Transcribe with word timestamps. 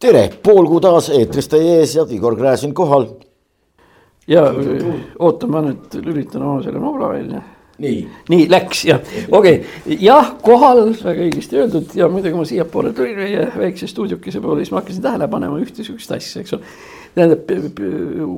tere, 0.00 0.22
pool 0.42 0.66
kuud 0.66 0.82
taas 0.84 1.10
eetris 1.14 1.48
teie 1.50 1.78
ees 1.80 1.94
ja 1.96 2.06
Igor 2.10 2.36
Gräzin 2.38 2.74
kohal. 2.74 3.06
ja 4.30 4.44
oota, 5.18 5.46
ma 5.46 5.62
nüüd 5.64 5.96
lülitan 6.04 6.42
oma 6.42 6.62
selle 6.62 6.80
nobla 6.82 7.10
välja. 7.12 7.42
Nii, 7.80 7.98
nii 8.32 8.46
läks 8.50 8.84
jah, 8.88 9.00
okei 9.30 9.60
okay., 9.60 9.98
jah, 10.00 10.32
kohal 10.44 10.82
väga 10.92 11.26
õigesti 11.26 11.60
öeldud 11.60 11.96
ja 11.98 12.08
muidugi 12.12 12.36
ma 12.36 12.46
siiapoole 12.48 12.92
tulin 12.96 13.18
meie 13.18 13.48
väikse 13.56 13.88
stuudiokese 13.90 14.42
poole, 14.44 14.64
siis 14.64 14.72
ma 14.74 14.82
hakkasin 14.82 15.04
tähele 15.04 15.28
panema 15.32 15.60
ühte 15.62 15.84
sihukest 15.86 16.14
asja, 16.16 16.44
eks 16.44 16.56
ole. 16.56 16.70
tähendab, 17.16 17.50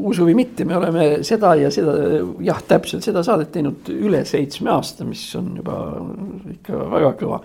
usu 0.09 0.24
või 0.28 0.38
mitte, 0.38 0.64
me 0.68 0.78
oleme 0.78 1.06
seda 1.28 1.52
ja 1.60 1.68
seda, 1.74 1.96
jah, 2.45 2.62
täpselt 2.68 3.05
seda 3.05 3.24
saadet 3.27 3.52
teinud 3.52 3.91
üle 3.92 4.24
seitsme 4.28 4.73
aasta, 4.73 5.05
mis 5.09 5.27
on 5.38 5.52
juba 5.60 5.79
ikka 6.56 6.88
väga 6.96 7.15
kõva 7.20 7.43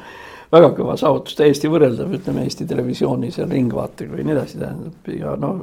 väga 0.52 0.72
kõva 0.78 0.96
saavutus, 0.96 1.36
täiesti 1.36 1.68
võrreldav, 1.68 2.12
ütleme 2.16 2.46
Eesti 2.48 2.64
Televisioonis 2.70 3.42
ja 3.42 3.48
Ringvaatega 3.50 4.16
või 4.16 4.24
nii 4.24 4.36
edasi, 4.38 4.62
tähendab 4.62 5.10
ja 5.12 5.36
noh, 5.40 5.58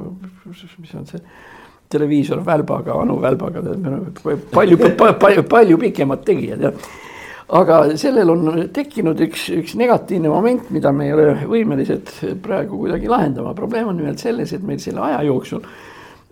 mis 0.45 0.93
on 0.93 1.07
see 1.09 1.23
televiisor 1.89 2.41
välbaga, 2.45 2.93
Anu 3.01 3.19
Välbaga, 3.21 3.61
palju, 4.51 4.77
palju, 5.19 5.43
palju 5.49 5.77
pikemad 5.77 6.23
tegijad 6.25 6.61
ja 6.61 6.71
aga 7.47 7.81
sellel 7.97 8.31
on 8.33 8.47
tekkinud 8.73 9.19
üks, 9.21 9.49
üks 9.53 9.75
negatiivne 9.77 10.31
moment, 10.33 10.69
mida 10.73 10.91
me 10.91 11.09
ei 11.09 11.13
ole 11.13 11.27
võimelised 11.45 12.09
praegu 12.41 12.79
kuidagi 12.81 13.09
lahendama. 13.11 13.53
probleem 13.53 13.87
on 13.87 13.97
nimelt 13.97 14.19
selles, 14.19 14.53
et 14.53 14.63
meil 14.63 14.79
selle 14.81 15.03
aja 15.05 15.21
jooksul 15.27 15.61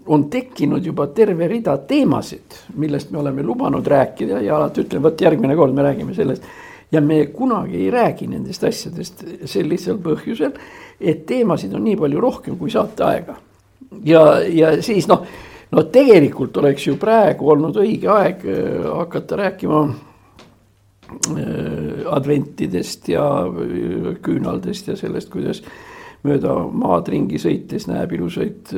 on 0.05 0.25
tekkinud 0.29 0.85
juba 0.85 1.07
terve 1.15 1.47
rida 1.47 1.77
teemasid, 1.87 2.57
millest 2.75 3.11
me 3.11 3.19
oleme 3.19 3.43
lubanud 3.43 3.87
rääkida 3.87 4.41
ja 4.41 4.57
alati 4.57 4.83
ütleme, 4.83 5.03
vot 5.03 5.21
järgmine 5.21 5.55
kord 5.55 5.73
me 5.73 5.85
räägime 5.85 6.15
sellest 6.15 6.43
ja 6.91 7.01
me 7.01 7.25
kunagi 7.25 7.77
ei 7.85 7.91
räägi 7.91 8.27
nendest 8.27 8.63
asjadest 8.63 9.23
sel 9.45 9.69
lihtsal 9.69 9.97
põhjusel, 10.03 10.51
et 10.99 11.25
teemasid 11.29 11.73
on 11.73 11.83
nii 11.87 11.95
palju 11.97 12.21
rohkem 12.21 12.57
kui 12.57 12.71
saateaega. 12.73 13.37
Ja, 14.05 14.23
ja 14.47 14.81
siis 14.81 15.07
noh, 15.09 15.25
no 15.73 15.85
tegelikult 15.93 16.57
oleks 16.61 16.87
ju 16.87 16.97
praegu 17.01 17.49
olnud 17.53 17.77
õige 17.81 18.09
aeg 18.13 18.45
äh, 18.45 18.83
hakata 18.85 19.39
rääkima 19.39 19.79
äh, 19.87 19.95
adventidest 22.13 23.09
ja 23.13 23.25
äh, 23.47 24.13
küünaldest 24.23 24.91
ja 24.91 24.97
sellest, 24.99 25.31
kuidas 25.33 25.63
mööda 26.23 26.55
maad 26.71 27.09
ringi 27.11 27.39
sõites 27.41 27.89
näeb 27.89 28.13
ilusaid 28.15 28.71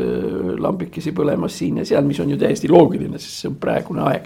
lambikesi 0.58 1.12
põlemas 1.14 1.54
siin 1.60 1.78
ja 1.78 1.86
seal, 1.86 2.02
mis 2.08 2.18
on 2.24 2.32
ju 2.34 2.40
täiesti 2.42 2.72
loogiline, 2.72 3.20
sest 3.22 3.44
see 3.44 3.52
on 3.52 3.60
praegune 3.62 4.02
aeg. 4.02 4.26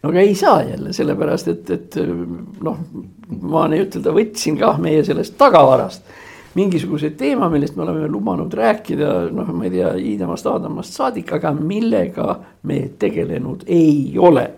No 0.00 0.08
aga 0.14 0.22
ei 0.22 0.32
saa 0.38 0.62
jälle, 0.64 0.94
sellepärast 0.96 1.50
et, 1.52 1.70
et 1.74 1.98
noh, 2.64 2.78
ma 3.42 3.66
nii-ütelda 3.68 4.14
võtsin 4.16 4.56
kah 4.56 4.80
meie 4.80 5.02
sellest 5.04 5.36
tagavarast 5.36 6.08
mingisuguse 6.54 7.10
teema, 7.18 7.48
millest 7.52 7.76
me 7.76 7.84
oleme 7.84 8.08
lubanud 8.08 8.54
rääkida, 8.54 9.10
noh, 9.34 9.50
ma 9.52 9.66
ei 9.66 9.74
tea, 9.74 9.92
Iidamast, 10.00 10.46
Aadamast 10.48 10.96
saadik, 10.96 11.32
aga 11.36 11.52
millega 11.56 12.38
me 12.68 12.80
tegelenud 12.98 13.66
ei 13.66 14.16
ole. 14.18 14.48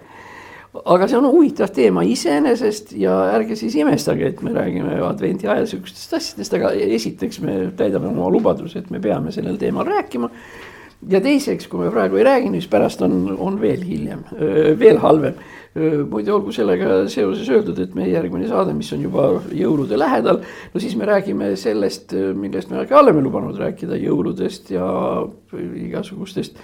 aga 0.85 1.09
see 1.11 1.17
on 1.19 1.25
huvitav 1.27 1.73
teema 1.75 2.05
iseenesest 2.07 2.93
ja 2.95 3.17
ärge 3.35 3.57
siis 3.59 3.75
imestage, 3.75 4.29
et 4.29 4.43
me 4.47 4.53
räägime 4.55 5.01
advendi 5.03 5.49
ajal 5.51 5.67
sihukestest 5.67 6.15
asjadest, 6.15 6.55
aga 6.55 6.71
esiteks 6.71 7.41
me 7.43 7.57
täidame 7.77 8.07
oma 8.13 8.29
lubaduse, 8.31 8.79
et 8.79 8.91
me 8.95 9.01
peame 9.03 9.35
sellel 9.35 9.59
teemal 9.59 9.89
rääkima 9.89 10.31
ja 11.09 11.21
teiseks, 11.21 11.67
kui 11.69 11.85
me 11.85 11.91
praegu 11.91 12.21
ei 12.21 12.25
räägi, 12.25 12.53
siis 12.55 12.69
pärast 12.71 13.03
on, 13.03 13.37
on 13.39 13.59
veel 13.61 13.83
hiljem, 13.87 14.23
veel 14.79 15.01
halvem. 15.03 15.41
Muide, 15.75 16.33
olgu 16.35 16.53
sellega 16.55 17.05
seoses 17.13 17.49
öeldud, 17.53 17.79
et 17.79 17.95
meie 17.95 18.11
järgmine 18.11 18.49
saade, 18.51 18.75
mis 18.75 18.91
on 18.97 19.05
juba 19.07 19.29
jõulude 19.55 19.99
lähedal, 19.99 20.43
no 20.75 20.83
siis 20.83 20.97
me 20.99 21.07
räägime 21.07 21.53
sellest, 21.61 22.15
millest 22.35 22.73
me 22.73 22.85
ka 22.91 22.99
oleme 23.05 23.23
lubanud 23.23 23.59
rääkida, 23.61 23.99
jõuludest 24.03 24.73
ja 24.75 24.87
igasugustest 25.87 26.59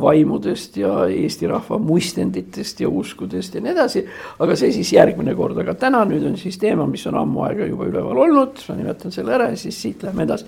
vaimudest 0.00 0.76
ja 0.76 1.06
Eesti 1.06 1.46
rahva 1.46 1.78
muistenditest 1.78 2.80
ja 2.80 2.88
uskudest 2.88 3.54
ja 3.54 3.60
nii 3.60 3.72
edasi. 3.72 4.04
aga 4.38 4.56
see 4.56 4.72
siis 4.72 4.92
järgmine 4.92 5.34
kord, 5.36 5.58
aga 5.58 5.74
täna 5.74 6.04
nüüd 6.08 6.24
on 6.30 6.38
siis 6.40 6.56
teema, 6.58 6.86
mis 6.86 7.04
on 7.06 7.18
ammu 7.20 7.44
aega 7.48 7.66
juba 7.68 7.90
üleval 7.90 8.22
olnud, 8.24 8.62
ma 8.68 8.76
nimetan 8.78 9.12
selle 9.12 9.34
ära 9.36 9.50
ja 9.50 9.56
siis 9.56 9.82
siit 9.82 10.02
lähme 10.02 10.24
edasi. 10.24 10.46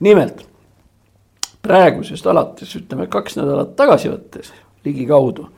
nimelt 0.00 0.46
praegusest 1.62 2.26
alates, 2.26 2.72
ütleme 2.76 3.06
kaks 3.06 3.36
nädalat 3.36 3.76
tagasi 3.76 4.08
võttes 4.08 4.52
ligikaudu, 4.84 5.50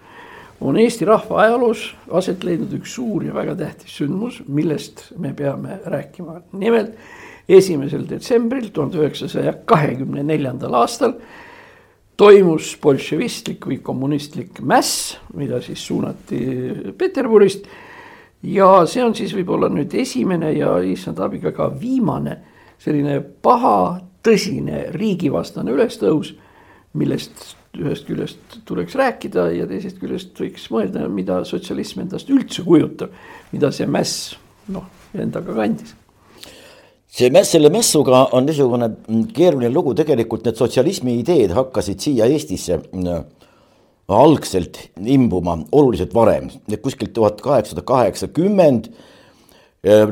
on 0.63 0.79
Eesti 0.79 1.07
rahva 1.09 1.41
ajaloos 1.43 1.89
aset 2.15 2.45
leidnud 2.47 2.73
üks 2.79 2.95
suur 2.97 3.25
ja 3.27 3.35
väga 3.35 3.55
tähtis 3.59 3.97
sündmus, 3.99 4.41
millest 4.47 5.09
me 5.19 5.33
peame 5.35 5.81
rääkima. 5.85 6.41
nimelt 6.53 6.95
esimesel 7.49 8.07
detsembril 8.09 8.71
tuhande 8.73 9.01
üheksasaja 9.03 9.55
kahekümne 9.67 10.23
neljandal 10.23 10.75
aastal 10.83 11.17
toimus 12.17 12.77
bolševistlik 12.83 13.67
või 13.67 13.81
kommunistlik 13.83 14.61
mäss, 14.61 15.17
mida 15.35 15.61
siis 15.61 15.87
suunati 15.87 16.39
Peterburist. 16.99 17.67
ja 18.43 18.87
see 18.87 19.05
on 19.05 19.15
siis 19.15 19.35
võib-olla 19.35 19.69
nüüd 19.71 19.95
esimene 19.95 20.53
ja 20.53 20.77
issand 20.83 21.19
abiga 21.19 21.53
ka 21.53 21.71
viimane 21.81 22.39
selline 22.79 23.21
paha 23.43 24.01
tõsine 24.23 24.87
riigivastane 24.95 25.71
ülestõus, 25.71 26.35
millest 26.95 27.57
ühest 27.81 28.05
küljest 28.05 28.59
tuleks 28.69 28.95
rääkida 28.99 29.47
ja 29.57 29.67
teisest 29.69 29.97
küljest 30.01 30.37
võiks 30.37 30.67
mõelda, 30.73 31.07
mida 31.09 31.41
sotsialism 31.49 32.05
endast 32.05 32.29
üldse 32.33 32.65
kujutab, 32.67 33.15
mida 33.53 33.71
see 33.73 33.89
mäss 33.89 34.35
noh, 34.73 34.85
endaga 35.17 35.57
kandis. 35.57 35.95
See 37.13 37.29
mäss, 37.33 37.53
selle 37.53 37.69
mässuga 37.73 38.27
on 38.37 38.47
niisugune 38.49 38.91
keeruline 39.37 39.73
lugu, 39.73 39.93
tegelikult 39.97 40.45
need 40.49 40.61
sotsialismi 40.61 41.19
ideed 41.21 41.53
hakkasid 41.57 42.01
siia 42.01 42.29
Eestisse 42.29 42.79
no, 42.97 43.19
algselt 44.13 44.79
imbuma 45.01 45.59
oluliselt 45.73 46.13
varem, 46.17 46.51
kuskilt 46.85 47.13
tuhat 47.17 47.41
kaheksasada 47.45 47.85
kaheksakümmend 47.89 48.93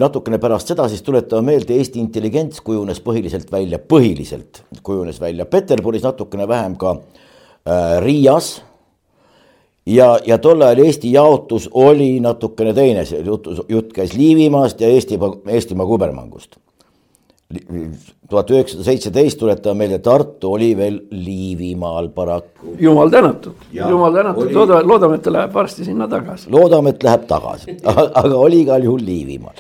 natukene 0.00 0.40
pärast 0.42 0.72
seda 0.72 0.88
siis 0.90 1.04
tuletame 1.06 1.52
meelde, 1.52 1.76
Eesti 1.76 2.00
intelligents 2.02 2.60
kujunes 2.64 3.00
põhiliselt 3.04 3.52
välja, 3.52 3.78
põhiliselt 3.78 4.64
kujunes 4.82 5.20
välja 5.22 5.46
Peterburis, 5.46 6.02
natukene 6.02 6.48
vähem 6.50 6.74
ka 6.80 6.96
äh, 6.96 7.28
Riias. 8.00 8.62
ja, 9.86 10.18
ja 10.26 10.38
tol 10.38 10.62
ajal 10.62 10.84
Eesti 10.84 11.12
jaotus 11.12 11.68
oli 11.72 12.20
natukene 12.20 12.72
teine, 12.74 13.04
see 13.04 13.22
jutt, 13.26 13.48
jutt 13.68 13.92
käis 13.92 14.14
Liivimaast 14.16 14.80
ja 14.80 14.88
Eestimaa, 14.88 15.34
Eestimaa 15.48 15.86
kubermangust. 15.86 16.56
Tuhat 18.30 18.50
üheksasada 18.54 18.84
seitseteist, 18.86 19.38
tuletame 19.40 19.82
meelde, 19.82 19.98
Tartu 19.98 20.52
oli 20.54 20.68
veel 20.78 21.00
Liivimaal 21.10 22.12
paraku. 22.14 22.76
jumal 22.78 23.10
tänatud, 23.10 23.66
jumal 23.74 24.14
tänatud, 24.14 24.52
loodame, 24.54 24.86
loodame, 24.86 25.18
et 25.18 25.26
ta 25.26 25.32
läheb 25.34 25.54
varsti 25.54 25.84
sinna 25.84 26.06
tagasi. 26.08 26.46
loodame, 26.50 26.94
et 26.94 27.02
läheb 27.02 27.26
tagasi, 27.26 27.74
aga 28.22 28.36
oli 28.36 28.62
igal 28.62 28.86
juhul 28.86 29.02
Liivimaal. 29.04 29.58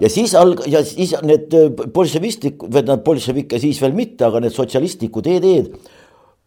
Ja 0.00 0.08
siis 0.08 0.32
alg- 0.38 0.62
ja 0.70 0.84
siis 0.86 1.16
need 1.26 1.52
bolševistlikud, 1.92 2.70
või 2.70 2.78
tähendab 2.78 3.02
bolševikke 3.04 3.58
siis 3.60 3.82
veel 3.82 3.92
mitte, 3.98 4.24
aga 4.24 4.40
need 4.40 4.54
sotsialistlikud 4.54 5.26
ideed 5.26 5.74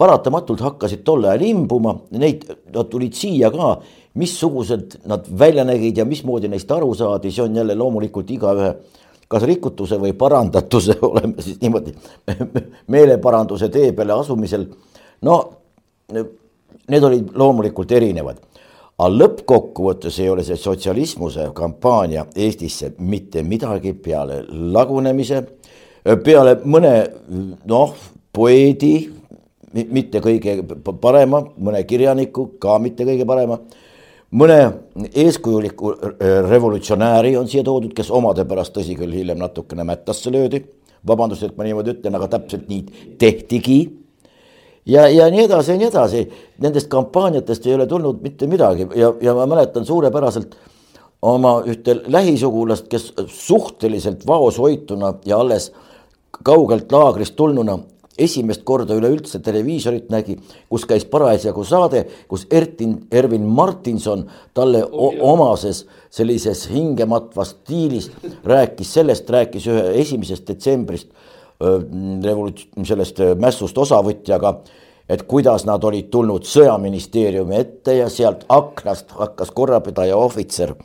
paratamatult 0.01 0.63
hakkasid 0.65 1.03
tol 1.05 1.27
ajal 1.29 1.45
imbuma, 1.45 1.93
neid, 2.17 2.47
nad 2.73 2.89
tulid 2.89 3.13
siia 3.17 3.51
ka, 3.53 3.75
missugused 4.17 4.97
nad 5.07 5.27
välja 5.39 5.63
nägid 5.67 6.01
ja 6.01 6.05
mismoodi 6.09 6.49
neist 6.51 6.71
aru 6.73 6.89
saadi, 6.97 7.31
see 7.31 7.45
on 7.45 7.61
jälle 7.61 7.77
loomulikult 7.77 8.33
igaühe 8.33 8.73
kas 9.31 9.45
rikutuse 9.47 9.99
või 10.01 10.13
parandatuse, 10.17 10.97
oleme 11.11 11.43
siis 11.43 11.59
niimoodi 11.61 11.93
meeleparanduse 12.91 13.69
tee 13.71 13.91
peale 13.95 14.17
asumisel. 14.17 14.67
no 15.21 15.37
need 16.11 17.03
olid 17.07 17.29
loomulikult 17.37 17.91
erinevad, 17.95 18.41
aga 18.97 19.09
lõppkokkuvõttes 19.13 20.19
ei 20.19 20.29
ole 20.29 20.43
see 20.43 20.59
sotsialismuse 20.59 21.47
kampaania 21.55 22.25
Eestisse 22.35 22.93
mitte 22.99 23.43
midagi 23.47 23.93
peale 23.93 24.41
lagunemise, 24.49 25.43
peale 26.25 26.57
mõne 26.65 26.95
noh, 27.69 27.95
poeedi, 28.33 28.95
mitte 29.73 30.19
kõige 30.23 30.59
parema, 31.01 31.43
mõne 31.57 31.83
kirjaniku 31.87 32.51
ka 32.59 32.79
mitte 32.79 33.07
kõige 33.07 33.25
parema 33.27 33.59
mõne 34.31 34.59
eeskujuliku 35.15 35.91
äh, 35.91 36.49
revolutsionääri 36.49 37.35
on 37.37 37.47
siia 37.51 37.63
toodud, 37.63 37.93
kes 37.95 38.11
omade 38.11 38.45
pärast, 38.47 38.73
tõsi 38.75 38.95
küll, 38.99 39.13
hiljem 39.15 39.39
natukene 39.41 39.83
mättasse 39.87 40.31
löödi. 40.31 40.63
vabandust, 41.07 41.43
et 41.43 41.57
ma 41.57 41.65
niimoodi 41.65 41.95
ütlen, 41.95 42.15
aga 42.15 42.27
täpselt 42.27 42.67
nii 42.69 43.15
tehtigi. 43.17 43.97
ja, 44.85 45.07
ja 45.09 45.29
nii 45.31 45.43
edasi 45.45 45.71
ja 45.71 45.77
nii 45.77 45.87
edasi, 45.87 46.27
nendest 46.57 46.87
kampaaniatest 46.87 47.65
ei 47.67 47.73
ole 47.73 47.87
tulnud 47.87 48.21
mitte 48.21 48.47
midagi 48.47 48.87
ja, 48.95 49.13
ja 49.21 49.33
ma 49.33 49.45
mäletan 49.45 49.85
suurepäraselt 49.85 50.55
oma 51.21 51.61
ühte 51.65 52.01
lähisugulast, 52.07 52.87
kes 52.87 53.13
suhteliselt 53.27 54.27
vaoshoituna 54.27 55.13
ja 55.25 55.37
alles 55.37 55.71
kaugelt 56.43 56.91
laagrist 56.91 57.35
tulnuna 57.35 57.79
esimest 58.17 58.63
korda 58.67 58.95
üleüldse 58.97 59.41
televiisorit 59.43 60.09
nägi, 60.11 60.37
kus 60.69 60.85
käis 60.89 61.05
parasjagu 61.09 61.63
saade, 61.67 62.05
kus 62.27 62.45
Ertin, 62.51 62.97
Ervin 63.11 63.45
Martinson 63.47 64.25
talle 64.53 64.83
oh, 64.85 65.15
omases 65.33 65.85
sellises 66.11 66.67
hingematvas 66.71 67.55
stiilis 67.55 68.11
rääkis 68.45 68.93
sellest, 68.93 69.29
rääkis 69.29 69.67
ühe 69.71 69.87
esimesest 70.01 70.47
detsembrist 70.47 71.11
revolut-, 72.25 72.67
sellest 72.83 73.21
mässust 73.39 73.77
osavõtjaga, 73.77 74.55
et 75.11 75.23
kuidas 75.29 75.65
nad 75.67 75.83
olid 75.83 76.09
tulnud 76.11 76.45
sõjaministeeriumi 76.47 77.57
ette 77.59 77.97
ja 77.99 78.09
sealt 78.09 78.45
aknast 78.49 79.11
hakkas 79.17 79.51
korrapidaja 79.55 80.17
ohvitser 80.17 80.75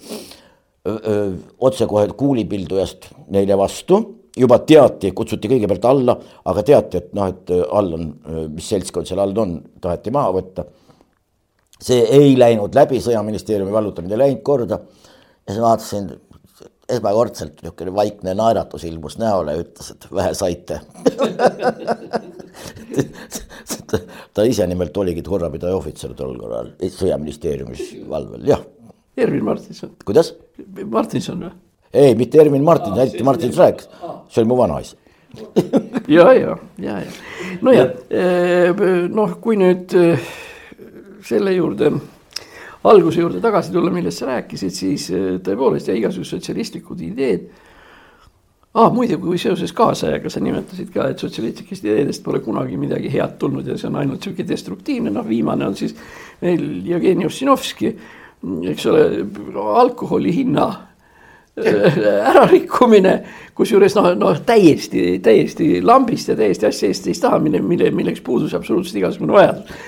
otsekohe 1.59 2.09
kuulipildujast 2.17 3.09
neile 3.35 3.57
vastu 3.59 3.99
juba 4.37 4.59
teati, 4.69 5.13
kutsuti 5.17 5.49
kõigepealt 5.51 5.85
alla, 5.89 6.17
aga 6.51 6.65
teati, 6.67 7.01
et 7.01 7.15
noh, 7.17 7.31
et 7.33 7.53
all 7.65 7.95
on, 7.97 8.05
mis 8.53 8.69
seltskond 8.69 9.09
seal 9.09 9.23
all 9.23 9.39
on, 9.43 9.57
taheti 9.81 10.13
maha 10.15 10.35
võtta. 10.37 10.67
see 11.81 12.05
ei 12.19 12.39
läinud 12.39 12.75
läbi, 12.75 13.01
sõjaministeeriumi 13.05 13.73
vallutamine 13.73 14.15
ei 14.15 14.19
läinud 14.19 14.43
korda. 14.43 14.81
ja 15.47 15.53
siis 15.53 15.63
vaatasin, 15.63 16.09
esmakordselt 16.89 17.63
niisugune 17.63 17.95
vaikne 17.95 18.35
naeratus 18.35 18.85
ilmus 18.85 19.19
näole 19.19 19.53
ja 19.57 19.63
ütles, 19.65 19.91
et 19.91 20.07
vähe 20.15 20.35
saite 20.39 20.81
ta 24.35 24.45
ise 24.47 24.67
nimelt 24.67 24.97
oligi 24.97 25.23
korrapidaja 25.27 25.77
ohvitser 25.77 26.15
tol 26.15 26.39
korral 26.39 26.73
sõjaministeeriumis 26.81 27.95
valvel, 28.09 28.47
jah. 28.47 28.63
Ervin 29.17 29.45
Martinson. 29.45 29.97
kuidas? 30.05 30.35
Martinson 30.85 31.49
või? 31.49 31.66
Ei, 31.97 32.15
mitte 32.19 32.41
Ervin 32.41 32.65
Martin, 32.65 32.97
eriti 33.01 33.25
Martin 33.25 33.55
Rääk, 33.57 33.83
see 34.29 34.43
oli 34.43 34.51
mu 34.53 34.59
vanaisa. 34.61 34.97
Ja, 36.09 36.33
ja, 36.33 36.57
ja, 36.79 36.99
ja 37.03 37.11
nojah, 37.67 37.89
eh, 38.15 38.85
noh, 39.11 39.33
kui 39.43 39.57
nüüd 39.59 39.91
eh, 39.99 40.29
selle 41.27 41.51
juurde, 41.57 41.91
alguse 42.87 43.25
juurde 43.25 43.41
tagasi 43.43 43.75
tulla, 43.75 43.91
millest 43.91 44.23
sa 44.23 44.29
rääkisid, 44.31 44.75
siis 44.75 45.09
eh, 45.11 45.25
tõepoolest 45.43 45.91
ja 45.91 45.97
igasugused 45.99 46.39
sotsialistlikud 46.39 47.03
ideed. 47.09 47.49
Ah,. 48.77 48.91
muide, 48.93 49.17
kui 49.17 49.39
seoses 49.41 49.73
kaasajaga 49.73 50.31
sa 50.31 50.41
nimetasid 50.45 50.91
ka, 50.93 51.09
et 51.11 51.23
sotsialistlikest 51.23 51.87
ideedest 51.89 52.23
pole 52.23 52.43
kunagi 52.45 52.77
midagi 52.79 53.09
head 53.11 53.39
tulnud 53.41 53.67
ja 53.67 53.75
see 53.81 53.89
on 53.89 53.97
ainult 54.03 54.23
sihuke 54.23 54.45
destruktiivne, 54.47 55.11
noh, 55.11 55.25
viimane 55.27 55.65
on 55.67 55.75
siis 55.79 55.97
meil 56.43 56.85
Jevgeni 56.85 57.25
Ossinovski, 57.27 57.95
eks 58.71 58.87
ole, 58.93 59.07
alkoholi 59.81 60.35
hinna 60.37 60.69
ärarikkumine, 62.31 63.19
kusjuures 63.57 63.95
noh, 63.97 64.11
noh 64.19 64.41
täiesti, 64.47 65.19
täiesti 65.25 65.81
lambist 65.85 66.29
ja 66.29 66.37
täiesti 66.37 66.69
asja 66.69 66.91
eest 66.93 67.09
ei 67.09 67.17
taha, 67.21 67.39
mille, 67.43 67.63
mille, 67.65 67.91
milleks 67.97 68.21
puudus 68.25 68.55
absoluutselt 68.55 69.01
igasugune 69.01 69.37
vajadus 69.37 69.79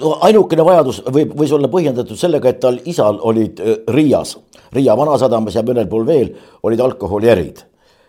no 0.00 0.14
ainukene 0.24 0.64
vajadus 0.64 1.02
võib, 1.12 1.34
võis 1.36 1.52
olla 1.52 1.68
põhjendatud 1.68 2.16
sellega, 2.16 2.48
et 2.48 2.60
tal 2.60 2.78
isal 2.88 3.18
olid 3.20 3.60
Riias, 3.92 4.38
Riia 4.72 4.96
Vanasadamas 4.96 5.58
ja 5.58 5.64
mõnel 5.66 5.90
pool 5.90 6.06
veel 6.08 6.32
olid 6.62 6.80
alkoholiärid. 6.80 7.64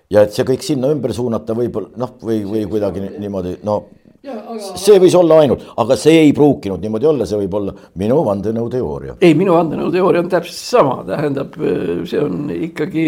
ja 0.10 0.22
et 0.24 0.32
see 0.32 0.46
kõik 0.46 0.62
sinna 0.64 0.92
ümber 0.94 1.14
suunata 1.14 1.56
võib-olla 1.58 1.90
noh, 1.98 2.16
või, 2.22 2.44
või 2.46 2.66
kuidagi 2.70 3.04
niimoodi 3.20 3.58
no 3.64 3.82
Aga... 4.24 4.78
see 4.80 4.96
võis 5.04 5.16
olla 5.20 5.42
ainult, 5.44 5.66
aga 5.84 5.98
see 6.00 6.22
ei 6.22 6.30
pruukinud 6.32 6.80
niimoodi 6.80 7.08
olla, 7.10 7.26
see 7.28 7.42
võib 7.42 7.58
olla 7.60 7.74
minu 8.00 8.22
vandenõuteooria. 8.24 9.18
ei, 9.20 9.34
minu 9.36 9.52
vandenõuteooria 9.58 10.22
on 10.24 10.30
täpselt 10.32 10.62
sama, 10.62 10.94
tähendab, 11.10 11.58
see 12.08 12.22
on 12.24 12.46
ikkagi 12.56 13.04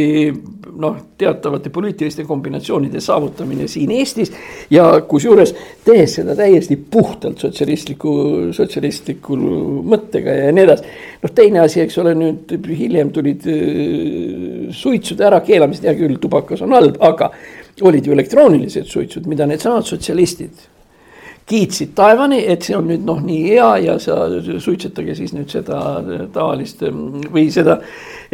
noh, 0.75 0.97
teatavate 1.15 1.71
poliitiliste 1.71 2.25
kombinatsioonide 2.27 2.99
saavutamine 2.99 3.69
siin 3.71 3.95
Eestis. 3.95 4.33
ja 4.75 4.89
kusjuures 5.07 5.55
tehes 5.87 6.17
seda 6.19 6.35
täiesti 6.35 6.75
puhtalt 6.75 7.39
sotsialistliku, 7.47 8.17
sotsialistliku 8.59 9.39
mõttega 9.87 10.35
ja 10.41 10.51
nii 10.51 10.67
edasi. 10.67 10.93
noh, 11.23 11.35
teine 11.39 11.63
asi, 11.63 11.85
eks 11.87 11.99
ole, 12.03 12.11
nüüd 12.25 12.55
hiljem 12.75 13.15
tulid 13.15 13.47
äh, 13.55 14.69
suitsude 14.83 15.31
ärakeelamised, 15.31 15.87
hea 15.87 15.95
küll, 16.03 16.19
tubakas 16.19 16.67
on 16.67 16.75
halb, 16.75 16.99
aga 16.99 17.31
olid 17.87 18.03
ju 18.03 18.19
elektroonilised 18.19 18.91
suitsud, 18.91 19.31
mida 19.31 19.47
needsamad 19.47 19.87
sotsialistid 19.87 20.74
kiitsid 21.45 21.91
taevani, 21.95 22.39
et 22.49 22.65
see 22.65 22.73
on 22.77 22.87
nüüd 22.89 23.03
noh, 23.05 23.19
nii 23.21 23.41
hea 23.51 23.67
ja 23.83 23.97
sa 24.01 24.23
suitsetage 24.41 25.13
siis 25.17 25.33
nüüd 25.35 25.51
seda 25.53 25.77
tavalist 26.33 26.81
või 26.81 27.45
seda 27.53 27.77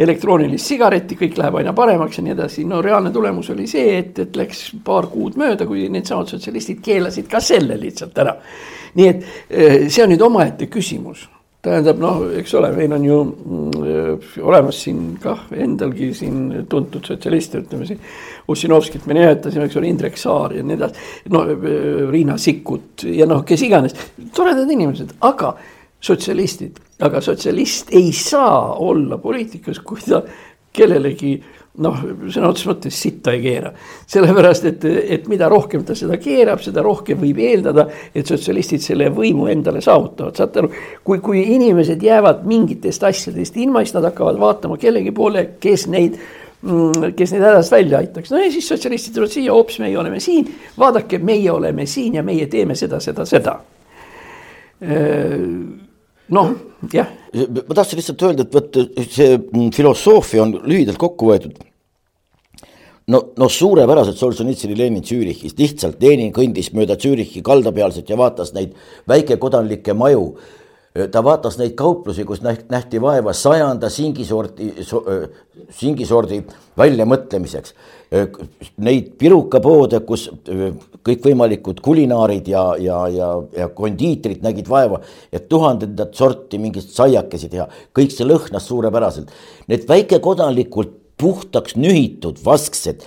elektroonilist 0.00 0.72
sigaretti, 0.72 1.18
kõik 1.20 1.36
läheb 1.40 1.58
aina 1.60 1.74
paremaks 1.76 2.18
ja 2.18 2.24
nii 2.24 2.34
edasi. 2.36 2.64
no 2.64 2.80
reaalne 2.82 3.12
tulemus 3.12 3.50
oli 3.52 3.66
see, 3.68 3.98
et, 3.98 4.18
et 4.24 4.40
läks 4.40 4.70
paar 4.84 5.10
kuud 5.12 5.36
mööda, 5.40 5.68
kui 5.68 5.84
needsamad 5.92 6.32
sotsialistid 6.32 6.80
keelasid 6.84 7.28
ka 7.28 7.40
selle 7.40 7.76
lihtsalt 7.80 8.18
ära. 8.24 8.38
nii 8.96 9.08
et 9.08 9.28
eh, 9.50 9.78
see 9.92 10.04
on 10.06 10.12
nüüd 10.14 10.24
omaette 10.24 10.72
küsimus 10.72 11.28
tähendab 11.62 12.00
noh, 12.02 12.24
eks 12.40 12.56
ole, 12.58 12.72
meil 12.74 12.92
on 12.96 13.04
ju 13.06 13.16
mm, 13.22 14.30
olemas 14.42 14.80
siin 14.82 15.02
kah 15.22 15.44
endalgi 15.54 16.08
siin 16.16 16.64
tuntud 16.70 17.06
sotsialiste, 17.06 17.60
ütleme 17.62 17.86
siin. 17.86 18.00
Ossinovskit 18.48 19.06
me 19.06 19.14
nimetasime, 19.14 19.68
eks 19.68 19.78
ole, 19.78 19.90
Indrek 19.92 20.18
Saar 20.18 20.56
ja 20.56 20.64
nii 20.66 20.78
edasi. 20.78 21.06
no 21.30 21.44
Riina 22.10 22.38
Sikkut 22.38 23.06
ja 23.06 23.28
noh, 23.30 23.44
kes 23.46 23.62
iganes, 23.62 23.94
toredad 24.34 24.70
inimesed, 24.70 25.14
aga 25.28 25.54
sotsialistid, 26.02 26.80
aga 27.06 27.20
sotsialist 27.22 27.92
ei 27.94 28.10
saa 28.16 28.74
olla 28.82 29.18
poliitikas, 29.22 29.78
kui 29.86 30.02
ta 30.02 30.22
kellelegi 30.72 31.36
noh, 31.84 32.02
sõna 32.28 32.50
otseses 32.50 32.68
mõttes 32.68 32.98
sitta 33.00 33.32
ei 33.32 33.40
keera. 33.44 33.72
sellepärast, 34.10 34.66
et, 34.68 34.84
et 34.84 35.28
mida 35.28 35.48
rohkem 35.48 35.84
ta 35.88 35.94
seda 35.96 36.18
keerab, 36.20 36.60
seda 36.64 36.82
rohkem 36.84 37.20
võib 37.20 37.40
eeldada, 37.40 37.86
et 38.14 38.28
sotsialistid 38.28 38.84
selle 38.84 39.08
võimu 39.14 39.48
endale 39.52 39.80
saavutavad, 39.84 40.36
saate 40.36 40.62
aru. 40.62 40.72
kui, 41.04 41.20
kui 41.24 41.44
inimesed 41.54 42.02
jäävad 42.02 42.44
mingitest 42.48 43.04
asjadest 43.08 43.56
ilma, 43.56 43.84
siis 43.84 43.96
nad 43.96 44.10
hakkavad 44.10 44.40
vaatama 44.40 44.76
kellegi 44.80 45.14
poole, 45.16 45.46
kes 45.60 45.86
neid 45.92 46.18
mm, 46.18 46.41
kes 46.62 47.32
neid 47.34 47.42
hädast 47.42 47.72
välja 47.74 47.98
aitaks, 47.98 48.30
no 48.30 48.38
ja 48.38 48.50
siis 48.54 48.68
sotsialistid 48.70 49.16
tulevad 49.16 49.34
siia, 49.34 49.54
hoops, 49.54 49.80
meie 49.82 49.96
oleme 49.98 50.20
siin, 50.22 50.46
vaadake, 50.78 51.18
meie 51.18 51.50
oleme 51.50 51.86
siin 51.90 52.20
ja 52.20 52.22
meie 52.26 52.46
teeme 52.50 52.76
seda, 52.78 53.00
seda, 53.02 53.26
seda. 53.26 53.56
Noh, 56.32 56.54
jah. 56.94 57.10
ma 57.34 57.74
tahtsin 57.74 57.98
lihtsalt 57.98 58.24
öelda, 58.28 58.46
et 58.46 58.54
vot 58.54 58.78
see 59.10 59.36
filosoofia 59.74 60.46
on 60.46 60.56
lühidalt 60.62 61.02
kokku 61.02 61.32
võetud. 61.32 61.58
no, 63.10 63.20
no 63.38 63.48
suurepäraselt 63.50 64.22
Solženitsõni 64.22 64.78
Lenin 64.78 65.04
Zürichis, 65.04 65.58
lihtsalt 65.58 66.02
Lenin 66.02 66.30
kõndis 66.34 66.70
mööda 66.78 66.94
Zürichi 66.94 67.42
kaldapealset 67.42 68.10
ja 68.10 68.16
vaatas 68.18 68.54
neid 68.54 68.78
väikekodanlikke 69.10 69.98
maju 69.98 70.36
ta 70.92 71.22
vaatas 71.24 71.56
neid 71.60 71.72
kauplusi, 71.78 72.24
kus 72.28 72.42
nähti 72.44 73.00
vaeva 73.00 73.32
sajanda 73.36 73.88
singisordi, 73.92 74.72
singisordi 75.72 76.42
väljamõtlemiseks. 76.78 77.74
Neid 78.84 79.14
pirukapoode, 79.20 80.02
kus 80.04 80.26
kõikvõimalikud 81.02 81.80
kulinaarid 81.84 82.50
ja, 82.52 82.64
ja, 82.80 82.98
ja, 83.08 83.30
ja 83.56 83.70
kondiitrid 83.72 84.44
nägid 84.44 84.68
vaeva, 84.68 85.00
et 85.32 85.48
tuhandendat 85.48 86.12
sorti 86.18 86.60
mingit 86.60 86.92
saiakesi 86.92 87.48
teha, 87.52 87.66
kõik 87.96 88.12
see 88.12 88.28
lõhnas 88.28 88.68
suurepäraselt. 88.68 89.32
Need 89.72 89.88
väikekodanlikult 89.88 90.92
puhtaks 91.22 91.76
nühitud 91.78 92.40
vasksed 92.44 93.06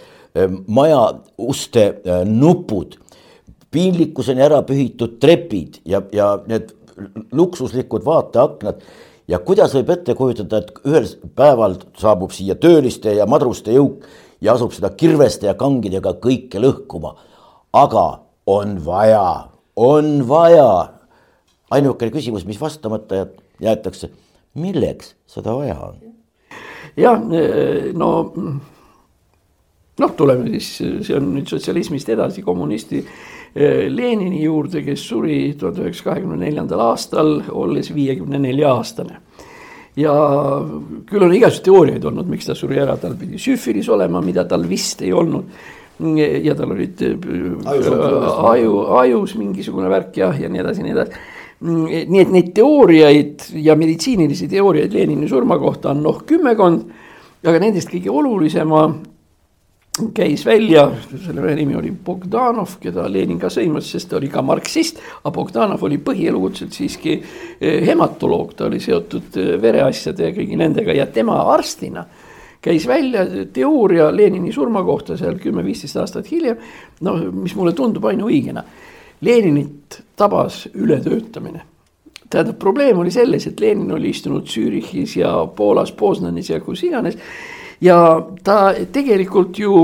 maja 0.67 1.01
uste 1.37 1.85
nupud, 2.25 2.97
piinlikkuseni 3.71 4.43
ära 4.43 4.61
pühitud 4.65 5.19
trepid 5.21 5.79
ja, 5.87 6.01
ja 6.15 6.33
need 6.47 6.73
luksuslikud 7.31 8.05
vaateaknad 8.05 8.81
ja 9.27 9.39
kuidas 9.39 9.73
võib 9.75 9.89
ette 9.95 10.15
kujutada, 10.17 10.61
et 10.61 10.71
ühel 10.87 11.07
päeval 11.35 11.79
saabub 11.99 12.33
siia 12.35 12.55
tööliste 12.55 13.15
ja 13.17 13.27
madruste 13.29 13.73
jõuk 13.75 14.05
ja 14.41 14.55
asub 14.55 14.73
seda 14.75 14.91
kirveste 14.97 15.49
ja 15.49 15.55
kangidega 15.57 16.15
kõike 16.21 16.61
lõhkuma. 16.61 17.15
aga 17.73 18.19
on 18.45 18.77
vaja, 18.85 19.49
on 19.75 20.27
vaja. 20.27 20.89
ainukene 21.71 22.11
küsimus, 22.11 22.45
mis 22.45 22.61
vastamata 22.61 23.27
jäetakse, 23.59 24.09
milleks 24.53 25.15
seda 25.27 25.55
vaja 25.55 25.79
on? 25.79 25.95
jah, 26.97 27.19
no 27.93 28.11
noh, 29.99 30.11
tuleme 30.17 30.49
siis, 30.55 30.69
see 31.07 31.15
on 31.15 31.31
nüüd 31.37 31.47
sotsialismist 31.49 32.09
edasi 32.11 32.43
kommunisti 32.43 33.03
Eh, 33.55 33.87
Lenini 33.87 34.41
juurde, 34.43 34.81
kes 34.83 34.99
suri 35.07 35.53
tuhande 35.55 35.85
üheksasaja 35.85 36.09
kahekümne 36.09 36.41
neljandal 36.41 36.81
aastal, 36.89 37.37
olles 37.55 37.87
viiekümne 37.95 38.41
nelja 38.43 38.73
aastane. 38.75 39.21
ja 39.95 40.11
küll 41.07 41.23
on 41.23 41.31
igasuguseid 41.31 41.63
teooriaid 41.63 42.03
olnud, 42.03 42.27
miks 42.27 42.49
ta 42.49 42.55
suri 42.59 42.81
ära, 42.83 42.97
tal 42.99 43.13
pidi 43.15 43.39
süfilis 43.39 43.87
olema, 43.87 44.19
mida 44.19 44.43
tal 44.43 44.67
vist 44.67 45.05
ei 45.07 45.13
olnud. 45.15 45.47
ja 46.43 46.55
tal 46.55 46.75
olid 46.75 46.99
ajus, 46.99 47.87
aju, 48.51 48.75
ajus 48.99 49.37
mingisugune 49.39 49.87
värk 49.89 50.17
jah, 50.19 50.35
ja 50.35 50.51
nii 50.51 50.59
edasi, 50.65 50.83
nii 50.83 50.95
edasi 50.97 51.23
nii 52.11 52.19
et 52.25 52.33
neid 52.35 52.51
teooriaid 52.59 53.45
ja 53.63 53.77
meditsiinilisi 53.79 54.49
teooriaid 54.51 54.93
Lenini 54.93 55.31
surma 55.31 55.55
kohta 55.57 55.93
on 55.95 56.03
noh 56.03 56.19
kümmekond, 56.27 56.83
aga 57.47 57.63
nendest 57.63 57.87
kõige 57.87 58.11
olulisema 58.11 58.89
käis 60.13 60.45
välja, 60.45 60.89
selle 61.25 61.55
nimi 61.55 61.75
oli 61.75 61.91
Bogdanov, 62.05 62.77
keda 62.81 63.05
Lenin 63.11 63.39
ka 63.39 63.49
sõimas, 63.53 63.87
sest 63.91 64.09
ta 64.11 64.17
oli 64.19 64.27
ka 64.31 64.41
marksist. 64.43 64.99
aga 65.23 65.33
Bogdanov 65.35 65.83
oli 65.87 65.97
põhielukutselt 66.03 66.75
siiski 66.75 67.15
eh, 67.15 67.85
hematoloog, 67.87 68.53
ta 68.55 68.65
oli 68.67 68.79
seotud 68.83 69.37
eh, 69.39 69.53
vereasjade 69.61 70.29
ja 70.29 70.35
kõigi 70.35 70.59
nendega 70.59 70.95
ja 70.95 71.07
tema 71.07 71.37
arstina 71.53 72.05
käis 72.65 72.87
välja 72.87 73.23
teooria 73.53 74.09
Lenini 74.15 74.51
surma 74.51 74.81
kohta 74.83 75.17
seal 75.17 75.37
kümme-viisteist 75.37 76.01
aastat 76.01 76.31
hiljem. 76.31 76.57
no 77.01 77.15
mis 77.31 77.55
mulle 77.55 77.73
tundub 77.77 78.05
ainuõigena. 78.09 78.63
Leninit 79.21 80.01
tabas 80.17 80.65
ületöötamine 80.73 81.61
tähendab, 82.29 82.57
probleem 82.59 82.99
oli 82.99 83.11
selles, 83.11 83.47
et 83.47 83.59
Lenin 83.59 83.91
oli 83.95 84.09
istunud 84.09 84.47
Zürichis 84.49 85.15
ja 85.19 85.31
Poolas, 85.55 85.91
Poznanis 85.91 86.49
ja 86.49 86.59
kus 86.59 86.83
iganes. 86.83 87.17
Ja 87.81 87.99
ta 88.43 88.73
tegelikult 88.91 89.59
ju 89.59 89.77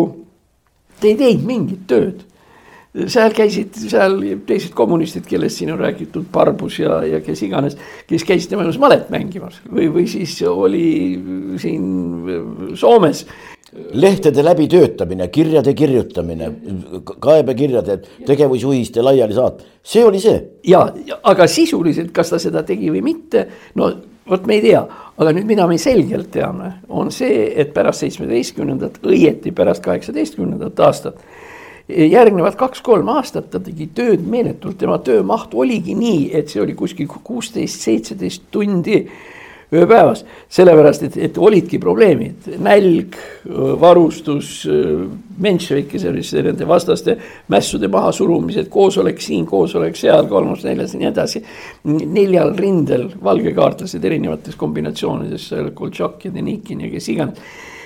ei 1.02 1.16
teinud 1.18 1.48
mingit 1.48 1.88
tööd. 1.90 2.28
seal 3.08 3.32
käisid 3.32 3.78
seal 3.88 4.18
teised 4.48 4.74
kommunistid, 4.76 5.24
kellest 5.24 5.62
siin 5.62 5.72
on 5.72 5.80
räägitud, 5.80 6.26
Barbus 6.32 6.82
ja, 6.82 6.98
ja 7.08 7.22
kes 7.24 7.46
iganes, 7.48 7.78
kes 8.10 8.26
käisid 8.28 8.52
tema 8.52 8.66
juures 8.66 8.82
malet 8.82 9.08
mängimas 9.14 9.62
või, 9.64 9.88
või 9.94 10.08
siis 10.12 10.36
oli 10.48 10.90
siin 11.62 12.76
Soomes 12.76 13.24
lehtede 13.72 14.44
läbitöötamine, 14.44 15.30
kirjade 15.32 15.74
kirjutamine, 15.74 16.52
kaebekirjade, 17.24 17.98
tegevusjuhiste 18.28 19.04
laiali 19.04 19.34
saat, 19.34 19.64
see 19.84 20.04
oli 20.06 20.20
see. 20.20 20.42
ja, 20.68 20.84
aga 21.24 21.48
sisuliselt, 21.48 22.12
kas 22.12 22.34
ta 22.34 22.40
seda 22.44 22.66
tegi 22.68 22.92
või 22.92 23.06
mitte, 23.06 23.48
no 23.80 23.88
vot 24.30 24.46
me 24.48 24.58
ei 24.58 24.64
tea, 24.66 24.82
aga 25.18 25.34
nüüd, 25.36 25.48
mida 25.50 25.68
me 25.70 25.78
selgelt 25.82 26.32
teame, 26.34 26.76
on 26.90 27.12
see, 27.14 27.46
et 27.62 27.74
pärast 27.76 28.06
seitsmeteistkümnendat, 28.06 29.02
õieti 29.06 29.54
pärast 29.56 29.84
kaheksateistkümnendat 29.86 30.80
aastat. 30.80 31.24
järgnevad 31.92 32.56
kaks-kolm 32.56 33.10
aastat 33.12 33.50
ta 33.52 33.60
tegi 33.60 33.90
tööd 33.96 34.22
meeletult, 34.24 34.78
tema 34.80 35.00
töömaht 35.04 35.54
oligi 35.54 35.96
nii, 35.98 36.30
et 36.38 36.50
see 36.50 36.62
oli 36.62 36.74
kuskil 36.78 37.08
kuusteist, 37.08 37.82
seitseteist 37.82 38.44
tundi 38.52 39.02
ööpäevas. 39.72 40.26
sellepärast, 40.52 41.04
et, 41.08 41.18
et 41.18 41.38
olidki 41.38 41.80
probleemid, 41.80 42.50
nälg, 42.60 43.16
varustus, 43.80 44.68
Menševiki 45.42 45.98
selliste 46.00 46.44
nende 46.46 46.68
vastaste 46.68 47.16
mässude 47.50 47.88
mahasurumised, 47.90 48.68
koosolek 48.70 49.22
siin, 49.24 49.46
koosolek 49.50 49.96
seal, 49.98 50.28
kolmas, 50.30 50.66
neljas 50.68 50.94
ja 50.94 51.02
nii 51.02 51.10
edasi. 51.10 51.44
neljal 51.88 52.54
rindel 52.58 53.08
valgekaartlased 53.24 54.06
erinevates 54.06 54.60
kombinatsioonides, 54.60 55.50
Koltšak 55.74 56.26
ja 56.26 56.34
Denikin 56.36 56.86
ja 56.86 56.92
kes 56.92 57.10
iganes 57.10 57.42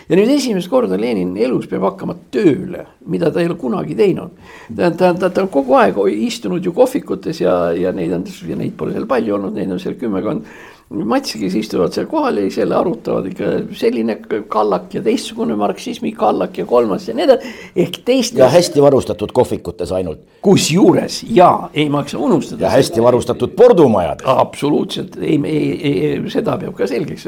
ja 0.09 0.17
nüüd 0.17 0.29
esimest 0.35 0.69
korda 0.69 0.97
Lenin 1.01 1.33
elus 1.41 1.65
peab 1.69 1.85
hakkama 1.89 2.15
tööle, 2.33 2.85
mida 3.09 3.31
ta 3.33 3.41
ei 3.41 3.49
ole 3.49 3.57
kunagi 3.59 3.97
teinud. 3.97 4.35
ta, 4.69 4.91
ta, 4.91 5.13
ta, 5.17 5.29
ta 5.29 5.43
on 5.43 5.49
kogu 5.53 5.77
aeg 5.79 5.97
istunud 6.13 6.65
ju 6.65 6.73
kohvikutes 6.75 7.41
ja, 7.41 7.55
ja 7.73 7.93
neid 7.95 8.13
on, 8.13 8.25
ja 8.47 8.57
neid 8.59 8.75
pole 8.77 8.93
seal 8.93 9.07
palju 9.09 9.37
olnud, 9.39 9.57
neid 9.57 9.71
on 9.73 9.81
seal 9.81 9.97
kümmekond 9.99 10.45
Matsi, 10.89 11.39
kes 11.41 11.55
istuvad 11.57 11.95
seal 11.95 12.05
kohal 12.05 12.37
ja 12.37 12.49
selle 12.53 12.75
arutavad 12.77 13.25
ikka 13.25 13.47
selline 13.73 14.19
kallak 14.53 14.91
ja 14.93 14.99
teistsugune 15.01 15.55
marksismi 15.57 16.11
kallak 16.13 16.59
ja 16.61 16.65
kolmas 16.69 17.07
ja 17.09 17.15
nii 17.17 17.25
edasi. 17.25 17.53
ehk 17.75 17.97
teistes. 18.05 18.37
ja 18.37 18.49
hästi 18.53 18.81
varustatud 18.81 19.33
kohvikutes 19.33 19.91
ainult. 19.91 20.19
kusjuures 20.45 21.23
ja 21.29 21.69
ei 21.73 21.89
maksa 21.89 22.19
unustada. 22.19 22.63
ja 22.63 22.69
hästi 22.69 23.01
varustatud 23.01 23.55
pordumajades. 23.57 24.27
absoluutselt, 24.29 25.17
ei, 25.21 25.39
ei, 25.43 25.71
ei, 25.81 26.21
seda 26.29 26.57
peab 26.61 26.77
ka 26.77 26.87
selgeks, 26.87 27.25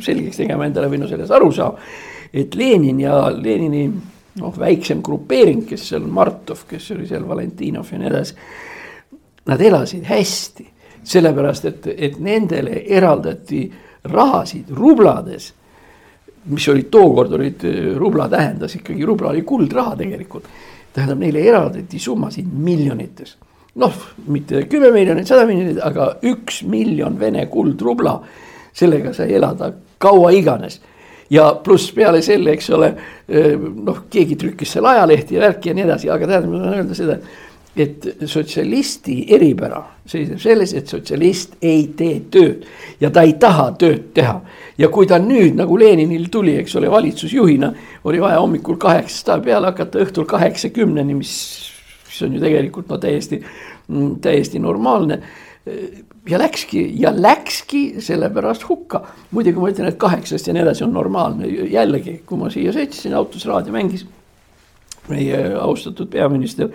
selgeks 0.00 0.42
tegema 0.42 0.66
endale 0.66 0.90
või 0.90 1.04
no 1.04 1.12
selles 1.12 1.30
aru 1.30 1.52
saama. 1.54 1.78
et 2.34 2.58
Lenin 2.58 3.00
ja 3.06 3.22
Lenini 3.36 3.86
noh, 4.42 4.58
väiksem 4.58 4.98
grupeering, 5.02 5.62
kes 5.68 5.92
seal 5.92 6.10
Martov, 6.10 6.66
kes 6.66 6.90
oli 6.90 7.06
seal 7.06 7.28
Valentinov 7.28 7.94
ja 7.94 8.02
nii 8.02 8.10
edasi. 8.10 8.34
Nad 9.46 9.62
elasid 9.62 10.10
hästi 10.10 10.71
sellepärast 11.04 11.64
et, 11.64 11.88
et 11.96 12.18
nendele 12.22 12.84
eraldati 12.86 13.64
rahasid 14.04 14.70
rublades. 14.70 15.52
mis 16.44 16.68
olid 16.68 16.88
tookord 16.90 17.32
olid, 17.32 17.64
rubla 17.96 18.28
tähendas 18.28 18.74
ikkagi, 18.74 19.04
rubla 19.06 19.28
oli 19.30 19.42
kuldraha 19.42 19.96
tegelikult. 19.96 20.44
tähendab, 20.92 21.18
neile 21.18 21.40
eraldati 21.40 21.98
summasid 21.98 22.46
miljonites. 22.52 23.36
noh, 23.74 23.94
mitte 24.26 24.66
kümme 24.68 24.90
miljonit, 24.92 25.26
sada 25.26 25.46
miljonit, 25.46 25.78
aga 25.82 26.16
üks 26.22 26.62
miljon 26.64 27.18
Vene 27.20 27.46
kuldrubla. 27.46 28.22
sellega 28.72 29.12
sai 29.12 29.34
elada 29.34 29.72
kaua 29.98 30.30
iganes 30.30 30.80
ja 31.30 31.54
pluss 31.64 31.92
peale 31.92 32.22
selle, 32.22 32.52
eks 32.52 32.70
ole, 32.76 32.90
noh, 33.84 34.04
keegi 34.10 34.36
trükkis 34.36 34.74
seal 34.74 34.88
ajalehti 34.90 35.38
ja 35.38 35.46
värki 35.46 35.70
ja 35.70 35.74
nii 35.76 35.84
edasi, 35.86 36.10
aga 36.12 36.28
tähendab, 36.28 36.52
ma 36.52 36.60
tahan 36.60 36.80
öelda 36.80 36.96
seda, 36.96 37.16
et 37.16 37.51
et 37.76 38.06
sotsialisti 38.28 39.22
eripära 39.32 39.80
seisneb 40.06 40.40
selles, 40.42 40.74
et 40.76 40.90
sotsialist 40.90 41.54
ei 41.64 41.86
tee 41.96 42.18
tööd 42.32 42.66
ja 43.00 43.10
ta 43.10 43.22
ei 43.24 43.32
taha 43.40 43.70
tööd 43.80 44.10
teha. 44.14 44.40
ja 44.78 44.88
kui 44.88 45.06
ta 45.06 45.18
nüüd 45.18 45.56
nagu 45.56 45.78
Leninil 45.78 46.28
tuli, 46.30 46.56
eks 46.60 46.76
ole, 46.76 46.90
valitsusjuhina, 46.90 47.72
oli 48.04 48.20
vaja 48.20 48.40
hommikul 48.40 48.76
kaheksast 48.76 49.30
peale 49.44 49.70
hakata 49.70 50.02
õhtul 50.04 50.26
kaheksakümneni, 50.28 51.14
mis, 51.14 51.32
mis 52.08 52.22
on 52.26 52.34
ju 52.36 52.42
tegelikult 52.42 52.88
no 52.88 52.98
täiesti, 52.98 53.42
täiesti 54.20 54.58
normaalne 54.58 55.22
ja 56.28 56.38
läkski 56.38 56.92
ja 57.00 57.12
läkski 57.22 57.94
sellepärast 57.98 58.68
hukka. 58.68 59.04
muidugi 59.30 59.58
ma 59.58 59.70
ütlen, 59.70 59.88
et 59.88 59.96
kaheksast 59.96 60.46
ja 60.46 60.54
nii 60.54 60.62
edasi 60.62 60.84
on 60.84 60.92
normaalne, 60.92 61.46
jällegi, 61.46 62.22
kui 62.26 62.38
ma 62.38 62.50
siia 62.50 62.72
sõitsin, 62.74 63.14
autos 63.14 63.46
raadio 63.46 63.72
mängis. 63.72 64.06
meie 65.08 65.54
austatud 65.58 66.10
peaminister 66.10 66.68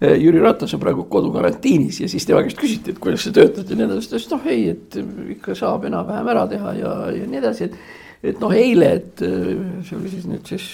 Jüri 0.00 0.40
Ratas 0.42 0.74
on 0.76 0.80
praegu 0.80 1.06
kodukarantiinis 1.08 2.02
ja 2.02 2.08
siis 2.08 2.26
tema 2.28 2.42
käest 2.44 2.58
küsiti, 2.60 2.92
et 2.92 2.98
kuidas 3.00 3.22
sa 3.24 3.30
töötad 3.32 3.70
ja 3.70 3.78
nii 3.78 3.86
edasi, 3.86 4.10
ta 4.10 4.18
ütles 4.18 4.32
noh 4.34 4.48
ei, 4.52 4.66
et 4.74 4.98
ikka 5.36 5.54
saab 5.56 5.86
enam-vähem 5.88 6.28
ära 6.34 6.42
teha 6.50 6.74
ja, 6.76 6.90
ja 7.16 7.28
nii 7.30 7.40
edasi, 7.40 7.70
et. 7.70 7.78
et 8.26 8.42
noh, 8.42 8.52
eile, 8.52 8.90
et 8.98 9.22
eh, 9.24 9.48
see 9.86 9.96
oli 9.96 10.12
siis 10.12 10.26
nüüd 10.28 10.50
siis, 10.52 10.66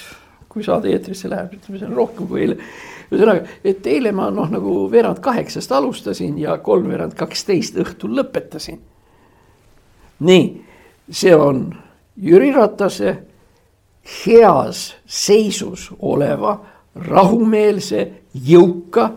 kui 0.50 0.66
saade 0.66 0.90
eetrisse 0.90 1.30
läheb, 1.30 1.54
ütleme, 1.54 1.78
see 1.78 1.86
on 1.86 1.94
rohkem 1.96 2.26
kui 2.26 2.42
eile. 2.42 2.56
ühesõnaga, 3.12 3.46
et 3.62 3.86
eile 3.92 4.10
ma 4.16 4.26
noh, 4.34 4.50
nagu 4.50 4.74
veerand 4.90 5.22
kaheksast 5.22 5.72
alustasin 5.76 6.34
ja 6.42 6.56
kolmveerand 6.64 7.14
kaksteist 7.18 7.78
õhtul 7.78 8.16
lõpetasin. 8.18 8.80
nii, 10.26 10.48
see 11.10 11.36
on 11.36 11.68
Jüri 12.18 12.50
Ratase 12.54 13.14
heas 14.02 14.94
seisus 15.06 15.90
oleva 15.98 16.56
rahumeelse, 16.94 18.21
jõuka 18.34 19.10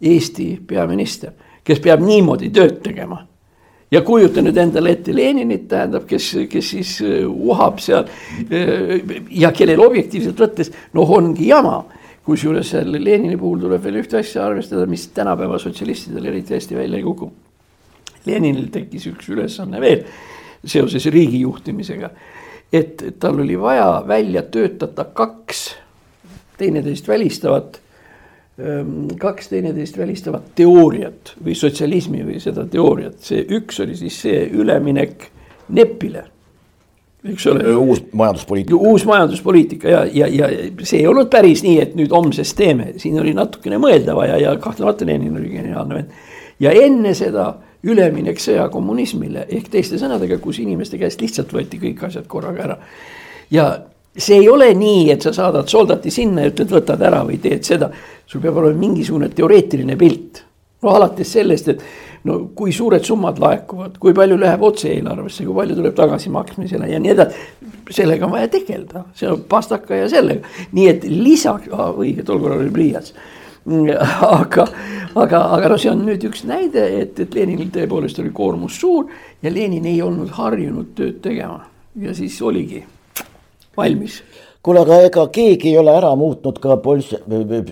Eesti 0.00 0.54
peaminister, 0.66 1.34
kes 1.64 1.80
peab 1.84 2.00
niimoodi 2.00 2.48
tööd 2.50 2.80
tegema. 2.82 3.26
ja 3.90 4.00
kujuta 4.06 4.42
nüüd 4.42 4.56
endale 4.56 4.92
ette 4.94 5.12
Leninit, 5.14 5.66
tähendab, 5.68 6.06
kes, 6.06 6.30
kes 6.48 6.68
siis 6.70 7.00
äh, 7.02 7.26
uhab 7.26 7.80
seal 7.82 8.06
äh, 8.06 9.00
ja 9.30 9.50
kellel 9.52 9.82
objektiivselt 9.82 10.38
võttes 10.38 10.70
noh, 10.94 11.10
ongi 11.10 11.48
jama 11.48 11.82
kusjuures 12.24 12.70
seal 12.70 12.92
Lenini 12.92 13.36
puhul 13.36 13.64
tuleb 13.64 13.82
veel 13.82 14.00
ühte 14.02 14.20
asja 14.20 14.44
arvestada, 14.46 14.86
mis 14.86 15.08
tänapäeva 15.14 15.58
sotsialistidel 15.58 16.30
eriti 16.30 16.54
hästi 16.54 16.76
välja 16.76 17.00
ei 17.00 17.04
kuku. 17.04 17.30
Leninil 18.26 18.68
tekkis 18.72 19.06
üks 19.10 19.30
ülesanne 19.32 19.80
veel 19.80 20.04
seoses 20.64 21.06
riigi 21.10 21.40
juhtimisega. 21.40 22.10
et 22.72 23.02
tal 23.18 23.40
oli 23.40 23.56
vaja 23.58 24.04
välja 24.06 24.42
töötada 24.42 25.04
kaks 25.04 25.74
teineteist 26.58 27.08
välistavat, 27.08 27.80
kaks 29.20 29.48
teineteist 29.48 29.96
välistavat 29.98 30.50
teooriat 30.58 31.34
või 31.44 31.54
sotsialismi 31.56 32.24
või 32.26 32.40
seda 32.42 32.66
teooriat, 32.68 33.16
see 33.24 33.46
üks 33.56 33.80
oli 33.84 33.96
siis 33.96 34.18
see 34.26 34.42
üleminek 34.52 35.30
NEP-ile 35.70 36.26
eks 37.24 37.46
ole. 37.46 37.76
uus 37.76 38.02
majanduspoliitika. 38.12 38.76
uus 38.76 39.04
majanduspoliitika 39.04 39.88
ja, 39.88 40.04
ja, 40.12 40.26
ja 40.26 40.48
see 40.82 41.02
ei 41.02 41.06
olnud 41.06 41.28
päris 41.32 41.62
nii, 41.64 41.76
et 41.82 41.96
nüüd 41.98 42.12
homsest 42.14 42.56
teeme, 42.56 42.92
siin 43.02 43.18
oli 43.20 43.34
natukene 43.36 43.80
mõelda 43.82 44.16
vaja 44.16 44.38
ja 44.40 44.54
kahtlemata 44.60 45.06
Lenin 45.06 45.36
oli 45.36 45.52
geniaalne 45.52 46.00
vend. 46.00 46.14
ja 46.60 46.72
enne 46.72 47.14
seda 47.14 47.52
üleminek 47.84 48.40
sõjakommunismile 48.40 49.46
ehk 49.48 49.70
teiste 49.72 50.00
sõnadega, 50.00 50.40
kus 50.40 50.60
inimeste 50.60 50.98
käest 51.00 51.20
lihtsalt 51.20 51.52
võeti 51.52 51.80
kõik 51.80 52.04
asjad 52.08 52.26
korraga 52.28 52.64
ära. 52.68 52.78
ja 53.50 53.70
see 54.16 54.40
ei 54.40 54.48
ole 54.48 54.72
nii, 54.74 55.08
et 55.12 55.22
sa 55.22 55.32
saadad 55.32 55.68
soldati 55.70 56.10
sinna 56.10 56.44
ja 56.44 56.52
ütled, 56.52 56.70
võtad 56.74 57.02
ära 57.06 57.22
või 57.26 57.38
teed 57.42 57.66
seda. 57.66 57.90
sul 58.26 58.40
peab 58.40 58.56
olema 58.56 58.78
mingisugune 58.78 59.28
teoreetiline 59.28 59.96
pilt. 59.96 60.44
no 60.82 60.94
alates 60.96 61.32
sellest, 61.32 61.68
et 61.68 61.82
no 62.24 62.38
kui 62.54 62.72
suured 62.72 63.04
summad 63.04 63.38
laekuvad, 63.38 63.98
kui 63.98 64.14
palju 64.14 64.36
läheb 64.40 64.62
otse 64.62 64.88
eelarvesse, 64.92 65.44
kui 65.44 65.54
palju 65.54 65.76
tuleb 65.76 65.94
tagasimaksmisele 65.94 66.88
ja 66.90 67.00
nii 67.00 67.10
edasi. 67.10 67.36
sellega 67.90 68.26
on 68.26 68.32
vaja 68.32 68.48
tegeleda, 68.48 69.04
see 69.14 69.28
on 69.30 69.44
pastaka 69.48 69.94
ja 69.94 70.08
sellega, 70.08 70.46
nii 70.72 70.88
et 70.88 71.04
lisaks 71.04 71.70
ah,, 71.72 71.92
õige, 71.94 72.24
tol 72.24 72.40
korral 72.42 72.64
oli 72.64 72.74
pliiats 72.74 73.14
aga, 73.68 74.64
aga, 75.14 75.40
aga 75.56 75.68
no 75.68 75.76
see 75.78 75.90
on 75.90 76.00
nüüd 76.06 76.24
üks 76.30 76.46
näide, 76.48 76.86
et, 77.02 77.18
et 77.20 77.34
Leninil 77.36 77.68
tõepoolest 77.74 78.18
oli 78.22 78.32
koormus 78.32 78.78
suur 78.80 79.10
ja 79.42 79.52
Lenin 79.52 79.84
ei 79.86 80.00
olnud 80.02 80.32
harjunud 80.38 80.94
tööd 80.96 81.20
tegema 81.22 81.66
ja 82.00 82.14
siis 82.16 82.40
oligi 82.42 82.80
valmis. 83.76 84.20
kuule, 84.62 84.82
aga 84.84 85.00
ega 85.06 85.26
keegi 85.32 85.70
ei 85.72 85.78
ole 85.80 85.94
ära 85.96 86.10
muutnud 86.18 86.58
ka 86.60 86.76
pols-, 86.84 87.14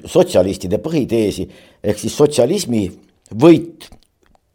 sotsialistide 0.08 0.80
põhiteesi 0.84 1.48
ehk 1.84 2.00
siis 2.00 2.16
sotsialismi 2.16 2.86
võit 3.36 3.90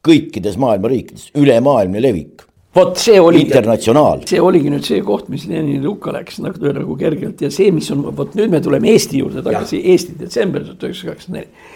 kõikides 0.03 0.57
maailma 0.59 0.91
riikides, 0.91 1.29
ülemaailmne 1.39 2.01
levik. 2.01 2.41
vot 2.75 2.97
see 2.97 3.19
oli. 3.21 3.43
internatsionaal. 3.45 4.25
see 4.27 4.41
oligi 4.41 4.73
nüüd 4.73 4.87
see 4.87 5.03
koht, 5.05 5.29
mis 5.29 5.45
Leninile 5.47 5.87
hukka 5.87 6.15
läks 6.15 6.41
nagu, 6.43 6.73
nagu 6.79 6.97
kergelt 6.99 7.41
ja 7.41 7.51
see, 7.53 7.71
mis 7.71 7.91
on, 7.93 8.03
vot 8.17 8.35
nüüd 8.39 8.51
me 8.51 8.61
tuleme 8.61 8.91
Eesti 8.91 9.21
juurde 9.21 9.45
tagasi, 9.45 9.81
Eesti 9.93 10.17
detsember 10.19 10.65
tuhat 10.65 10.89
üheksasada 10.89 11.13
kaheksakümmend 11.13 11.41
neli. 11.43 11.71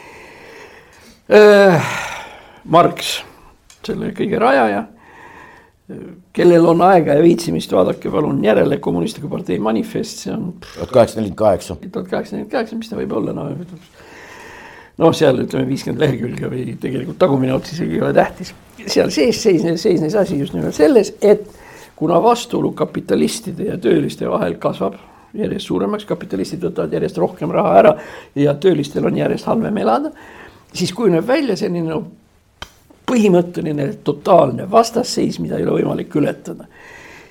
Äh, 1.38 1.96
Marx, 2.72 3.18
selle 3.86 4.14
kõige 4.16 4.40
rajaja 4.42 4.86
kellel 6.36 6.66
on 6.68 6.82
aega 6.84 7.16
ja 7.16 7.24
viitsimist, 7.24 7.72
vaadake 7.72 8.12
palun 8.12 8.42
järele 8.44 8.78
Kommunistliku 8.84 9.30
partei 9.32 9.60
manifest, 9.60 10.26
see 10.26 10.34
on. 10.34 10.50
tuhat 10.60 10.92
kaheksasada 10.92 11.22
nelikümmend 11.22 11.40
kaheksa. 11.40 11.76
tuhat 11.76 12.08
kaheksasada 12.08 12.42
nelikümmend 12.42 12.52
kaheksa, 12.52 12.80
mis 12.80 12.90
ta 12.92 13.00
võib 13.00 13.14
olla, 13.16 13.36
no. 13.36 13.46
noh, 14.98 15.16
seal 15.16 15.40
ütleme 15.46 15.70
viiskümmend 15.70 16.04
lehekülge 16.04 16.52
või 16.52 16.66
tegelikult 16.82 17.20
tagumine 17.22 17.56
ots 17.56 17.72
isegi 17.78 17.96
ei 17.96 18.04
ole 18.04 18.12
tähtis. 18.18 18.52
seal 18.86 19.14
sees 19.16 19.40
seisnes, 19.44 19.82
seisnes 19.84 20.20
asi 20.20 20.40
just 20.42 20.58
nimelt 20.58 20.76
selles, 20.76 21.14
et 21.22 21.48
kuna 21.96 22.20
vastuolu 22.24 22.74
kapitalistide 22.78 23.72
ja 23.72 23.80
tööliste 23.82 24.28
vahel 24.30 24.60
kasvab 24.60 25.00
järjest 25.38 25.72
suuremaks, 25.72 26.06
kapitalistid 26.06 26.68
võtavad 26.68 26.94
järjest 27.00 27.18
rohkem 27.22 27.52
raha 27.54 27.74
ära 27.80 27.98
ja 28.36 28.54
töölistel 28.60 29.08
on 29.08 29.18
järjest 29.18 29.48
halvem 29.48 29.80
elada, 29.80 30.12
siis 30.74 30.92
kujuneb 30.94 31.28
välja 31.28 31.56
selline 31.56 31.88
no, 31.90 32.04
põhimõtteline 33.08 33.88
totaalne 34.04 34.68
vastasseis, 34.72 35.40
mida 35.40 35.58
ei 35.58 35.66
ole 35.66 35.82
võimalik 35.82 36.16
ületada. 36.20 36.68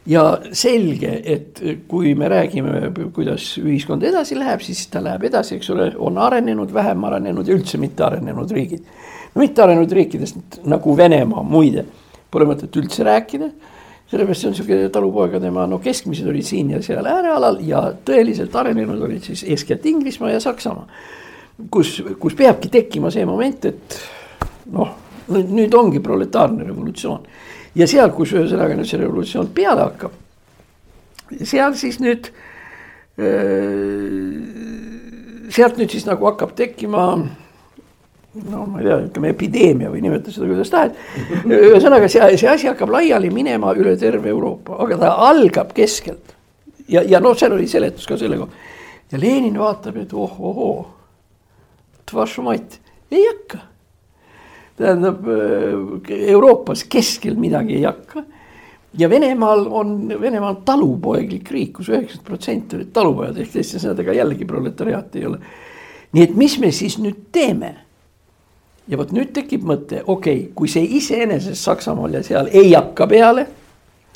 ja 0.07 0.23
selge, 0.55 1.21
et 1.25 1.61
kui 1.89 2.15
me 2.15 2.29
räägime, 2.31 2.93
kuidas 3.15 3.57
ühiskond 3.59 4.05
edasi 4.07 4.37
läheb, 4.39 4.61
siis 4.63 4.85
ta 4.87 5.01
läheb 5.03 5.25
edasi, 5.27 5.57
eks 5.57 5.71
ole, 5.75 5.89
on 5.99 6.19
arenenud, 6.23 6.71
vähem 6.75 7.05
arenenud 7.05 7.49
ja 7.49 7.57
üldse 7.57 7.79
mitte 7.83 8.05
arenenud 8.07 8.51
riigid. 8.51 8.85
no 9.35 9.41
mittearenenud 9.43 9.93
riikidest 9.93 10.61
nagu 10.65 10.97
Venemaa 10.97 11.43
muide, 11.43 11.85
pole 12.31 12.47
mõtet 12.47 12.77
üldse 12.79 13.05
rääkida 13.05 13.51
sellepärast 14.11 14.41
see 14.41 14.49
on 14.49 14.55
niisugune 14.55 14.91
talupoegade 14.95 15.51
maa, 15.51 15.67
no 15.67 15.81
keskmised 15.83 16.29
olid 16.31 16.47
siin 16.47 16.71
ja 16.71 16.83
seal 16.83 17.07
äärealal 17.11 17.59
ja 17.67 17.81
tõeliselt 18.07 18.55
arenenud 18.55 19.03
olid 19.03 19.27
siis 19.27 19.43
eeskätt 19.43 19.87
Inglismaa 19.87 20.31
ja 20.31 20.41
Saksamaa. 20.41 20.87
kus, 21.71 22.03
kus 22.19 22.35
peabki 22.39 22.71
tekkima 22.71 23.11
see 23.11 23.27
moment, 23.27 23.65
et 23.65 23.99
noh 24.71 24.95
nüüd 25.29 25.75
ongi 25.75 26.01
proletaarne 26.03 26.67
revolutsioon 26.67 27.27
ja 27.77 27.87
seal, 27.91 28.13
kus 28.17 28.35
ühesõnaga 28.37 28.77
nüüd 28.77 28.89
see 28.89 29.01
revolutsioon 29.01 29.51
peale 29.57 29.87
hakkab, 29.87 30.15
seal 31.43 31.75
siis 31.79 31.99
nüüd, 32.03 32.31
sealt 35.57 35.81
nüüd 35.81 35.93
siis 35.93 36.07
nagu 36.09 36.29
hakkab 36.31 36.55
tekkima 36.59 37.09
no 38.45 38.65
ma 38.69 38.81
ei 38.81 38.89
tea, 38.89 38.99
ütleme 39.09 39.33
epideemia 39.33 39.91
või 39.93 40.03
nimeta 40.05 40.33
seda 40.33 40.49
kuidas 40.51 40.73
tahed. 40.73 40.97
ühesõnaga 41.49 42.09
see, 42.13 42.25
see 42.37 42.51
asi 42.53 42.69
hakkab 42.71 42.93
laiali 42.93 43.31
minema 43.33 43.73
üle 43.77 43.97
terve 44.01 44.33
Euroopa, 44.33 44.81
aga 44.85 44.99
ta 45.01 45.13
algab 45.29 45.73
keskelt. 45.77 46.35
ja, 46.89 47.03
ja 47.03 47.21
noh, 47.21 47.37
seal 47.39 47.57
oli 47.57 47.69
seletus 47.69 48.07
ka 48.09 48.19
selle 48.21 48.39
kohta. 48.41 48.67
ja 49.13 49.21
Lenin 49.23 49.57
vaatab, 49.59 49.97
et 50.03 50.13
oh-ohoo, 50.13 50.87
tvašumait, 52.07 52.81
ei 53.11 53.25
hakka 53.25 53.65
tähendab 54.77 55.27
äh, 55.29 56.31
Euroopas 56.33 56.85
keskel 56.85 57.37
midagi 57.41 57.79
ei 57.79 57.85
hakka. 57.85 58.23
ja 58.99 59.11
Venemaal 59.11 59.67
on, 59.71 60.13
Venemaa 60.21 60.51
on 60.51 60.63
talupoeglik 60.65 61.51
riik 61.51 61.73
kus, 61.73 61.87
kus 61.87 61.95
üheksakümmend 61.95 62.27
protsenti 62.27 62.77
olid 62.77 62.93
talupojad 62.93 63.41
ehk 63.41 63.53
teiste 63.53 63.81
sõnadega 63.83 64.15
jällegi 64.17 64.45
proletariaati 64.45 65.19
ei 65.19 65.27
ole. 65.27 65.41
nii 66.13 66.23
et 66.23 66.37
mis 66.37 66.59
me 66.61 66.71
siis 66.71 66.99
nüüd 67.03 67.29
teeme? 67.33 67.75
ja 68.89 68.99
vot 68.99 69.13
nüüd 69.13 69.33
tekib 69.35 69.65
mõte, 69.67 70.03
okei 70.07 70.41
okay,, 70.41 70.51
kui 70.55 70.69
see 70.71 70.85
iseenesest 71.01 71.65
Saksamaal 71.65 72.21
ja 72.21 72.23
seal 72.23 72.53
ei 72.53 72.73
hakka 72.75 73.07
peale 73.11 73.49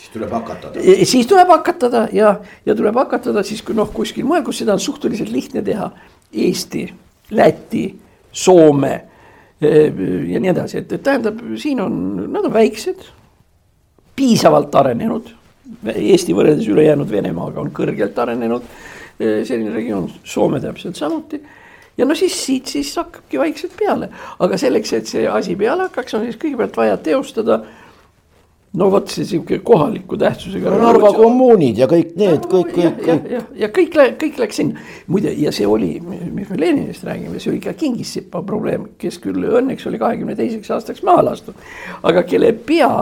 siis 0.00 0.12
tuleb 0.12 0.31
hakatada. 0.33 0.81
siis 1.05 1.26
tuleb 1.26 1.49
hakatada 1.49 2.09
ja, 2.12 2.35
ja 2.67 2.75
tuleb 2.75 2.95
hakatada 2.95 3.43
siis 3.43 3.62
kui 3.62 3.75
noh, 3.75 3.90
kuskil 3.93 4.25
mujal, 4.25 4.45
kus 4.47 4.62
seda 4.62 4.76
on 4.76 4.81
suhteliselt 4.81 5.29
lihtne 5.33 5.62
teha. 5.62 5.90
Eesti, 6.33 6.87
Läti, 7.31 7.85
Soome 8.33 9.10
ja 9.61 10.40
nii 10.40 10.53
edasi, 10.53 10.81
et, 10.81 10.92
et 10.92 11.03
tähendab, 11.05 11.40
siin 11.61 11.81
on, 11.85 11.96
nad 12.33 12.46
on 12.49 12.53
väiksed, 12.55 13.05
piisavalt 14.16 14.75
arenenud. 14.81 15.35
Eesti 15.94 16.35
võrreldes 16.35 16.68
ülejäänud 16.68 17.11
Venemaaga 17.11 17.61
on 17.62 17.70
kõrgelt 17.75 18.18
arenenud. 18.18 18.64
Selline 19.20 19.75
regioon, 19.75 20.07
Soome 20.25 20.62
täpselt 20.62 20.96
samuti. 20.96 21.42
Ja 22.01 22.07
no 22.09 22.14
siis 22.16 22.37
siit 22.40 22.70
siis 22.73 22.94
hakkabki 22.96 23.38
vaikselt 23.38 23.75
peale, 23.77 24.09
aga 24.40 24.57
selleks, 24.57 24.92
et 24.96 25.11
see 25.11 25.27
asi 25.29 25.57
peale 25.61 25.85
hakkaks, 25.90 26.14
on 26.16 26.25
siis 26.25 26.38
kõigepealt 26.40 26.79
vaja 26.81 26.96
teostada 27.05 27.59
no 28.72 28.87
vot 28.90 29.11
see 29.11 29.24
sihuke 29.26 29.59
kohaliku 29.66 30.14
tähtsusega. 30.18 30.70
Narva 30.78 31.11
kommuunid 31.16 31.78
ja 31.80 31.88
kõik 31.90 32.12
need, 32.20 32.44
kõik, 32.50 32.68
kõik, 32.76 33.00
kõik. 33.02 33.24
ja, 33.33 33.40
ja 33.64 33.68
kõik, 33.74 33.96
kõik 34.20 34.38
läks 34.38 34.61
sinna. 34.61 34.85
muide, 35.11 35.33
ja 35.35 35.50
see 35.54 35.66
oli, 35.66 35.96
me 36.00 36.46
Leninist 36.54 37.02
räägime, 37.06 37.40
see 37.42 37.50
oli 37.50 37.59
ka 37.64 37.74
Kingissipa 37.78 38.44
probleem, 38.46 38.87
kes 39.00 39.18
küll 39.24 39.42
õnneks 39.48 39.88
oli 39.90 39.98
kahekümne 39.98 40.37
teiseks 40.38 40.70
aastaks 40.76 41.02
maha 41.06 41.26
lastud. 41.33 41.59
aga 42.06 42.22
kelle 42.22 42.52
pea 42.52 42.92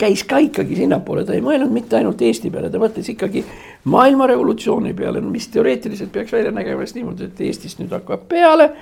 käis 0.00 0.24
ka 0.24 0.40
ikkagi 0.40 0.80
sinnapoole, 0.80 1.26
ta 1.28 1.36
ei 1.36 1.44
mõelnud 1.44 1.72
mitte 1.72 2.00
ainult 2.00 2.22
Eesti 2.22 2.50
peale, 2.50 2.72
ta 2.72 2.80
mõtles 2.80 3.12
ikkagi 3.12 3.44
maailma 3.92 4.30
revolutsiooni 4.32 4.94
peale, 4.96 5.20
mis 5.20 5.50
teoreetiliselt 5.52 6.12
peaks 6.12 6.32
välja 6.32 6.54
nägema 6.56 6.86
siis 6.86 6.96
niimoodi, 7.02 7.28
et 7.28 7.46
Eestist 7.50 7.84
nüüd 7.84 7.92
hakkab 7.92 8.24
peale 8.32 8.72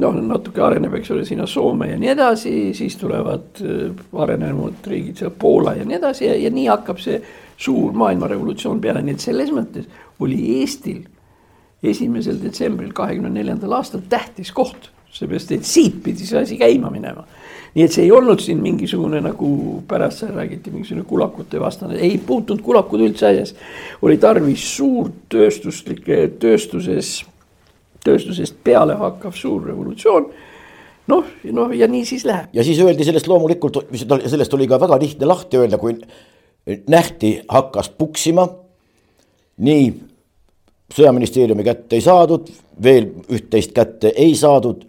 noh, 0.00 0.18
natuke 0.28 0.62
areneb, 0.64 0.94
eks 0.98 1.10
ole, 1.14 1.24
sinna 1.28 1.46
Soome 1.50 1.90
ja 1.92 1.98
nii 2.00 2.12
edasi, 2.14 2.52
siis 2.76 2.96
tulevad 3.00 3.62
äh, 3.62 4.04
arenenud 4.24 4.86
riigid, 4.90 5.18
seal 5.20 5.34
Poola 5.38 5.74
ja 5.78 5.86
nii 5.88 5.98
edasi 6.00 6.28
ja, 6.28 6.36
ja 6.46 6.52
nii 6.54 6.68
hakkab 6.70 7.02
see 7.02 7.20
suur 7.56 7.94
maailmarevolutsioon 7.96 8.80
peale, 8.82 9.02
nii 9.04 9.14
et 9.14 9.24
selles 9.24 9.52
mõttes 9.54 9.86
oli 10.22 10.40
Eestil 10.60 11.04
esimesel 11.84 12.40
detsembril 12.42 12.92
kahekümne 12.96 13.30
neljandal 13.32 13.78
aastal 13.78 14.02
tähtis 14.08 14.52
koht, 14.54 14.90
seepärast 15.14 15.52
et 15.54 15.66
siit 15.68 16.00
pidi 16.02 16.26
see 16.26 16.40
asi 16.40 16.58
käima 16.58 16.90
minema. 16.90 17.26
nii 17.74 17.84
et 17.84 17.92
see 17.92 18.04
ei 18.06 18.12
olnud 18.14 18.38
siin 18.38 18.60
mingisugune 18.62 19.18
nagu 19.22 19.48
pärast 19.88 20.22
seal 20.22 20.34
räägiti, 20.36 20.70
mingisugune 20.70 21.04
kulakute 21.10 21.60
vastane, 21.60 21.98
ei 21.98 22.18
puutunud 22.18 22.62
kulakud 22.62 23.02
üldse 23.02 23.26
asjas. 23.26 23.54
oli 24.02 24.18
tarvis 24.18 24.64
suurt 24.76 25.26
tööstuslikke, 25.28 26.28
tööstuses 26.40 27.24
tööstusest 28.04 28.58
peale 28.64 28.96
hakkav 29.00 29.36
suur 29.36 29.66
revolutsioon. 29.68 30.28
noh, 31.08 31.24
noh 31.52 31.74
ja 31.76 31.88
nii 31.88 32.04
siis 32.08 32.24
läheb. 32.24 32.48
ja 32.52 32.64
siis 32.64 32.80
öeldi 32.80 33.04
sellest 33.04 33.28
loomulikult, 33.28 33.84
sellest 34.26 34.54
oli 34.54 34.68
ka 34.68 34.80
väga 34.80 34.98
lihtne 35.00 35.26
lahti 35.26 35.60
öelda, 35.60 35.78
kui 35.78 35.98
nähti, 36.88 37.40
hakkas 37.48 37.90
puksima. 37.90 38.48
nii 39.58 39.92
sõjaministeeriumi 40.94 41.64
kätte 41.64 41.96
ei 41.96 42.02
saadud, 42.04 42.50
veel 42.82 43.08
üht-teist 43.32 43.72
kätte 43.72 44.12
ei 44.16 44.34
saadud. 44.34 44.84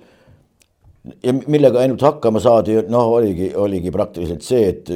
ja 1.23 1.33
millega 1.33 1.79
ainult 1.79 2.01
hakkama 2.01 2.39
saadi, 2.39 2.79
noh, 2.89 3.11
oligi, 3.13 3.51
oligi 3.55 3.91
praktiliselt 3.91 4.41
see, 4.41 4.69
et 4.69 4.89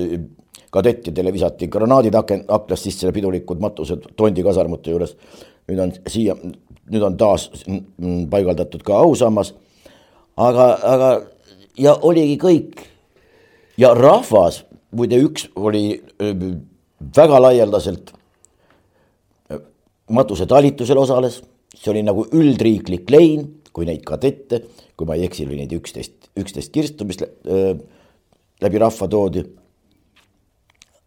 kadettidele 0.73 1.34
visati 1.34 1.67
granaadid 1.67 2.15
aken-, 2.17 2.45
aknast 2.47 2.88
sisse 2.88 3.12
pidulikud 3.13 3.62
matused 3.62 4.10
Tondi 4.15 4.43
kasarmute 4.45 4.91
juures. 4.91 5.15
nüüd 5.69 5.79
on 5.84 5.91
siia, 6.10 6.34
nüüd 6.89 7.06
on 7.06 7.17
taas 7.17 7.49
paigaldatud 8.32 8.84
ka 8.86 9.02
ausammas. 9.06 9.54
aga, 10.38 10.65
aga 10.84 11.10
ja 11.78 11.95
oligi 11.95 12.38
kõik. 12.41 12.86
ja 13.78 13.93
rahvas, 13.93 14.63
muide 14.91 15.19
üks 15.23 15.47
oli 15.56 16.02
väga 17.15 17.39
laialdaselt 17.41 18.13
matuse 20.10 20.45
talitusel 20.49 20.97
osales, 20.97 21.39
see 21.75 21.91
oli 21.93 22.04
nagu 22.04 22.25
üldriiklik 22.34 23.10
lein, 23.13 23.62
kui 23.73 23.86
neid 23.86 24.02
kadette, 24.04 24.63
kui 24.97 25.08
ma 25.08 25.15
ei 25.15 25.28
eksi, 25.28 25.45
oli 25.45 25.62
neid 25.62 25.73
üksteist, 25.78 26.32
üksteist 26.39 26.73
kirstu, 26.73 27.06
mis 27.08 27.21
läbi 28.62 28.82
rahva 28.82 29.08
toodi 29.08 29.45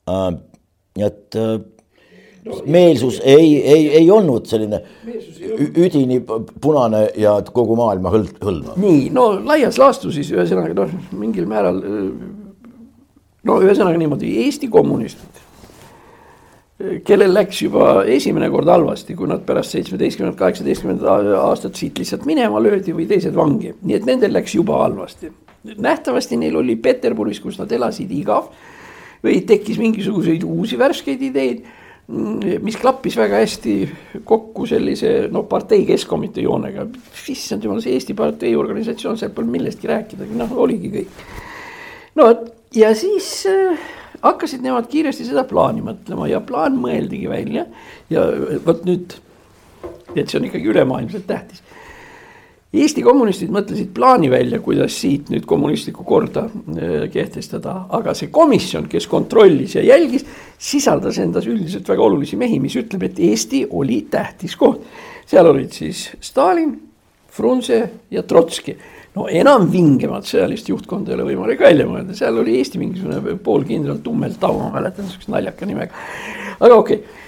äh,. 0.09 0.31
et 0.97 1.37
äh, 1.37 1.61
no, 2.47 2.59
meelsus 2.67 3.21
ei, 3.25 3.63
ei, 3.63 3.89
ei 4.01 4.11
olnud 4.11 4.47
selline 4.51 4.83
üdini 5.53 6.21
punane 6.23 7.05
ja 7.19 7.37
kogu 7.55 7.77
maailma 7.79 8.13
hõld, 8.13 8.35
hõlmav. 8.43 8.79
nii, 8.83 9.09
no 9.15 9.31
laias 9.47 9.79
laastus 9.81 10.17
siis 10.19 10.33
ühesõnaga 10.35 10.75
noh, 10.77 10.97
mingil 11.19 11.47
määral. 11.51 11.83
no 13.43 13.61
ühesõnaga 13.63 14.01
niimoodi, 14.01 14.33
Eesti 14.45 14.71
kommunistid, 14.73 15.43
kellel 17.07 17.35
läks 17.35 17.63
juba 17.63 18.03
esimene 18.11 18.49
kord 18.51 18.71
halvasti, 18.71 19.15
kui 19.19 19.31
nad 19.31 19.45
pärast 19.47 19.77
seitsmeteistkümnendat, 19.77 20.41
kaheksateistkümnendat 20.41 21.31
aastat 21.39 21.79
siit 21.79 22.01
lihtsalt 22.03 22.27
minema 22.27 22.63
löödi 22.63 22.95
või 22.97 23.07
teised 23.11 23.37
vangi, 23.39 23.75
nii 23.83 24.01
et 24.01 24.09
nendel 24.09 24.35
läks 24.35 24.57
juba 24.59 24.83
halvasti. 24.83 25.31
nähtavasti 25.79 26.37
neil 26.37 26.57
oli 26.59 26.77
Peterburis, 26.77 27.41
kus 27.41 27.59
nad 27.59 27.71
elasid, 27.73 28.11
igav 28.11 28.51
või 29.23 29.45
tekkis 29.47 29.79
mingisuguseid 29.79 30.43
uusi 30.43 30.79
värskeid 30.79 31.23
ideid 31.23 31.63
mis 32.13 32.77
klappis 32.77 33.17
väga 33.17 33.41
hästi 33.41 33.75
kokku 34.29 34.67
sellise 34.69 35.13
no 35.33 35.45
partei 35.49 35.87
keskkomitee 35.89 36.45
joonega. 36.45 36.87
issand 37.33 37.65
jumal, 37.65 37.81
see 37.85 37.97
Eesti 37.97 38.17
partei 38.19 38.53
organisatsioon, 38.57 39.19
seal 39.19 39.33
polnud 39.35 39.57
millestki 39.57 39.89
rääkidagi, 39.91 40.37
noh 40.37 40.53
oligi 40.65 40.93
kõik. 40.93 41.25
no 42.21 42.29
ja 42.77 42.93
siis 42.99 43.31
äh, 43.49 43.81
hakkasid 44.23 44.65
nemad 44.65 44.89
kiiresti 44.93 45.27
seda 45.29 45.47
plaani 45.49 45.85
mõtlema 45.85 46.29
ja 46.31 46.43
plaan 46.45 46.77
mõeldigi 46.81 47.31
välja 47.31 47.67
ja 48.13 48.27
vot 48.67 48.85
nüüd, 48.89 49.17
et 50.15 50.27
see 50.29 50.39
on 50.41 50.51
ikkagi 50.51 50.75
ülemaailmselt 50.75 51.27
tähtis 51.31 51.65
Eesti 52.73 53.03
kommunistid 53.05 53.51
mõtlesid 53.53 53.91
plaani 53.93 54.31
välja, 54.33 54.57
kuidas 54.65 54.95
siit 55.03 55.29
nüüd 55.29 55.45
kommunistlikku 55.49 56.07
korda 56.09 56.47
äh, 56.49 57.03
kehtestada, 57.13 57.75
aga 57.93 58.15
see 58.17 58.31
komisjon, 58.33 58.87
kes 58.89 59.05
kontrollis 59.13 59.75
ja 59.77 59.83
jälgis, 59.85 60.25
sisaldas 60.57 61.19
endas 61.21 61.45
üldiselt 61.53 61.89
väga 61.93 62.07
olulisi 62.07 62.39
mehi, 62.41 62.57
mis 62.65 62.79
ütleb, 62.81 63.05
et 63.11 63.21
Eesti 63.21 63.67
oli 63.77 64.01
tähtis 64.11 64.57
koht. 64.57 64.89
seal 65.29 65.53
olid 65.53 65.77
siis 65.77 66.07
Stalin, 66.21 66.73
Frunze 67.33 67.83
ja 68.11 68.23
Trotski. 68.23 68.77
no 69.13 69.27
enam 69.29 69.69
vingemat 69.69 70.25
sõjalist 70.25 70.71
juhtkonda 70.73 71.13
ei 71.13 71.19
ole 71.19 71.27
võimalik 71.29 71.61
välja 71.61 71.85
mõelda, 71.85 72.17
seal 72.17 72.41
oli 72.41 72.57
Eesti 72.57 72.81
mingisugune 72.81 73.37
poolkindral 73.45 74.01
Tummeltau, 74.01 74.57
ma 74.57 74.73
mäletan 74.79 75.11
sihukese 75.11 75.33
naljaka 75.33 75.69
nimega. 75.69 75.93
aga 76.59 76.75
okei 76.75 77.05
okay 77.05 77.22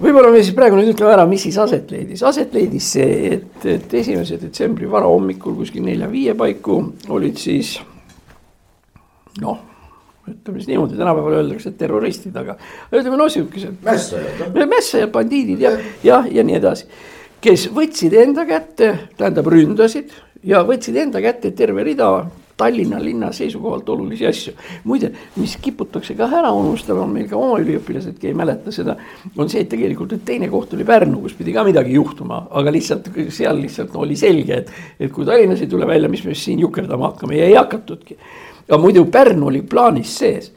võib-olla 0.00 0.30
me 0.32 0.40
siis 0.42 0.54
praegu 0.56 0.78
nüüd 0.78 0.92
ütleme 0.94 1.12
ära, 1.14 1.26
mis 1.28 1.44
siis 1.46 1.58
aset 1.60 1.90
leidis, 1.92 2.22
aset 2.26 2.54
leidis 2.56 2.92
see, 2.96 3.34
et, 3.36 3.66
et 3.68 3.94
esimese 4.00 4.38
detsembri 4.40 4.88
varahommikul 4.90 5.56
kuskil 5.58 5.84
nelja-viie 5.86 6.36
paiku 6.38 6.78
olid 7.12 7.40
siis 7.40 7.76
noh, 9.42 9.60
ütleme 10.28 10.60
siis 10.60 10.70
niimoodi, 10.70 10.98
tänapäeval 10.98 11.38
öeldakse 11.40 11.72
terroristid, 11.78 12.36
aga 12.36 12.56
ütleme 12.92 13.18
no 13.20 13.28
sihukesed. 13.32 13.80
mässajad. 13.84 14.60
mässajad, 14.68 15.10
bandiidid 15.14 15.64
ja, 15.64 15.72
ja, 16.04 16.22
ja 16.30 16.44
nii 16.46 16.58
edasi, 16.60 16.86
kes 17.42 17.68
võtsid 17.74 18.14
enda 18.22 18.46
kätte, 18.48 18.92
tähendab 19.18 19.50
ründasid 19.52 20.14
ja 20.46 20.62
võtsid 20.66 20.98
enda 21.04 21.22
kätte 21.24 21.52
terve 21.56 21.84
rida 21.86 22.12
Tallinna 22.62 23.00
linna 23.02 23.32
seisukohalt 23.34 23.88
olulisi 23.90 24.26
asju. 24.28 24.54
muide, 24.84 25.10
mis 25.36 25.56
kiputakse 25.62 26.14
ka 26.18 26.28
ära 26.38 26.52
unustama, 26.54 27.06
meil 27.10 27.26
ka 27.30 27.36
oma 27.40 27.58
üliõpilasedki 27.62 28.30
ei 28.30 28.38
mäleta 28.38 28.72
seda, 28.74 28.96
on 29.36 29.50
see, 29.50 29.64
et 29.64 29.70
tegelikult 29.72 30.14
nüüd 30.14 30.24
teine 30.28 30.50
koht 30.52 30.74
oli 30.76 30.86
Pärnu, 30.86 31.20
kus 31.24 31.34
pidi 31.38 31.54
ka 31.54 31.66
midagi 31.66 31.96
juhtuma, 31.98 32.44
aga 32.50 32.74
lihtsalt 32.74 33.10
seal 33.34 33.58
lihtsalt 33.62 33.94
no, 33.96 34.06
oli 34.06 34.16
selge, 34.18 34.62
et, 34.62 34.72
et 35.00 35.12
kui 35.12 35.26
Tallinnas 35.28 35.64
ei 35.64 35.70
tule 35.70 35.88
välja, 35.88 36.10
mis 36.12 36.24
me 36.26 36.36
siin 36.38 36.62
jukerdama 36.62 37.10
hakkame 37.10 37.40
ja 37.40 37.50
ei 37.50 37.58
hakatudki. 37.58 38.18
aga 38.68 38.78
muidu 38.78 39.04
Pärnu 39.10 39.50
oli 39.50 39.62
plaanis 39.66 40.18
sees 40.22 40.52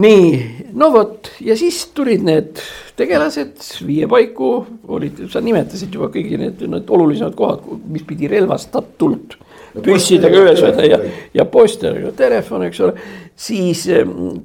nii, 0.00 0.34
no 0.78 0.90
vot 0.94 1.32
ja 1.42 1.56
siis 1.58 1.82
tulid 1.94 2.22
need 2.26 2.60
tegelased 2.98 3.64
viie 3.86 4.06
paiku, 4.10 4.52
olid, 4.92 5.24
sa 5.32 5.42
nimetasid 5.42 5.94
juba 5.94 6.10
kõigi 6.14 6.38
need, 6.38 6.62
need 6.70 6.90
olulisemad 6.92 7.36
kohad, 7.38 7.64
mis 7.90 8.04
pidi 8.06 8.30
relvastatult 8.30 9.38
püssidega 9.78 10.42
üles 10.42 10.60
võtta 10.64 10.84
ja, 10.86 10.98
ja 11.34 11.46
posteriga 11.50 12.12
telefon, 12.16 12.66
eks 12.66 12.82
ole. 12.84 13.08
siis 13.36 13.86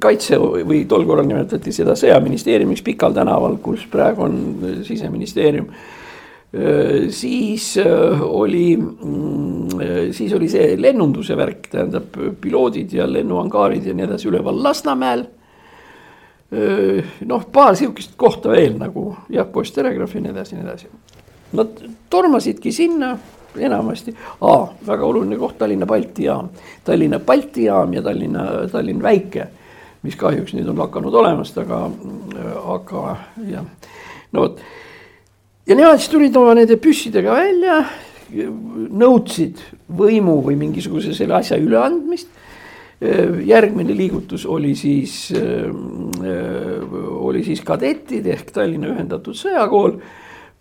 kaitse 0.02 0.40
või 0.40 0.84
tol 0.90 1.06
korral 1.08 1.28
nimetati 1.28 1.74
seda 1.76 1.96
sõjaministeeriumiks 1.98 2.84
Pikal 2.86 3.16
tänaval, 3.16 3.58
kus 3.64 3.86
praegu 3.92 4.26
on 4.28 4.36
eh, 4.62 4.76
siseministeerium 4.86 5.70
eh, 5.70 7.08
siis 7.14 7.72
eh, 7.82 8.26
oli, 8.26 8.68
mm, 8.78 10.12
siis 10.16 10.36
oli 10.38 10.50
see 10.52 10.76
lennunduse 10.80 11.38
värk, 11.38 11.72
tähendab 11.72 12.20
piloodid 12.42 12.94
ja 12.94 13.10
lennuangaarid 13.10 13.90
ja 13.90 13.98
nii 13.98 14.10
edasi 14.10 14.30
üleval 14.32 14.62
Lasnamäel. 14.64 15.26
noh, 17.26 17.42
paar 17.52 17.76
sihukest 17.76 18.14
kohta 18.16 18.52
veel 18.54 18.76
nagu 18.78 19.10
jah, 19.34 19.48
Post-Telegraaf 19.52 20.14
ja 20.14 20.22
nii 20.22 20.32
edasi 20.32 20.54
ja 20.54 20.60
nii 20.60 20.68
edasi. 20.70 20.92
Nad 21.58 21.82
tormasidki 22.10 22.72
sinna 22.72 23.16
enamasti, 23.58 24.13
väga 24.88 25.06
oluline 25.06 25.38
koht, 25.39 25.58
Tallinna 25.60 25.88
Balti 25.89 26.28
jaam, 26.28 26.50
Tallinna 26.86 27.20
Balti 27.20 27.68
jaam 27.68 27.94
ja 27.94 28.02
Tallinna, 28.06 28.46
Tallinn 28.72 29.04
Väike, 29.04 29.48
mis 30.06 30.18
kahjuks 30.20 30.54
nüüd 30.56 30.70
on 30.70 30.80
lakanud 30.80 31.13
olemast, 31.13 31.58
aga, 31.62 31.86
aga 32.76 33.06
jah, 33.50 33.70
no 34.32 34.46
vot. 34.46 34.60
ja 35.65 35.78
nemad 35.78 36.02
siis 36.02 36.12
tulid 36.13 36.36
oma 36.38 36.54
nende 36.58 36.78
püssidega 36.82 37.38
välja, 37.39 37.80
nõudsid 38.36 39.62
võimu 39.98 40.39
või 40.46 40.58
mingisuguse 40.60 41.13
selle 41.13 41.38
asja 41.39 41.60
üleandmist. 41.62 42.32
Järgmine 43.46 43.94
liigutus 43.94 44.46
oli 44.48 44.72
siis, 44.80 45.28
oli 47.20 47.44
siis 47.44 47.62
kadetid 47.68 48.26
ehk 48.32 48.54
Tallinna 48.56 48.94
Ühendatud 48.94 49.36
Sõjakool 49.38 50.00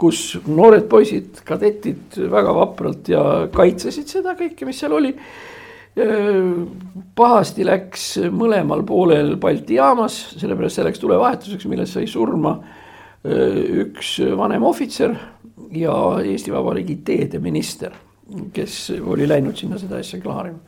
kus 0.01 0.37
noored 0.47 0.89
poisid, 0.91 1.43
kadetid 1.47 2.17
väga 2.31 2.55
vapralt 2.57 3.09
ja 3.13 3.25
kaitsesid 3.55 4.11
seda 4.11 4.35
kõike, 4.39 4.67
mis 4.67 4.81
seal 4.83 4.97
oli. 4.97 5.15
pahasti 7.15 7.63
läks 7.65 8.05
mõlemal 8.35 8.81
poolel 8.83 9.37
Balti 9.39 9.77
jaamas, 9.77 10.17
sellepärast 10.41 10.81
see 10.81 10.87
läks 10.89 10.99
tulevahetuseks, 10.99 11.69
millest 11.71 11.95
sai 11.95 12.09
surma 12.11 12.57
üks 13.25 14.17
vanem 14.37 14.67
ohvitser 14.67 15.15
ja 15.71 15.95
Eesti 16.19 16.53
Vabariigi 16.53 16.99
teedeminister, 17.07 17.95
kes 18.53 18.91
oli 19.01 19.29
läinud 19.29 19.57
sinna 19.57 19.79
seda 19.79 20.03
asja 20.03 20.19
klaarima. 20.21 20.59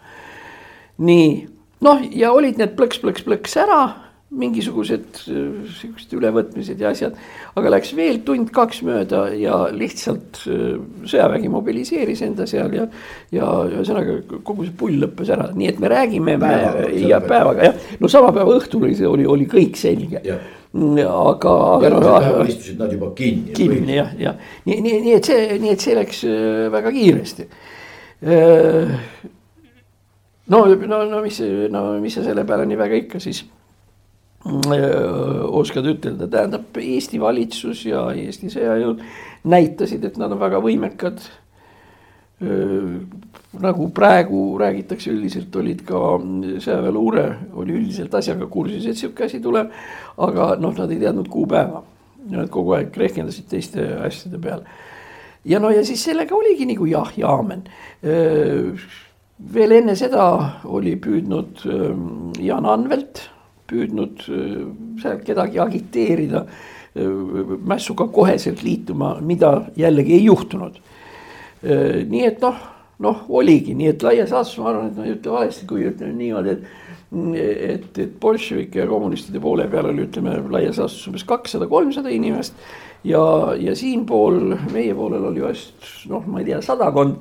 nii, 0.99 1.47
noh 1.83 2.07
ja 2.15 2.31
olid 2.33 2.62
need 2.62 2.79
plõks-plõks-plõks 2.79 3.59
ära 3.67 4.06
mingisugused 4.37 5.20
äh, 5.31 5.68
sihukesed 5.79 6.14
ülevõtmised 6.16 6.81
ja 6.81 6.90
asjad. 6.92 7.16
aga 7.57 7.72
läks 7.72 7.92
veel 7.96 8.20
tund-kaks 8.27 8.83
mööda 8.87 9.22
ja 9.37 9.62
lihtsalt 9.72 10.42
äh, 10.51 10.77
sõjavägi 11.09 11.51
mobiliseeris 11.53 12.22
enda 12.27 12.46
seal 12.49 12.75
ja, 12.77 12.87
ja 13.35 13.49
ühesõnaga 13.70 14.18
kogu 14.46 14.66
see 14.66 14.77
pull 14.77 15.01
lõppes 15.03 15.33
ära, 15.33 15.49
nii 15.57 15.70
et 15.72 15.81
me 15.83 15.90
räägime 15.92 16.37
päevaga, 16.42 16.90
ja 17.01 17.22
päevaga 17.25 17.70
jah, 17.70 17.88
no 18.03 18.12
sama 18.12 18.35
päeva 18.37 18.59
õhtul 18.61 18.87
oli 18.88 19.09
oli, 19.09 19.29
oli 19.37 19.49
kõik 19.51 19.81
selge 19.81 20.20
mm, 20.20 21.01
aga, 21.07 21.57
istusid 22.46 22.81
nad 22.83 22.92
juba 22.92 23.12
kinni. 23.16 23.57
kinni 23.57 23.99
jah, 23.99 24.12
jah, 24.20 24.38
nii, 24.68 24.81
nii, 24.85 25.03
nii 25.09 25.16
et 25.16 25.33
see, 25.33 25.61
nii 25.62 25.75
et 25.77 25.88
see 25.88 25.96
läks 25.96 26.25
äh, 26.29 26.66
väga 26.72 26.92
kiiresti. 26.92 27.49
no, 30.53 30.64
no, 30.66 31.05
no 31.11 31.20
mis, 31.25 31.40
no 31.72 31.87
mis 32.03 32.16
sa 32.16 32.25
selle 32.27 32.44
peale 32.49 32.68
nii 32.68 32.85
väga 32.85 33.05
ikka 33.05 33.20
siis 33.22 33.44
oskad 34.47 35.87
ütelda, 35.91 36.29
tähendab 36.31 36.79
Eesti 36.81 37.21
valitsus 37.21 37.85
ja 37.89 38.07
Eesti 38.15 38.51
sõjajõud 38.53 39.03
näitasid, 39.47 40.05
et 40.07 40.17
nad 40.21 40.33
on 40.33 40.41
väga 40.41 40.61
võimekad. 40.63 41.21
nagu 43.57 43.89
praegu 43.97 44.59
räägitakse 44.61 45.09
üldiselt, 45.11 45.55
olid 45.57 45.81
ka 45.89 46.01
sõjaväeluure 46.61 47.25
oli 47.57 47.73
üldiselt 47.79 48.15
asjaga 48.15 48.47
kursis, 48.47 48.85
et 48.87 48.97
sihuke 48.97 49.25
asi 49.25 49.41
tuleb. 49.41 49.71
aga 50.19 50.57
noh, 50.61 50.75
nad 50.77 50.91
ei 50.91 51.01
teadnud 51.01 51.29
kuupäeva, 51.29 51.83
nad 52.31 52.51
kogu 52.51 52.77
aeg 52.77 52.97
rehkendasid 52.97 53.49
teiste 53.49 53.81
asjade 54.05 54.39
peale. 54.39 54.65
ja 55.45 55.59
no 55.59 55.71
ja 55.71 55.85
siis 55.85 56.05
sellega 56.05 56.35
oligi 56.37 56.67
nagu 56.67 56.87
jah 56.87 57.13
ja 57.17 57.29
aamen 57.29 57.65
veel 59.55 59.73
enne 59.73 59.95
seda 59.97 60.27
oli 60.65 60.97
püüdnud 60.97 61.65
Jaan 62.41 62.67
Anvelt 62.67 63.31
püüdnud 63.70 64.24
äh, 64.31 64.55
seal 65.02 65.20
kedagi 65.26 65.61
agiteerida 65.62 66.44
äh, 66.46 67.52
mässuga 67.66 68.09
koheselt 68.12 68.62
liituma, 68.66 69.16
mida 69.20 69.68
jällegi 69.79 70.16
ei 70.18 70.24
juhtunud. 70.29 70.81
Äh, 71.62 72.02
nii 72.09 72.24
et 72.31 72.42
noh, 72.44 72.59
noh 73.02 73.22
oligi, 73.29 73.76
nii 73.76 73.92
et 73.94 74.07
laias 74.07 74.35
laastus 74.35 74.61
ma 74.62 74.72
arvan, 74.72 74.90
et 74.90 74.98
ma 74.98 75.07
ei 75.07 75.14
ütle 75.16 75.37
valesti, 75.37 75.68
kui 75.70 75.87
ütlen 75.90 76.18
niimoodi, 76.20 76.59
et 76.59 76.85
et, 77.16 77.98
et 78.02 78.14
bolševike 78.20 78.81
ja 78.81 78.87
kommunistide 78.90 79.38
poole 79.40 79.68
peal 79.70 79.87
oli, 79.92 80.09
ütleme 80.09 80.35
laias 80.50 80.81
laastus 80.83 81.07
umbes 81.07 81.22
kakssada, 81.24 81.68
kolmsada 81.70 82.11
inimest. 82.11 82.55
ja, 83.07 83.22
ja 83.62 83.76
siinpool, 83.79 84.57
meie 84.74 84.94
poolel 84.94 85.29
oli 85.31 85.44
vast 85.44 85.87
noh, 86.11 86.26
ma 86.26 86.42
ei 86.42 86.48
tea, 86.50 86.59
sadakond 86.66 87.20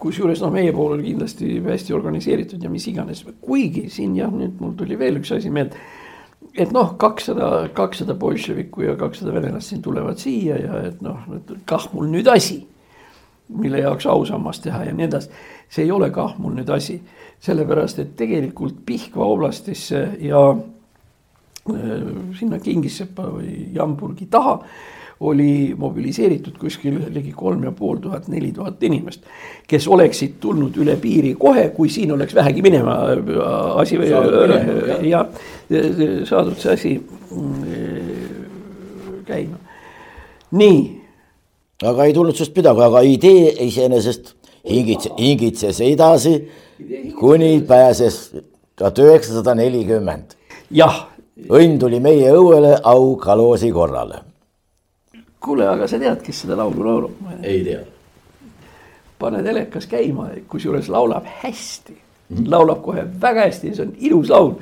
kusjuures 0.00 0.40
noh, 0.42 0.52
meie 0.54 0.72
pool 0.74 0.96
oli 0.96 1.10
kindlasti 1.10 1.58
hästi 1.64 1.94
organiseeritud 1.96 2.62
ja 2.62 2.70
mis 2.72 2.86
iganes, 2.90 3.22
kuigi 3.44 3.86
siin 3.92 4.16
jah, 4.18 4.32
nüüd 4.32 4.60
mul 4.62 4.74
tuli 4.78 4.98
veel 4.98 5.20
üks 5.20 5.32
asi 5.36 5.52
meelde. 5.52 5.78
et 6.56 6.72
noh, 6.74 6.94
kakssada, 6.98 7.68
kakssada 7.74 8.16
bolševikku 8.18 8.82
ja 8.82 8.96
kakssada 8.98 9.34
venelast 9.34 9.70
siin 9.70 9.82
tulevad 9.82 10.18
siia 10.18 10.56
ja 10.58 10.82
et 10.88 11.02
noh, 11.04 11.22
kah 11.68 11.86
mul 11.92 12.10
nüüd 12.10 12.28
asi. 12.32 12.66
mille 13.50 13.80
jaoks 13.80 14.06
ausammas 14.06 14.60
teha 14.62 14.84
ja 14.86 14.92
nii 14.94 15.08
edasi, 15.08 15.30
see 15.68 15.82
ei 15.82 15.90
ole 15.90 16.10
kah 16.14 16.36
mul 16.38 16.54
nüüd 16.54 16.68
asi, 16.70 17.00
sellepärast 17.42 17.98
et 17.98 18.12
tegelikult 18.16 18.84
Pihkva 18.86 19.26
oblastisse 19.26 20.04
ja 20.22 20.44
sinna 22.38 22.58
Kingissepa 22.62 23.26
või 23.34 23.72
Jamburgi 23.74 24.28
taha 24.30 24.60
oli 25.20 25.74
mobiliseeritud 25.76 26.56
kuskil 26.60 26.96
ligi 27.12 27.32
kolm 27.36 27.64
ja 27.64 27.72
pool 27.76 27.98
tuhat, 28.00 28.28
neli 28.32 28.52
tuhat 28.56 28.82
inimest, 28.82 29.26
kes 29.68 29.88
oleksid 29.88 30.38
tulnud 30.40 30.76
üle 30.80 30.96
piiri 31.00 31.34
kohe, 31.38 31.66
kui 31.76 31.90
siin 31.92 32.12
oleks 32.14 32.34
vähegi 32.34 32.62
minema 32.64 32.94
asi 33.82 33.98
või 34.00 34.08
ja 35.10 35.26
saadud 36.28 36.56
see 36.56 36.72
asi 36.72 36.94
mm, 37.36 38.14
käima. 39.28 39.60
nii. 40.56 40.80
aga 41.84 42.08
ei 42.08 42.16
tulnud 42.16 42.36
sinust 42.36 42.56
midagi, 42.56 42.80
aga 42.88 43.04
idee 43.04 43.52
iseenesest 43.66 44.34
hingitses, 44.70 45.12
hingitses 45.18 45.82
edasi, 45.84 46.34
kuni 47.20 47.60
pääses 47.68 48.22
tuhat 48.72 49.04
üheksasada 49.04 49.54
nelikümmend. 49.60 50.32
jah. 50.70 51.06
õnn 51.40 51.78
tuli 51.80 52.00
meie 52.00 52.32
õuele 52.32 52.74
au 52.84 53.16
Kaloosi 53.20 53.70
korrale 53.72 54.29
kuule, 55.40 55.68
aga 55.68 55.88
sa 55.88 55.98
tead, 56.00 56.20
kes 56.24 56.44
seda 56.44 56.58
laulu 56.58 56.84
laulab? 56.84 57.32
ei 57.42 57.64
tea. 57.64 57.80
pane 59.20 59.42
telekas 59.44 59.86
käima, 59.88 60.30
kusjuures 60.48 60.88
laulab 60.88 61.26
hästi 61.42 61.92
mm, 61.92 62.36
-hmm. 62.36 62.50
laulab 62.50 62.82
kohe 62.82 63.04
väga 63.20 63.48
hästi, 63.48 63.74
see 63.74 63.86
on 63.86 63.94
ilus 63.98 64.30
laul. 64.30 64.54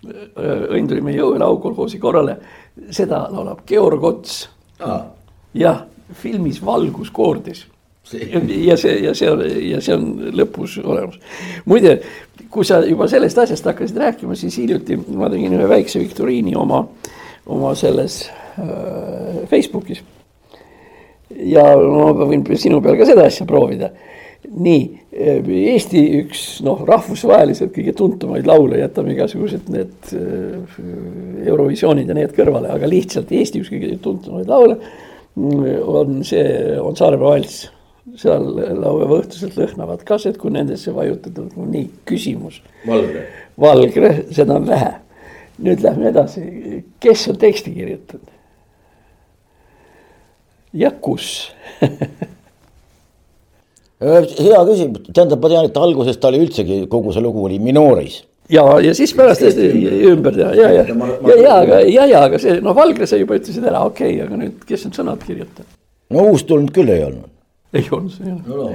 õnn 0.00 0.88
tuli 0.88 1.00
meie 1.04 1.18
jõuelaul 1.18 1.58
kolhoosi 1.60 1.98
korrale, 1.98 2.36
seda 2.90 3.26
laulab 3.30 3.66
Georg 3.66 4.04
Ots 4.04 4.48
ah.. 4.80 5.04
jah, 5.54 5.84
filmis 6.14 6.64
Valguskoordis 6.64 7.66
ja 8.64 8.76
see, 8.76 8.98
ja 9.04 9.14
see 9.14 9.30
on, 9.30 9.42
ja 9.70 9.80
see 9.80 9.94
on 9.94 10.32
lõpus 10.32 10.80
olemas. 10.84 11.20
muide, 11.64 12.00
kui 12.50 12.64
sa 12.64 12.80
juba 12.84 13.08
sellest 13.08 13.38
asjast 13.38 13.64
hakkasid 13.64 13.96
rääkima, 13.96 14.34
siis 14.34 14.56
hiljuti 14.58 14.96
ma 14.96 15.28
tegin 15.30 15.54
ühe 15.54 15.68
väikse 15.68 16.00
viktoriini 16.00 16.56
oma, 16.56 16.86
oma 17.46 17.74
selles 17.74 18.24
Äh, 18.49 18.49
Facebookis. 19.50 20.02
ja 21.30 21.64
ma 21.78 22.26
võin 22.26 22.42
sinu 22.58 22.80
peal 22.82 22.98
ka 22.98 23.06
seda 23.08 23.26
asja 23.30 23.46
proovida. 23.46 23.90
nii, 24.50 24.84
äh, 25.14 25.50
Eesti 25.74 26.00
üks 26.22 26.44
noh, 26.66 26.80
rahvusvaheliselt 26.88 27.74
kõige 27.74 27.92
tuntumaid 27.96 28.48
laule, 28.48 28.80
jätame 28.80 29.14
igasugused 29.14 29.68
need 29.72 30.14
äh, 30.16 30.80
Eurovisioonid 31.46 32.08
ja 32.08 32.16
need 32.16 32.32
kõrvale, 32.36 32.72
aga 32.72 32.88
lihtsalt 32.88 33.32
Eesti 33.32 33.60
üks 33.62 33.72
kõige 33.72 33.98
tuntumaid 34.02 34.48
laule 34.48 34.78
mm, 35.36 35.84
on 35.84 36.24
see, 36.26 36.48
on 36.80 36.96
Saaremaa 36.98 37.36
valss 37.36 37.68
seal 38.18 38.46
laupäeva 38.80 39.20
õhtuselt 39.20 39.56
lõhnavad 39.58 40.02
kased, 40.08 40.38
kui 40.40 40.52
nendesse 40.54 40.92
vajutatud, 40.94 41.54
nii 41.54 41.86
küsimus. 42.08 42.60
Valgre. 42.86 43.26
Valgre, 43.60 44.12
seda 44.34 44.58
on 44.58 44.68
vähe. 44.68 44.96
nüüd 45.60 45.82
lähme 45.84 46.08
edasi, 46.08 46.40
kes 47.04 47.26
on 47.28 47.36
teksti 47.36 47.74
kirjutanud? 47.74 48.28
Ja 50.72 50.90
kus 51.02 51.50
hea 54.00 54.60
küsimus, 54.64 55.02
tähendab, 55.12 55.42
ma 55.42 55.48
tean, 55.52 55.68
et 55.68 55.76
alguses 55.76 56.18
ta 56.20 56.30
oli 56.30 56.40
üldsegi, 56.46 56.82
kogu 56.90 57.12
see 57.12 57.24
lugu 57.24 57.44
oli 57.44 57.58
minooris. 57.62 58.22
ja, 58.50 58.64
ja 58.80 58.94
siis 58.96 59.12
pärast 59.16 59.44
ümber 59.44 60.34
teha 60.36 60.54
ja, 60.56 60.70
ja, 60.78 60.84
ja, 60.86 61.36
ja, 61.36 61.56
aga 61.56 61.82
ja, 61.84 62.06
ja, 62.06 62.22
aga 62.24 62.40
see 62.40 62.60
noh, 62.64 62.74
Valgre 62.76 63.08
sa 63.10 63.20
juba 63.20 63.36
ütlesid 63.40 63.66
ära, 63.66 63.84
okei 63.90 64.14
okay,, 64.14 64.26
aga 64.26 64.40
nüüd, 64.40 64.64
kes 64.68 64.86
need 64.86 64.96
sõnad 65.00 65.26
kirjutab? 65.26 65.68
no 66.10 66.30
uustulnud 66.32 66.72
küll 66.74 66.94
ei 66.94 67.04
olnud. 67.06 67.30
ei 67.76 67.86
olnud 67.90 68.14
see 68.14 68.30
jah 68.30 68.38
no,. 68.46 68.70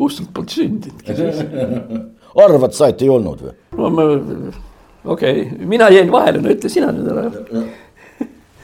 uustult 0.00 0.32
polnud 0.36 0.56
sündinudki 0.56 1.16
siis 1.16 1.44
arvad 2.44 2.76
sa, 2.76 2.90
et 2.92 3.00
ei 3.06 3.12
olnud 3.12 3.46
või? 3.46 3.54
no 3.78 3.92
ma, 3.94 4.08
okei 5.04 5.46
okay., 5.46 5.70
mina 5.72 5.88
jäin 5.94 6.12
vahele, 6.12 6.42
no 6.44 6.52
ütle 6.52 6.72
sina 6.72 6.92
nüüd 6.92 7.08
ära. 7.14 7.30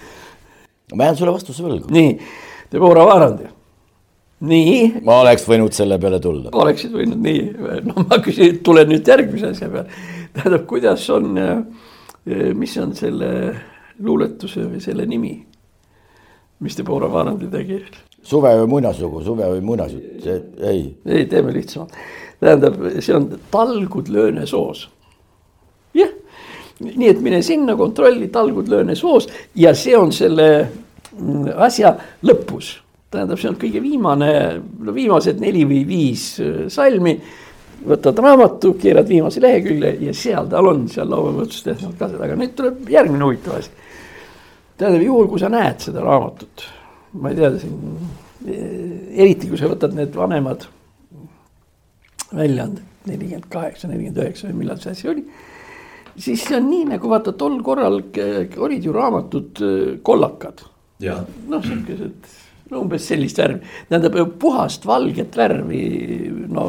ma 0.98 1.08
jään 1.08 1.22
sulle 1.22 1.32
vastuse 1.32 1.64
võlgu. 1.64 1.88
nii 1.94 2.18
Deborah 2.72 3.06
Vaarandi. 3.06 3.48
nii. 4.46 4.80
ma 5.04 5.20
oleks 5.22 5.46
võinud 5.48 5.72
selle 5.76 5.98
peale 6.02 6.20
tulla. 6.20 6.50
oleksid 6.52 6.92
võinud 6.92 7.22
nii, 7.22 7.44
no 7.88 8.06
ma 8.08 8.18
küsin, 8.24 8.60
tulen 8.66 8.90
nüüd 8.90 9.06
järgmise 9.08 9.52
asja 9.54 9.70
peale. 9.72 9.88
tähendab, 10.36 10.66
kuidas 10.68 11.06
on, 11.14 11.38
eh, 11.38 12.50
mis 12.54 12.76
on 12.82 12.94
selle 12.96 13.30
luuletuse 14.02 14.66
või 14.66 14.82
selle 14.84 15.06
nimi, 15.08 15.38
mis 16.60 16.76
Deborah 16.78 17.12
Vaarandi 17.12 17.48
tegi? 17.52 17.80
suve 18.26 18.50
või 18.60 18.68
muinaslugu, 18.74 19.22
suve 19.24 19.48
või 19.54 19.62
muinasjutt, 19.62 20.26
ei. 20.60 20.82
ei, 21.06 21.26
teeme 21.30 21.54
lihtsamalt. 21.54 21.94
tähendab, 22.40 22.80
see 22.98 23.14
on 23.14 23.30
Talgud 23.50 24.10
löönesoos. 24.12 24.88
jah, 25.94 26.10
nii 26.82 27.08
et 27.08 27.22
mine 27.22 27.40
sinna, 27.46 27.76
kontrolli 27.76 28.28
Talgud 28.28 28.68
löönesoos 28.68 29.30
ja 29.54 29.72
see 29.74 29.96
on 29.96 30.12
selle 30.12 30.50
asja 31.66 31.96
lõpus. 32.26 32.76
tähendab, 33.10 33.38
see 33.38 33.48
on 33.48 33.56
kõige 33.60 33.80
viimane, 33.80 34.30
no 34.82 34.92
viimased 34.92 35.38
neli 35.40 35.62
või 35.64 35.84
viis 35.88 36.36
äh, 36.42 36.66
salmi. 36.72 37.16
võtad 37.86 38.18
raamatu, 38.18 38.72
keerad 38.80 39.08
viimase 39.08 39.40
lehekülje 39.40 39.92
ja 40.08 40.14
seal 40.16 40.48
tal 40.50 40.66
on, 40.66 40.86
seal 40.88 41.08
laupäevaõhtus 41.12 41.62
tehtud 41.62 41.94
ka 41.98 42.08
seda, 42.10 42.24
aga 42.24 42.38
nüüd 42.40 42.54
tuleb 42.56 42.88
järgmine 42.90 43.24
huvitav 43.24 43.60
asi. 43.60 43.70
tähendab, 44.76 45.02
juhul 45.06 45.28
kui 45.30 45.40
sa 45.40 45.52
näed 45.52 45.80
seda 45.80 46.02
raamatut, 46.04 46.66
ma 47.20 47.32
ei 47.32 47.40
tea, 47.40 47.52
äh, 47.52 48.62
eriti 49.24 49.48
kui 49.48 49.60
sa 49.60 49.70
võtad 49.70 49.94
need 49.96 50.16
vanemad 50.16 50.68
väljaanded, 52.34 52.82
nelikümmend 53.06 53.50
kaheksa, 53.52 53.88
nelikümmend 53.88 54.24
üheksa 54.24 54.50
või 54.50 54.64
millal 54.64 54.82
see 54.82 54.96
asi 54.96 55.12
oli 55.12 55.28
siis 56.16 56.44
see 56.48 56.56
on 56.56 56.70
nii 56.70 56.86
nagu 56.92 57.10
vaata 57.10 57.34
tol 57.36 57.58
korral 57.64 58.00
olid 58.56 58.84
ju 58.84 58.94
raamatud 58.94 59.62
äh, 59.62 59.98
kollakad 60.02 60.64
noh, 61.00 61.62
sihukesed 61.62 62.34
no 62.70 62.80
umbes 62.82 63.06
sellist 63.06 63.38
värvi, 63.38 63.60
tähendab 63.90 64.16
puhast 64.40 64.86
valget 64.88 65.36
värvi, 65.38 65.82
no 66.50 66.66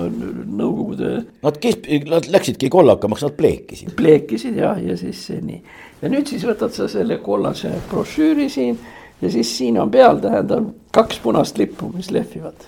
Nõukogude. 0.57 1.11
Nad 1.45 1.57
kes-, 1.61 1.83
nad 2.09 2.27
läksidki 2.33 2.69
kollakamaks, 2.73 3.25
nad 3.25 3.35
pleekisid. 3.37 3.95
pleekisid 3.97 4.57
jah, 4.57 4.77
ja 4.81 4.97
siis 4.97 5.27
nii. 5.33 5.59
ja 6.01 6.11
nüüd 6.13 6.29
siis 6.29 6.45
võtad 6.45 6.73
sa 6.73 6.87
selle 6.91 7.19
kollase 7.23 7.71
brošüüri 7.91 8.49
siin 8.53 8.77
ja 9.21 9.31
siis 9.33 9.51
siin 9.57 9.79
on 9.81 9.91
peal, 9.93 10.21
tähendab 10.21 10.69
kaks 10.93 11.21
punast 11.23 11.57
lippu, 11.57 11.89
mis 11.95 12.11
lehvivad. 12.13 12.67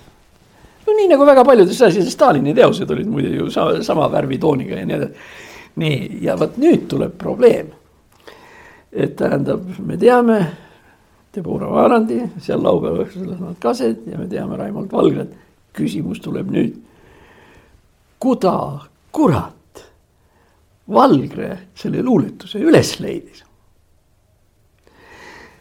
no 0.88 0.96
nii 0.98 1.12
nagu 1.12 1.26
väga 1.26 1.46
paljudes 1.46 1.82
asjades, 1.82 2.14
Stalini 2.14 2.56
teosed 2.58 2.90
olid 2.90 3.10
muide 3.10 3.36
ju 3.36 3.50
sama, 3.54 3.84
sama 3.86 4.10
värvitooniga 4.12 4.80
ja 4.80 4.86
nii 4.86 4.98
edasi. 4.98 5.28
nii, 5.76 6.00
ja 6.26 6.38
vot 6.40 6.58
nüüd 6.58 6.88
tuleb 6.90 7.14
probleem. 7.18 7.70
et 8.92 9.16
tähendab, 9.16 9.70
me 9.86 9.98
teame 9.98 10.40
Deborah 11.36 11.70
Vaarandi, 11.70 12.24
seal 12.42 12.62
laupäeva 12.64 13.04
õhtul 13.04 13.36
on 13.36 13.58
kaset 13.62 14.08
ja 14.10 14.18
me 14.18 14.26
teame 14.28 14.58
Raimond 14.58 14.92
Valgret. 14.92 15.36
küsimus 15.74 16.20
tuleb 16.20 16.50
nüüd. 16.50 16.74
kuda 18.20 18.80
kurat 19.12 19.84
Valgre 20.90 21.58
selle 21.76 22.02
luuletuse 22.04 22.60
üles 22.60 23.00
leidis? 23.00 23.44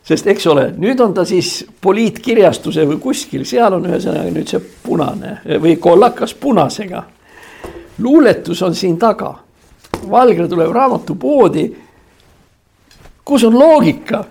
sest 0.09 0.27
eks 0.27 0.47
ole, 0.47 0.71
nüüd 0.81 1.01
on 1.05 1.13
ta 1.15 1.25
siis 1.29 1.67
poliitkirjastuse 1.81 2.87
või 2.89 2.97
kuskil, 2.99 3.45
seal 3.45 3.77
on 3.77 3.91
ühesõnaga 3.91 4.33
nüüd 4.33 4.49
see 4.49 4.63
punane 4.83 5.43
või 5.61 5.77
kollakas 5.77 6.33
punasega. 6.35 7.03
luuletus 7.99 8.63
on 8.63 8.75
siin 8.75 8.97
taga. 8.99 9.35
Valgre 10.11 10.49
tuleb 10.49 10.73
raamatupoodi. 10.73 11.77
kus 13.25 13.45
on 13.45 13.59
loogika 13.59 14.25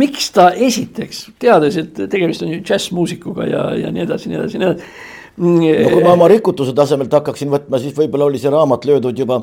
miks 0.00 0.30
ta 0.34 0.48
esiteks, 0.52 1.28
teades, 1.42 1.76
et 1.80 2.00
tegemist 2.10 2.42
on 2.42 2.54
ju 2.54 2.62
džässmuusikuga 2.64 3.46
ja, 3.50 3.66
ja 3.84 3.92
nii 3.94 4.06
edasi, 4.06 4.30
nii 4.30 4.40
edasi, 4.40 4.58
nii 4.58 4.70
edasi. 4.70 4.90
no 5.36 5.92
kui 5.92 6.02
ma 6.02 6.14
oma 6.14 6.30
rikutuse 6.30 6.74
tasemelt 6.76 7.12
hakkaksin 7.14 7.52
võtma, 7.52 7.80
siis 7.82 7.94
võib-olla 7.96 8.30
oli 8.30 8.42
see 8.42 8.52
raamat 8.54 8.86
löödud 8.90 9.22
juba 9.24 9.42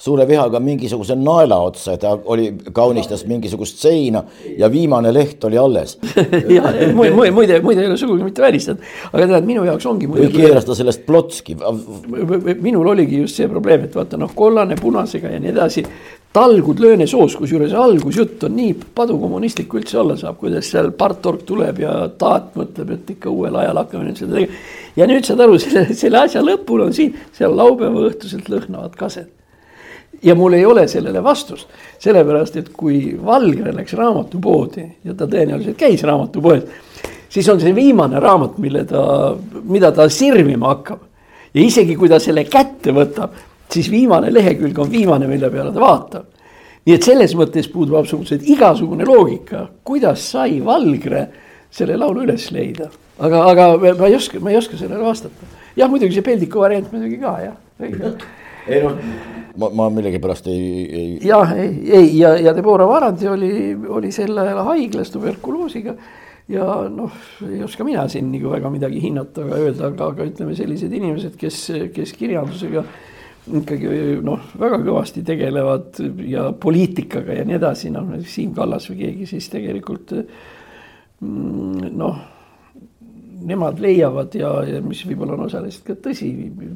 suure 0.00 0.24
vihaga 0.28 0.60
mingisuguse 0.64 1.14
naela 1.20 1.58
otsa, 1.60 1.96
ta 2.00 2.14
oli, 2.32 2.46
kaunistas 2.72 3.26
mingisugust 3.28 3.82
seina 3.82 4.22
ja 4.56 4.70
viimane 4.72 5.12
leht 5.12 5.44
oli 5.44 5.58
alles 5.60 5.98
ja 6.56 6.72
muide, 6.94 7.12
muide, 7.12 7.30
muide, 7.36 7.58
muide 7.60 7.84
ei 7.84 7.90
ole 7.90 7.98
sugugi 8.00 8.24
mitte 8.24 8.42
välistatud, 8.42 8.86
aga 9.12 9.26
tead, 9.34 9.48
minu 9.48 9.66
jaoks 9.68 9.88
ongi. 9.90 10.08
või 10.08 10.30
keeras 10.32 10.64
ta 10.64 10.76
sellest 10.78 11.04
plotski. 11.04 11.58
minul 12.64 12.88
oligi 12.94 13.20
just 13.20 13.36
see 13.36 13.48
probleem, 13.48 13.84
et 13.84 14.00
vaata 14.00 14.20
noh, 14.20 14.32
kollane 14.36 14.80
punasega 14.80 15.34
ja 15.34 15.42
nii 15.42 15.52
edasi 15.52 15.84
talgud 16.32 16.78
löönesoos, 16.78 17.34
kusjuures 17.36 17.72
algusjutt 17.74 18.44
on 18.46 18.54
nii 18.54 18.74
padukommunistlik 18.94 19.66
kui 19.70 19.80
üldse 19.82 19.98
olla 19.98 20.14
saab, 20.18 20.36
kuidas 20.38 20.68
seal 20.70 20.92
partorg 20.94 21.42
tuleb 21.46 21.80
ja 21.82 21.94
taat 22.18 22.52
mõtleb, 22.58 22.92
et 22.94 23.10
ikka 23.16 23.32
uuel 23.32 23.58
ajal 23.58 23.82
hakkame 23.82 24.06
nüüd 24.06 24.20
seda 24.20 24.36
tegema. 24.36 24.60
ja 24.96 25.08
nüüd 25.10 25.26
saad 25.26 25.42
aru, 25.42 25.58
selle, 25.64 25.84
selle 25.98 26.22
asja 26.22 26.44
lõpul 26.46 26.86
on 26.86 26.94
siin, 26.94 27.18
seal 27.34 27.56
laupäeva 27.58 28.06
õhtuselt 28.06 28.50
lõhnavad 28.52 28.94
kased. 29.00 29.26
ja 30.22 30.38
mul 30.38 30.54
ei 30.54 30.64
ole 30.66 30.86
sellele 30.88 31.22
vastust, 31.24 31.66
sellepärast 31.98 32.62
et 32.62 32.70
kui 32.78 33.18
Valgre 33.24 33.74
läks 33.74 33.98
raamatupoodi 33.98 34.86
ja 35.04 35.18
ta 35.18 35.26
tõenäoliselt 35.26 35.78
käis 35.82 36.06
raamatupoes, 36.06 36.62
siis 37.28 37.48
on 37.50 37.58
see 37.58 37.74
viimane 37.74 38.22
raamat, 38.22 38.58
mille 38.62 38.86
ta, 38.86 39.34
mida 39.66 39.90
ta 39.90 40.06
sirvima 40.08 40.76
hakkab. 40.76 41.06
ja 41.54 41.62
isegi 41.66 41.98
kui 41.98 42.08
ta 42.08 42.22
selle 42.22 42.46
kätte 42.46 42.94
võtab 42.94 43.49
siis 43.72 43.90
viimane 43.90 44.32
lehekülg 44.34 44.78
on 44.78 44.90
viimane, 44.90 45.28
mille 45.30 45.50
peale 45.50 45.72
ta 45.74 45.80
vaatab. 45.80 46.26
nii 46.86 46.96
et 46.96 47.04
selles 47.04 47.34
mõttes 47.36 47.68
puudub 47.70 47.98
absoluutselt 48.00 48.46
igasugune 48.48 49.04
loogika, 49.04 49.66
kuidas 49.84 50.30
sai 50.32 50.58
Valgre 50.64 51.26
selle 51.70 51.96
laulu 52.00 52.24
üles 52.24 52.50
leida. 52.54 52.90
aga, 53.18 53.44
aga 53.50 53.66
ma 53.98 54.08
ei 54.08 54.16
oska, 54.16 54.40
ma 54.40 54.50
ei 54.50 54.60
oska 54.60 54.76
sellele 54.80 55.04
vastata. 55.04 55.50
jah, 55.76 55.90
muidugi 55.90 56.16
see 56.16 56.26
Peldiku 56.26 56.64
variant 56.64 56.92
muidugi 56.92 57.20
ka 57.20 57.36
jah, 57.44 57.58
ei 58.68 58.80
noh, 58.82 58.96
ma, 59.56 59.68
ma 59.74 59.90
millegipärast 59.90 60.48
ei, 60.52 60.64
ei. 61.02 61.12
jah, 61.26 61.54
ei, 61.58 61.76
ei 61.90 62.10
ja, 62.18 62.34
ja 62.48 62.56
Deborah 62.56 62.88
Varandi 62.88 63.28
oli, 63.28 63.52
oli 63.88 64.10
sel 64.14 64.38
ajal 64.38 64.64
haiglas 64.68 65.12
tuberkuloosiga 65.14 65.94
ja 66.50 66.66
noh, 66.90 67.14
ei 67.46 67.62
oska 67.64 67.86
mina 67.86 68.06
siin 68.10 68.30
nagu 68.32 68.50
väga 68.52 68.70
midagi 68.72 69.02
hinnata, 69.04 69.44
aga 69.46 69.62
öelda, 69.62 69.92
aga, 69.92 70.10
aga 70.14 70.26
ütleme, 70.26 70.56
sellised 70.58 70.92
inimesed, 70.92 71.36
kes, 71.40 71.62
kes 71.94 72.14
kirjandusega 72.18 72.84
ikkagi 73.48 74.18
noh, 74.24 74.50
väga 74.60 74.80
kõvasti 74.84 75.22
tegelevad 75.26 76.00
ja 76.28 76.50
poliitikaga 76.52 77.40
ja 77.40 77.46
nii 77.48 77.56
edasi, 77.56 77.92
noh 77.94 78.12
Siim 78.28 78.52
Kallas 78.56 78.90
või 78.90 79.00
keegi, 79.04 79.28
siis 79.30 79.48
tegelikult 79.52 80.12
mm, 80.16 81.88
noh, 82.00 82.20
nemad 83.46 83.80
leiavad 83.80 84.34
ja, 84.36 84.52
ja 84.68 84.82
mis 84.84 85.00
võib-olla 85.08 85.38
on 85.38 85.46
osaliselt 85.46 85.86
ka 85.86 85.96
tõsi, 86.08 86.28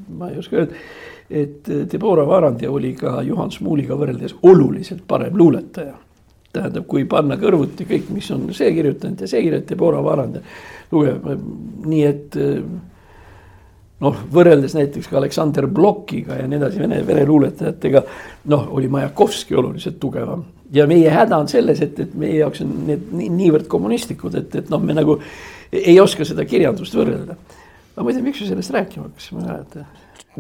ma 0.09 0.31
ei 0.33 0.41
oska 0.41 0.63
öelda, 0.63 0.81
et 1.29 1.69
Deborah 1.93 2.29
Varandi 2.29 2.69
oli 2.71 2.95
ka 2.97 3.19
Juhan 3.27 3.53
Smuuliga 3.53 3.99
võrreldes 4.01 4.37
oluliselt 4.45 5.05
parem 5.09 5.37
luuletaja. 5.37 6.01
Tähendab, 6.55 6.85
kui 6.87 7.03
panna 7.11 7.35
kõrvuti 7.35 7.83
kõik, 7.89 8.13
mis 8.15 8.29
on 8.31 8.47
see 8.55 8.69
kirjutanud 8.77 9.25
ja 9.25 9.29
see 9.29 9.43
kirjutanud, 9.43 9.71
Deborah 9.73 10.05
Varand 10.07 10.39
lugev, 10.93 11.25
nii 11.85 12.05
et 12.07 12.39
noh, 14.03 14.17
võrreldes 14.35 14.75
näiteks 14.75 15.09
ka 15.11 15.19
Aleksander 15.21 15.69
Blokiga 15.71 16.41
ja 16.41 16.49
nii 16.51 16.59
edasi, 16.59 16.81
vene, 16.83 17.01
vene 17.07 17.25
luuletajatega. 17.29 18.03
noh, 18.51 18.69
oli 18.75 18.89
Majakovski 18.89 19.55
oluliselt 19.55 20.01
tugevam 20.01 20.45
ja 20.75 20.87
meie 20.91 21.11
häda 21.13 21.39
on 21.39 21.51
selles, 21.51 21.81
et, 21.85 21.99
et 22.01 22.15
meie 22.19 22.39
jaoks 22.41 22.65
on 22.65 22.73
need 22.89 23.11
nii, 23.15 23.29
niivõrd 23.39 23.69
kommunistlikud, 23.71 24.39
et, 24.41 24.57
et 24.63 24.73
noh, 24.73 24.83
me 24.83 24.97
nagu 24.97 25.19
ei 25.75 25.97
oska 26.03 26.27
seda 26.27 26.47
kirjandust 26.49 26.97
võrrelda. 26.97 27.37
aga 27.95 28.11
tea, 28.11 28.25
miks 28.25 28.41
me 28.43 28.49
sellest 28.49 28.75
rääkima 28.75 29.07
hakkasime, 29.09 29.41
ma 29.41 29.45
ei 29.45 29.53
mäleta. 29.53 29.85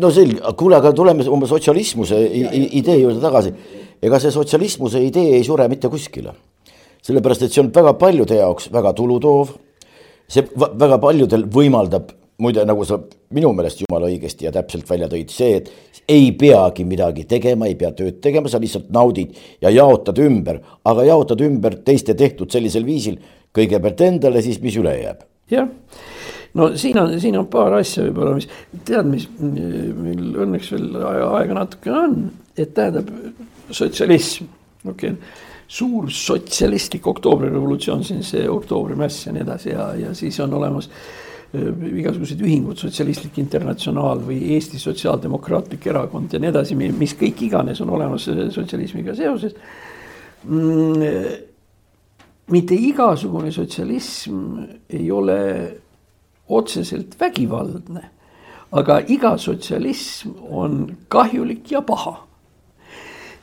no 0.02 0.10
selge, 0.14 0.40
kuule, 0.58 0.78
aga 0.80 0.92
tuleme 0.96 1.26
oma 1.30 1.46
sotsialismuse 1.50 2.18
idee 2.80 2.98
juurde 3.02 3.22
tagasi. 3.22 3.54
ega 4.02 4.20
see 4.20 4.34
sotsialismuse 4.34 5.04
idee 5.04 5.36
ei 5.38 5.44
sure 5.44 5.68
mitte 5.68 5.88
kuskile. 5.92 6.34
sellepärast, 7.02 7.46
et 7.46 7.52
see 7.52 7.62
on 7.62 7.70
väga 7.74 7.94
paljude 8.00 8.40
jaoks 8.40 8.72
väga 8.72 8.92
tulutoov. 8.92 9.54
see 10.28 10.46
väga 10.56 10.98
paljudel 10.98 11.46
võimaldab 11.46 12.10
muide, 12.42 12.64
nagu 12.66 12.84
sa 12.86 12.98
minu 13.34 13.52
meelest 13.54 13.84
jumala 13.84 14.08
õigesti 14.10 14.48
ja 14.48 14.52
täpselt 14.54 14.88
välja 14.88 15.08
tõid, 15.10 15.30
see, 15.32 15.60
et 15.60 15.70
ei 16.10 16.32
peagi 16.38 16.86
midagi 16.88 17.26
tegema, 17.30 17.68
ei 17.70 17.76
pea 17.78 17.92
tööd 17.96 18.18
tegema, 18.24 18.50
sa 18.50 18.60
lihtsalt 18.62 18.90
naudid 18.94 19.36
ja 19.62 19.72
jaotad 19.72 20.18
ümber, 20.24 20.60
aga 20.84 21.06
jaotad 21.06 21.44
ümber 21.46 21.78
teiste 21.86 22.16
tehtud 22.18 22.52
sellisel 22.52 22.86
viisil, 22.86 23.20
kõigepealt 23.54 24.02
endale, 24.06 24.42
siis 24.44 24.60
mis 24.64 24.76
üle 24.80 24.96
jääb. 24.98 25.24
jah, 25.52 25.70
no 26.58 26.72
siin 26.80 26.98
on, 27.00 27.16
siin 27.22 27.38
on 27.38 27.48
paar 27.52 27.78
asja 27.78 28.08
võib-olla, 28.08 28.34
mis 28.40 28.50
tead, 28.84 29.08
mis 29.08 29.28
meil 29.38 30.34
õnneks 30.44 30.74
veel 30.74 31.00
aega 31.04 31.58
natukene 31.60 31.98
on, 32.02 32.20
et 32.56 32.74
tähendab 32.76 33.10
sotsialism, 33.70 34.50
okei. 34.84 35.14
Okay 35.14 35.42
suur 35.74 36.10
sotsialistlik 36.12 37.06
oktoobrirevolutsioon, 37.08 38.02
siin 38.04 38.20
see 38.22 38.44
oktoobrimäss 38.50 39.24
ja 39.26 39.32
nii 39.32 39.42
edasi 39.42 39.70
ja, 39.72 39.86
ja 39.96 40.10
siis 40.14 40.36
on 40.44 40.52
olemas 40.54 40.90
igasugused 41.54 42.40
ühingud, 42.42 42.78
Sotsialistlik 42.80 43.38
Internatsionaal 43.42 44.22
või 44.26 44.38
Eesti 44.56 44.78
Sotsiaaldemokraatlik 44.82 45.86
Erakond 45.90 46.34
ja 46.34 46.40
nii 46.42 46.50
edasi, 46.50 46.76
mis 46.76 47.14
kõik 47.18 47.44
iganes 47.46 47.80
on 47.84 47.92
olemas 47.94 48.26
äh, 48.32 48.46
sotsialismiga 48.54 49.14
seoses. 49.18 49.56
Mm, 50.44 51.02
äh, 51.02 51.30
mitte 52.52 52.76
igasugune 52.76 53.52
sotsialism 53.54 54.58
ei 54.90 55.10
ole 55.12 55.38
otseselt 56.48 57.16
vägivaldne, 57.20 58.04
aga 58.76 59.00
iga 59.08 59.36
sotsialism 59.40 60.36
on 60.50 60.86
kahjulik 61.08 61.72
ja 61.72 61.82
paha. 61.82 62.20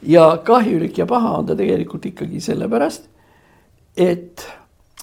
ja 0.02 0.38
kahjulik 0.44 0.98
ja 0.98 1.06
paha 1.06 1.36
on 1.38 1.46
ta 1.46 1.56
tegelikult 1.56 2.06
ikkagi 2.06 2.40
sellepärast, 2.42 3.04
et 3.98 4.48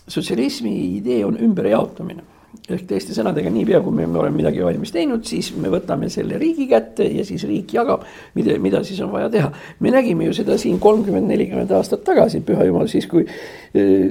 sotsialismi 0.09 0.97
idee 0.97 1.25
on 1.25 1.39
ümberjaotamine 1.39 2.23
ehk 2.69 2.85
teiste 2.89 3.15
sõnadega, 3.17 3.51
niipea 3.53 3.81
kui 3.85 3.95
me 3.97 4.07
oleme 4.09 4.37
midagi 4.37 4.63
valmis 4.65 4.93
teinud, 4.93 5.25
siis 5.29 5.51
me 5.57 5.71
võtame 5.73 6.09
selle 6.13 6.39
riigi 6.41 6.67
kätte 6.69 7.05
ja 7.09 7.25
siis 7.25 7.45
riik 7.49 7.73
jagab, 7.77 8.05
mida, 8.37 8.57
mida 8.61 8.83
siis 8.85 9.01
on 9.05 9.13
vaja 9.13 9.29
teha. 9.33 9.51
me 9.85 9.93
nägime 9.93 10.29
ju 10.29 10.37
seda 10.37 10.57
siin 10.61 10.79
kolmkümmend, 10.81 11.29
nelikümmend 11.29 11.73
aastat 11.77 12.05
tagasi, 12.05 12.41
püha 12.45 12.67
jumal, 12.69 12.89
siis 12.89 13.07
kui, 13.09 13.25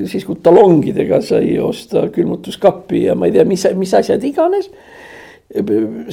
siis 0.09 0.25
kui 0.25 0.39
talongidega 0.43 1.21
sai 1.25 1.57
osta 1.61 2.07
külmutuskappi 2.13 3.03
ja 3.07 3.17
ma 3.17 3.29
ei 3.29 3.35
tea, 3.37 3.45
mis, 3.45 3.67
mis 3.77 3.93
asjad 3.97 4.23
iganes. 4.25 4.69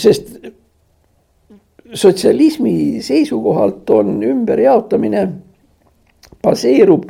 sest 0.01 0.37
sotsialismi 1.95 3.03
seisukohalt 3.05 3.91
on 3.91 4.19
ümberjaotamine, 4.25 5.29
baseerub 6.43 7.09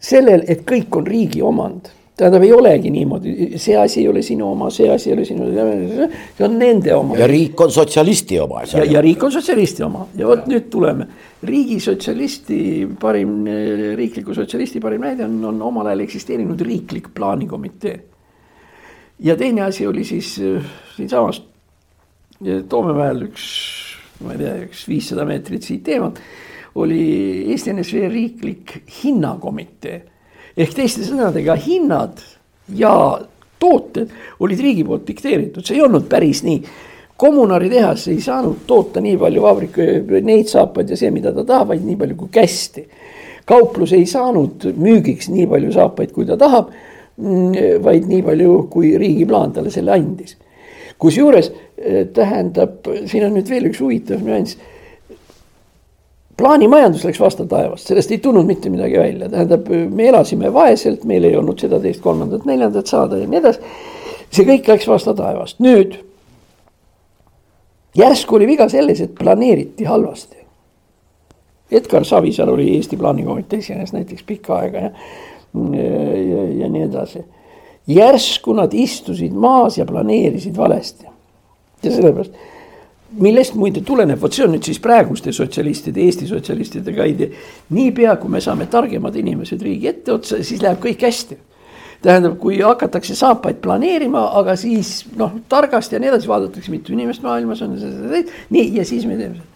sellel, 0.00 0.44
et 0.48 0.64
kõik 0.68 0.96
on 0.96 1.06
riigi 1.06 1.42
omand 1.44 1.92
tähendab, 2.20 2.44
ei 2.44 2.52
olegi 2.52 2.90
niimoodi, 2.92 3.34
see 3.60 3.76
asi 3.78 4.02
ei 4.02 4.08
ole 4.10 4.22
sinu 4.24 4.50
oma, 4.52 4.68
see 4.74 4.88
asi 4.92 5.10
ei 5.10 5.16
ole 5.16 5.24
sinu, 5.28 5.48
see 5.54 6.44
on 6.46 6.58
nende 6.60 6.92
oma. 6.94 7.16
ja 7.18 7.28
riik 7.30 7.60
on 7.64 7.72
sotsialisti 7.72 8.40
oma. 8.42 8.64
ja, 8.68 8.84
ja 8.96 9.02
riik 9.04 9.24
on 9.24 9.32
sotsialisti 9.32 9.84
oma 9.86 10.06
ja 10.18 10.28
vot 10.28 10.46
nüüd 10.50 10.68
tuleme, 10.72 11.06
riigi 11.48 11.80
sotsialisti 11.82 12.60
parim, 13.00 13.38
riikliku 13.98 14.36
sotsialisti 14.36 14.82
parim 14.84 15.06
näide 15.06 15.26
on, 15.28 15.38
on 15.52 15.62
omal 15.70 15.90
ajal 15.90 16.04
eksisteerinud 16.06 16.60
riiklik 16.66 17.10
plaanikomitee. 17.16 17.96
ja 19.30 19.36
teine 19.36 19.64
asi 19.68 19.86
oli 19.86 20.04
siis 20.04 20.36
äh, 20.44 20.74
siinsamas 20.96 21.44
Toomemäel 22.40 23.26
üks, 23.26 23.42
ma 24.24 24.32
ei 24.32 24.38
tea, 24.40 24.52
üks 24.64 24.86
viissada 24.88 25.26
meetrit 25.28 25.66
siit 25.66 25.88
eemalt 25.92 26.22
oli 26.80 27.02
Eesti 27.52 27.74
NSV 27.74 28.06
riiklik 28.08 28.78
hinnakomitee 29.02 29.98
ehk 30.56 30.74
teiste 30.74 31.04
sõnadega 31.06 31.56
hinnad 31.60 32.22
ja 32.76 32.92
tooted 33.60 34.10
olid 34.40 34.60
riigi 34.60 34.84
poolt 34.86 35.06
dikteeritud, 35.08 35.64
see 35.64 35.78
ei 35.78 35.84
olnud 35.84 36.08
päris 36.10 36.44
nii. 36.46 36.62
kommunaritehas 37.20 38.06
ei 38.08 38.20
saanud 38.24 38.62
toota 38.66 39.00
nii 39.04 39.18
palju 39.20 39.42
vabrika, 39.44 39.84
neid 40.24 40.48
saapaid 40.48 40.88
ja 40.88 40.96
see, 40.96 41.10
mida 41.12 41.34
ta 41.36 41.44
tahab, 41.44 41.68
vaid 41.74 41.84
nii 41.84 41.96
palju 42.00 42.16
kui 42.16 42.30
kästi. 42.32 42.86
kauplus 43.44 43.92
ei 43.92 44.06
saanud 44.06 44.70
müügiks 44.76 45.28
nii 45.28 45.46
palju 45.50 45.72
saapaid, 45.72 46.12
kui 46.16 46.26
ta 46.26 46.38
tahab, 46.40 46.70
mm, 47.16 47.82
vaid 47.84 48.08
nii 48.08 48.22
palju, 48.22 48.54
kui 48.72 48.94
riigi 48.98 49.26
plaan 49.26 49.52
talle 49.52 49.70
selle 49.70 49.92
andis. 49.92 50.36
kusjuures 50.98 51.52
eh, 51.76 52.06
tähendab, 52.12 52.88
siin 53.06 53.24
on 53.28 53.36
nüüd 53.36 53.48
veel 53.48 53.68
üks 53.68 53.80
huvitav 53.80 54.24
nüanss 54.24 54.56
plaanimajandus 56.40 57.04
läks 57.04 57.20
vastu 57.20 57.46
taevast, 57.48 57.90
sellest 57.90 58.12
ei 58.14 58.18
tulnud 58.22 58.48
mitte 58.48 58.70
midagi 58.72 58.98
välja, 58.98 59.28
tähendab, 59.28 59.68
me 59.68 60.08
elasime 60.08 60.52
vaeselt, 60.54 61.04
meil 61.08 61.26
ei 61.28 61.36
olnud 61.36 61.60
seda, 61.60 61.80
teist, 61.82 62.02
kolmandat, 62.04 62.46
neljandat 62.48 62.90
saada 62.90 63.20
ja 63.20 63.28
nii 63.28 63.40
edasi. 63.40 63.72
see 64.30 64.46
kõik 64.48 64.68
läks 64.70 64.88
vastu 64.88 65.14
taevast, 65.18 65.58
nüüd. 65.60 65.98
järsku 67.98 68.38
oli 68.38 68.46
viga 68.46 68.68
selles, 68.70 69.00
et 69.00 69.14
planeeriti 69.18 69.84
halvasti. 69.84 70.36
Edgar 71.70 72.04
Savisaar 72.04 72.50
oli 72.50 72.72
Eesti 72.76 72.96
plaanikomitee 72.98 73.58
esimees 73.62 73.92
näiteks 73.94 74.22
pikka 74.26 74.56
aega 74.56 74.80
ja, 74.80 74.90
ja, 75.54 76.46
ja, 76.62 76.68
nii 76.68 76.82
edasi. 76.82 77.24
järsku 77.86 78.54
nad 78.54 78.74
istusid 78.74 79.32
maas 79.32 79.78
ja 79.78 79.86
planeerisid 79.86 80.56
valesti. 80.56 81.06
ja 81.82 81.90
sellepärast 81.90 82.32
millest 83.18 83.54
muide 83.58 83.82
tuleneb, 83.86 84.18
vot 84.20 84.34
see 84.34 84.44
on 84.46 84.54
nüüd 84.54 84.66
siis 84.66 84.80
praeguste 84.82 85.32
sotsialistide, 85.34 86.02
Eesti 86.04 86.28
sotsialistidega 86.30 87.06
idee. 87.10 87.30
niipea 87.74 88.16
kui 88.20 88.30
me 88.30 88.40
saame 88.40 88.66
targemad 88.70 89.16
inimesed 89.16 89.62
riigi 89.62 89.90
etteotsa, 89.90 90.42
siis 90.44 90.62
läheb 90.62 90.80
kõik 90.82 91.02
hästi. 91.06 91.38
tähendab, 92.02 92.38
kui 92.40 92.60
hakatakse 92.60 93.14
saapaid 93.14 93.58
planeerima, 93.60 94.22
aga 94.38 94.56
siis 94.56 95.04
noh, 95.16 95.34
targasti 95.48 95.96
ja 95.96 96.00
nii 96.00 96.08
edasi 96.08 96.28
vaadatakse, 96.28 96.70
mitu 96.70 96.92
inimest 96.92 97.22
maailmas 97.22 97.62
on. 97.62 97.76
nii 98.50 98.76
ja 98.76 98.84
siis 98.84 99.06
me 99.06 99.16
teeme 99.16 99.34
seda. 99.34 99.46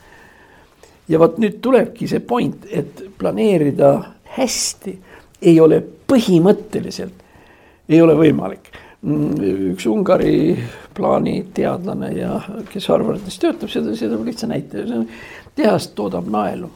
ja 1.09 1.19
vot 1.19 1.39
nüüd 1.39 1.61
tulebki 1.63 2.09
see 2.09 2.21
point, 2.21 2.67
et 2.71 3.05
planeerida 3.19 3.97
hästi 4.37 4.99
ei 5.43 5.61
ole 5.61 5.83
põhimõtteliselt, 6.09 7.23
ei 7.89 8.01
ole 8.03 8.17
võimalik 8.17 8.73
üks 9.05 9.87
Ungari 9.87 10.57
plaaniteadlane 10.97 12.11
ja 12.17 12.39
kes 12.71 12.89
Harvardis 12.89 13.37
töötab, 13.41 13.69
seda, 13.73 13.93
seda 13.99 14.17
lihtsa 14.25 14.49
näite, 14.49 14.85
tehas 15.57 15.91
toodab 15.97 16.31
naelu. 16.31 16.71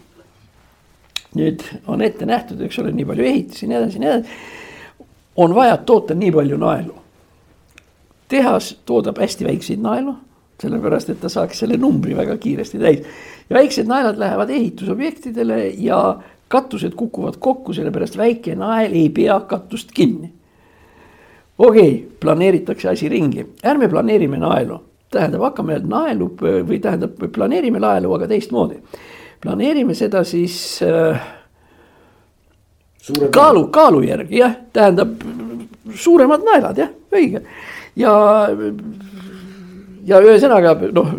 nüüd 1.39 1.61
on 1.87 2.01
ette 2.03 2.24
nähtud, 2.26 2.61
eks 2.64 2.79
ole, 2.81 2.91
nii 2.97 3.05
palju 3.05 3.24
ehitisi, 3.24 3.66
nii 3.68 3.76
edasi, 3.76 3.99
nii 4.01 4.09
edasi. 4.09 4.39
on 5.37 5.55
vaja 5.55 5.76
toota 5.76 6.14
nii 6.14 6.33
palju 6.33 6.57
naelu. 6.57 6.95
tehas 8.29 8.74
toodab 8.85 9.20
hästi 9.20 9.45
väikseid 9.45 9.81
naelu, 9.81 10.14
sellepärast 10.61 11.11
et 11.11 11.20
ta 11.20 11.29
saaks 11.33 11.64
selle 11.64 11.76
numbri 11.76 12.16
väga 12.16 12.37
kiiresti 12.37 12.79
täis. 12.79 13.07
ja 13.49 13.57
väiksed 13.57 13.89
naelad 13.89 14.18
lähevad 14.18 14.51
ehitusobjektidele 14.51 15.68
ja 15.79 16.18
katused 16.49 16.93
kukuvad 16.97 17.37
kokku, 17.39 17.72
sellepärast 17.72 18.16
väike 18.16 18.57
nael 18.57 18.93
ei 18.93 19.09
pea 19.09 19.41
katust 19.41 19.93
kinni. 19.93 20.33
Okei 21.59 21.92
okay,, 21.92 22.18
planeeritakse 22.20 22.88
asi 22.88 23.09
ringi, 23.09 23.46
ärme 23.66 23.88
planeerime 23.88 24.38
naelu, 24.38 24.78
tähendab, 25.11 25.46
hakkame 25.48 25.80
naelu 25.84 26.30
või 26.40 26.78
tähendab, 26.82 27.18
planeerime 27.32 27.80
naelu, 27.82 28.12
aga 28.14 28.28
teistmoodi. 28.28 28.80
planeerime 29.40 29.94
seda 29.94 30.24
siis 30.24 30.80
äh, 30.82 31.34
Suurem 33.09 33.30
kaalu, 33.32 33.68
kaalu 33.72 34.02
järgi 34.04 34.40
jah, 34.42 34.54
tähendab 34.72 35.22
suuremad 35.96 36.42
naelad 36.44 36.78
jah, 36.82 36.90
õige. 37.14 37.40
Ja, 37.96 38.12
ja 40.04 40.18
ühesõnaga 40.20 40.74
noh 40.92 41.14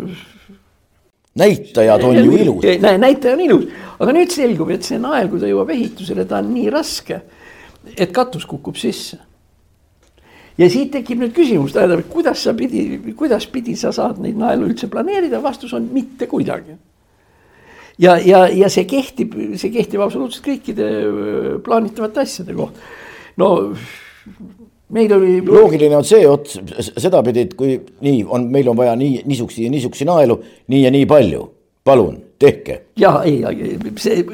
näitajad 1.40 2.04
on 2.04 2.16
ju 2.16 2.36
ilus. 2.36 2.64
näitaja 2.98 3.34
on 3.34 3.40
ilus, 3.40 3.66
aga 3.98 4.14
nüüd 4.14 4.32
selgub, 4.34 4.70
et 4.74 4.86
see 4.86 4.98
nael, 5.02 5.28
kui 5.30 5.40
ta 5.40 5.50
jõuab 5.50 5.72
ehitusele, 5.74 6.26
ta 6.28 6.40
on 6.40 6.52
nii 6.54 6.70
raske, 6.72 7.20
et 7.96 8.12
katus 8.12 8.46
kukub 8.46 8.78
sisse. 8.78 9.18
Ja 10.60 10.68
siit 10.70 10.92
tekib 10.94 11.22
nüüd 11.22 11.34
küsimus, 11.36 11.74
tähendab, 11.74 12.04
kuidas 12.12 12.44
sa 12.44 12.54
pidi, 12.56 12.84
kuidas 13.18 13.46
pidi 13.52 13.76
sa 13.80 13.92
saad 13.96 14.20
neid 14.22 14.38
naelu 14.40 14.68
üldse 14.68 14.90
planeerida, 14.92 15.40
vastus 15.42 15.72
on 15.76 15.88
mitte 15.94 16.28
kuidagi. 16.30 16.76
ja, 18.00 18.16
ja, 18.18 18.46
ja 18.48 18.68
see 18.72 18.86
kehtib, 18.88 19.36
see 19.60 19.72
kehtib 19.72 20.04
absoluutselt 20.04 20.46
kõikide 20.46 20.90
plaanitavate 21.64 22.24
asjade 22.24 22.56
kohta. 22.56 22.80
no 23.40 23.50
meil 24.92 25.14
oli. 25.16 25.38
loogiline 25.46 25.96
on 25.96 26.04
see 26.04 26.26
ots, 26.28 26.58
sedapidi, 26.96 27.46
et 27.48 27.54
kui 27.56 27.78
nii 28.04 28.24
on, 28.28 28.48
meil 28.52 28.68
on 28.72 28.76
vaja 28.76 28.96
nii 29.00 29.22
niisuguseid 29.28 29.68
ja 29.68 29.76
niisuguseid 29.76 30.10
naelu, 30.10 30.40
nii 30.68 30.82
ja 30.84 30.90
nii 30.92 31.06
palju, 31.08 31.46
palun 31.84 32.18
tehke. 32.38 32.82
ja 33.00 33.20
ei, 33.24 33.40
see 33.96 34.26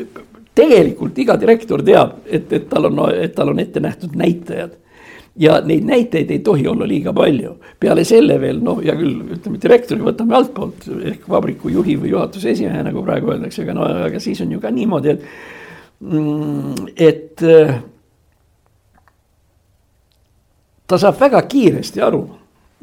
tegelikult 0.57 1.19
iga 1.21 1.37
direktor 1.39 1.85
teab, 1.85 2.19
et, 2.27 2.51
et 2.51 2.67
tal 2.71 2.89
on, 2.89 3.03
et 3.15 3.35
tal 3.37 3.53
on 3.53 3.63
ette 3.63 3.83
nähtud 3.85 4.17
näitajad 4.17 4.75
ja 5.39 5.59
neid 5.65 5.85
näiteid 5.85 6.31
ei 6.31 6.39
tohi 6.45 6.67
olla 6.69 6.89
liiga 6.89 7.13
palju. 7.13 7.57
peale 7.81 8.05
selle 8.05 8.41
veel 8.41 8.63
noh, 8.65 8.81
hea 8.83 8.95
küll, 8.97 9.21
ütleme 9.37 9.61
direktori 9.63 10.01
võtame 10.01 10.37
altpoolt 10.37 10.89
ehk 11.13 11.29
vabriku 11.29 11.69
juhi 11.73 11.99
või 12.01 12.15
juhatuse 12.15 12.51
esimehe, 12.51 12.83
nagu 12.87 13.03
praegu 13.05 13.35
öeldakse, 13.35 13.63
aga 13.63 13.75
no 13.77 13.85
aga 14.07 14.21
siis 14.21 14.41
on 14.41 14.53
ju 14.53 14.61
ka 14.61 14.71
niimoodi, 14.71 15.13
et 15.13 15.23
mm, 16.01 16.89
et 16.97 17.47
ta 20.87 20.99
saab 20.99 21.21
väga 21.21 21.43
kiiresti 21.51 22.03
aru 22.03 22.25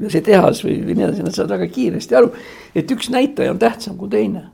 see 0.10 0.24
tehas 0.26 0.64
või, 0.66 0.80
või 0.84 0.98
nii 0.98 1.06
edasi, 1.08 1.24
nad 1.24 1.36
saavad 1.36 1.56
väga 1.58 1.70
kiiresti 1.74 2.18
aru, 2.18 2.32
et 2.76 2.92
üks 2.92 3.12
näitaja 3.14 3.54
on 3.54 3.62
tähtsam 3.62 3.98
kui 3.98 4.10
teine. 4.10 4.50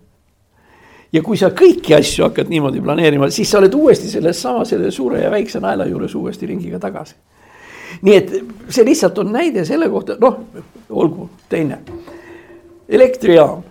ja 1.11 1.21
kui 1.25 1.37
sa 1.37 1.49
kõiki 1.49 1.95
asju 1.97 2.27
hakkad 2.27 2.51
niimoodi 2.51 2.81
planeerima, 2.81 3.31
siis 3.33 3.49
sa 3.49 3.57
oled 3.57 3.73
uuesti 3.73 4.11
selles 4.11 4.41
sama 4.41 4.65
selle 4.65 4.91
suure 4.91 5.23
ja 5.23 5.31
väikse 5.31 5.59
naela 5.59 5.87
juures 5.89 6.15
uuesti 6.15 6.45
ringiga 6.45 6.79
tagasi. 6.79 7.15
Nii 8.01 8.15
et 8.15 8.33
see 8.69 8.85
lihtsalt 8.85 9.17
on 9.17 9.31
näide 9.33 9.65
selle 9.65 9.89
kohta, 9.89 10.17
noh, 10.21 10.39
olgu 10.89 11.29
teine. 11.49 11.79
elektrijaam 12.89 13.63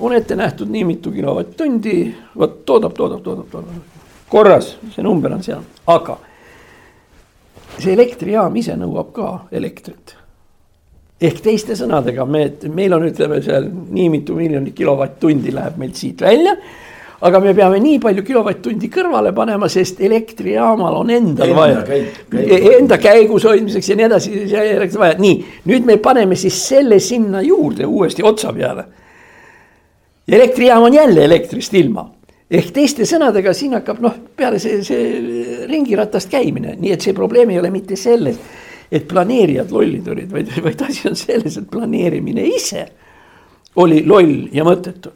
on 0.00 0.12
ette 0.16 0.36
nähtud 0.36 0.70
nii 0.72 0.84
mitu 0.84 1.12
kilovatt-tundi, 1.12 2.14
vot 2.38 2.64
toodab, 2.64 2.94
toodab, 2.96 3.22
toodab, 3.22 3.48
toodab. 3.50 3.98
korras, 4.28 4.76
see 4.94 5.04
number 5.04 5.32
on 5.32 5.42
seal, 5.42 5.62
aga 5.86 6.16
see 7.78 7.92
elektrijaam 7.92 8.56
ise 8.56 8.76
nõuab 8.78 9.12
ka 9.16 9.30
elektrit. 9.52 10.16
ehk 11.22 11.42
teiste 11.42 11.76
sõnadega, 11.78 12.24
me, 12.26 12.46
meil 12.74 12.96
on, 12.96 13.04
ütleme 13.06 13.42
seal 13.42 13.68
nii 13.70 14.08
mitu 14.10 14.34
miljonit 14.34 14.74
kilovatt-tundi 14.74 15.52
läheb 15.54 15.76
meilt 15.78 15.96
siit 15.96 16.20
välja. 16.20 16.56
Aga 17.22 17.40
me 17.40 17.52
peame 17.54 17.78
nii 17.82 17.98
palju 18.02 18.24
kilovatt-tundi 18.26 18.88
kõrvale 18.92 19.30
panema, 19.34 19.68
sest 19.70 20.00
elektrijaamal 20.02 20.96
on 21.02 21.12
endal 21.14 21.46
enda 21.46 21.58
vaja 21.58 21.82
käib. 21.86 22.34
enda 22.78 22.98
käigus 22.98 23.46
hoidmiseks 23.46 23.92
ja 23.92 23.98
nii 23.98 24.08
edasi, 24.08 24.32
vaja, 24.98 25.14
nii 25.22 25.36
nüüd 25.70 25.86
me 25.86 25.98
paneme 26.02 26.38
siis 26.38 26.58
selle 26.68 26.98
sinna 27.02 27.44
juurde 27.46 27.86
uuesti 27.86 28.26
otsa 28.26 28.52
peale. 28.52 28.84
elektrijaam 30.28 30.82
on 30.82 30.94
jälle 30.94 31.24
elektrist 31.24 31.74
ilma 31.74 32.08
ehk 32.52 32.72
teiste 32.74 33.06
sõnadega 33.08 33.54
siin 33.56 33.76
hakkab 33.78 34.02
noh, 34.04 34.18
peale 34.36 34.58
see, 34.60 34.82
see 34.84 35.62
ringiratast 35.70 36.30
käimine, 36.32 36.76
nii 36.80 36.92
et 36.92 37.04
see 37.04 37.14
probleem 37.16 37.54
ei 37.54 37.60
ole 37.62 37.70
mitte 37.72 37.96
selles, 37.96 38.36
et 38.92 39.06
planeerijad 39.08 39.72
lollid 39.72 40.08
olid, 40.12 40.28
vaid, 40.32 40.52
vaid 40.64 40.84
asi 40.88 41.08
on 41.08 41.16
selles, 41.16 41.56
et 41.56 41.70
planeerimine 41.70 42.44
ise 42.50 42.84
oli 43.80 44.02
loll 44.04 44.50
ja 44.52 44.66
mõttetu. 44.68 45.14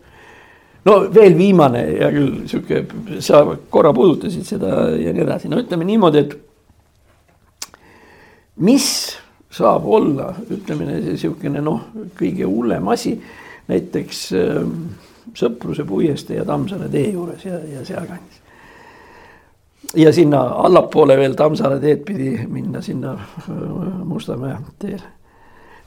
No 0.86 0.96
veel 1.14 1.36
viimane, 1.38 1.82
hea 1.98 2.10
küll, 2.14 2.34
sihuke, 2.50 2.84
sa 3.24 3.42
korra 3.70 3.92
puudutasid 3.96 4.46
seda 4.46 4.88
ja 4.94 5.12
nii 5.14 5.24
edasi, 5.24 5.50
no 5.50 5.60
ütleme 5.62 5.86
niimoodi, 5.88 6.22
et 6.22 6.36
mis 8.66 8.86
saab 9.56 9.86
olla, 9.88 10.30
ütleme 10.52 11.16
sihukene 11.16 11.62
noh, 11.64 11.88
kõige 12.18 12.46
hullem 12.48 12.88
asi, 12.92 13.16
näiteks 13.70 14.24
äh, 14.36 14.62
Sõpruse 15.36 15.82
puiestee 15.84 16.36
ja 16.38 16.44
Tammsaare 16.46 16.86
tee 16.88 17.08
juures 17.10 17.42
ja, 17.44 17.56
ja 17.66 17.80
sealkandis. 17.84 18.38
ja 19.98 20.12
sinna 20.14 20.40
allapoole 20.62 21.16
veel 21.18 21.34
Tammsaare 21.34 21.80
teed 21.82 22.04
pidi 22.06 22.30
minna 22.46 22.82
sinna 22.82 23.16
äh, 23.16 23.48
Mustamäe 24.04 24.56
teele. 24.78 25.10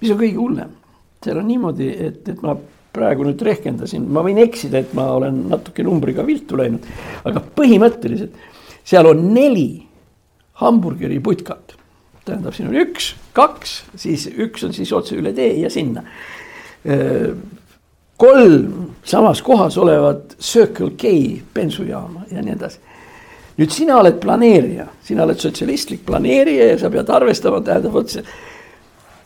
mis 0.02 0.12
on 0.12 0.20
kõige 0.20 0.36
hullem, 0.36 0.76
seal 1.24 1.40
on 1.40 1.48
niimoodi, 1.48 1.90
et, 2.08 2.28
et 2.30 2.44
ma 2.44 2.58
praegu 2.94 3.28
nüüd 3.28 3.42
rehkendasin, 3.46 4.08
ma 4.10 4.24
võin 4.26 4.40
eksida, 4.42 4.82
et 4.82 4.96
ma 4.98 5.12
olen 5.18 5.44
natuke 5.52 5.86
numbriga 5.86 6.26
viltu 6.26 6.58
läinud, 6.58 6.88
aga 7.30 7.44
põhimõtteliselt 7.56 8.34
seal 8.88 9.10
on 9.10 9.28
neli 9.34 9.84
hamburgeri 10.64 11.20
putkat. 11.24 11.76
tähendab, 12.26 12.54
siin 12.54 12.68
on 12.70 12.76
üks, 12.78 13.14
kaks, 13.34 13.84
siis 13.98 14.28
üks 14.30 14.66
on 14.66 14.74
siis 14.74 14.92
otse 14.94 15.16
üle 15.18 15.32
tee 15.34 15.54
ja 15.62 15.70
sinna 15.74 16.04
kolm 18.20 18.96
samas 19.04 19.42
kohas 19.42 19.78
olevat 19.78 20.36
Circle 20.42 20.92
K 20.98 21.08
bensujaama 21.54 22.22
ja 22.32 22.42
nii 22.42 22.54
edasi. 22.54 22.80
nüüd 23.60 23.74
sina 23.76 23.98
oled 24.00 24.22
planeerija, 24.24 24.86
sina 25.04 25.26
oled 25.26 25.40
sotsialistlik 25.40 26.06
planeerija 26.08 26.70
ja 26.70 26.78
sa 26.80 26.90
pead 26.92 27.10
arvestama, 27.12 27.60
tähendab 27.62 27.94
vot 27.94 28.12
see. 28.12 28.24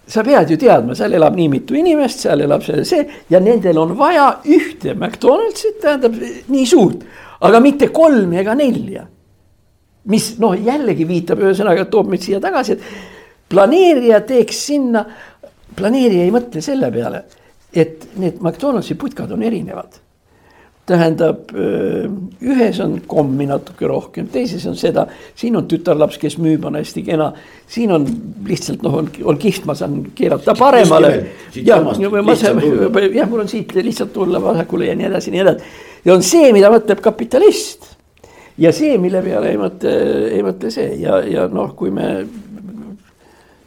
Sa 0.08 0.24
pead 0.26 0.52
ju 0.52 0.58
teadma, 0.60 0.96
seal 0.98 1.16
elab 1.18 1.36
nii 1.38 1.50
mitu 1.52 1.78
inimest, 1.80 2.26
seal 2.26 2.44
elab 2.46 2.64
see, 2.66 2.84
see 2.88 3.04
ja 3.32 3.40
nendel 3.44 3.80
on 3.82 3.94
vaja 3.98 4.30
ühte 4.44 4.96
McDonaldsit, 4.96 5.80
tähendab 5.84 6.18
nii 6.52 6.66
suurt, 6.68 7.06
aga 7.44 7.62
mitte 7.64 7.92
kolme 7.96 8.42
ega 8.42 8.56
nelja. 8.60 9.08
mis 10.04 10.34
noh, 10.36 10.52
jällegi 10.60 11.06
viitab 11.08 11.40
ühesõnaga, 11.40 11.86
toob 11.88 12.10
meid 12.12 12.26
siia 12.26 12.42
tagasi, 12.44 12.76
et 12.76 13.48
planeerija 13.50 14.20
teeks 14.28 14.58
sinna, 14.68 15.06
planeerija 15.76 16.26
ei 16.26 16.34
mõtle 16.36 16.60
selle 16.62 16.90
peale 16.92 17.24
et 17.74 18.08
need 18.22 18.42
McDonaldsi 18.42 18.96
putkad 18.96 19.32
on 19.34 19.44
erinevad. 19.44 19.98
Tähendab, 20.90 21.54
ühes 22.44 22.80
on 22.84 22.98
kommi 23.08 23.46
natuke 23.48 23.88
rohkem, 23.88 24.28
teises 24.32 24.66
on 24.68 24.76
seda, 24.80 25.06
siin 25.40 25.56
on 25.56 25.68
tütarlaps, 25.72 26.18
kes 26.20 26.36
müüb, 26.44 26.66
on 26.68 26.76
hästi 26.76 27.06
kena. 27.08 27.32
siin 27.68 27.92
on 27.96 28.06
lihtsalt 28.48 28.84
noh, 28.84 28.98
on, 29.00 29.10
on 29.24 29.40
kihvt, 29.40 29.66
ma 29.70 29.76
saan 29.80 30.02
keerata 30.16 30.56
paremale. 30.60 31.14
jah, 31.56 31.88
jah, 33.16 33.30
mul 33.30 33.46
on 33.46 33.52
siit 33.52 33.72
lihtsalt 33.80 34.14
tulla 34.14 34.44
vasakule 34.44 34.92
ja 34.92 34.96
nii 35.00 35.08
edasi, 35.08 35.32
nii 35.32 35.44
edasi. 35.46 35.74
ja 36.06 36.14
on 36.14 36.24
see, 36.24 36.52
mida 36.56 36.72
mõtleb 36.74 37.00
kapitalist 37.04 37.94
ja 38.58 38.74
see, 38.76 38.98
mille 39.02 39.24
peale 39.24 39.54
ei 39.54 39.60
mõtle, 39.60 39.94
ei 40.36 40.44
mõtle 40.46 40.72
see 40.74 40.98
ja, 41.02 41.22
ja 41.26 41.48
noh, 41.52 41.72
kui 41.80 41.94
me 41.96 42.26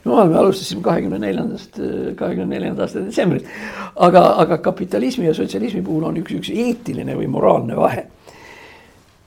jumal, 0.06 0.28
me 0.30 0.38
alustasime 0.38 0.82
kahekümne 0.82 1.18
neljandast, 1.18 1.80
kahekümne 2.16 2.54
neljanda 2.54 2.86
aasta 2.86 3.02
detsembrit. 3.04 3.46
aga, 3.96 4.24
aga 4.42 4.58
kapitalismi 4.62 5.26
ja 5.26 5.34
sotsialismi 5.34 5.82
puhul 5.82 6.08
on 6.10 6.20
üks, 6.22 6.34
üks 6.38 6.50
eetiline 6.54 7.16
või 7.18 7.30
moraalne 7.30 7.76
vahe. 7.76 8.06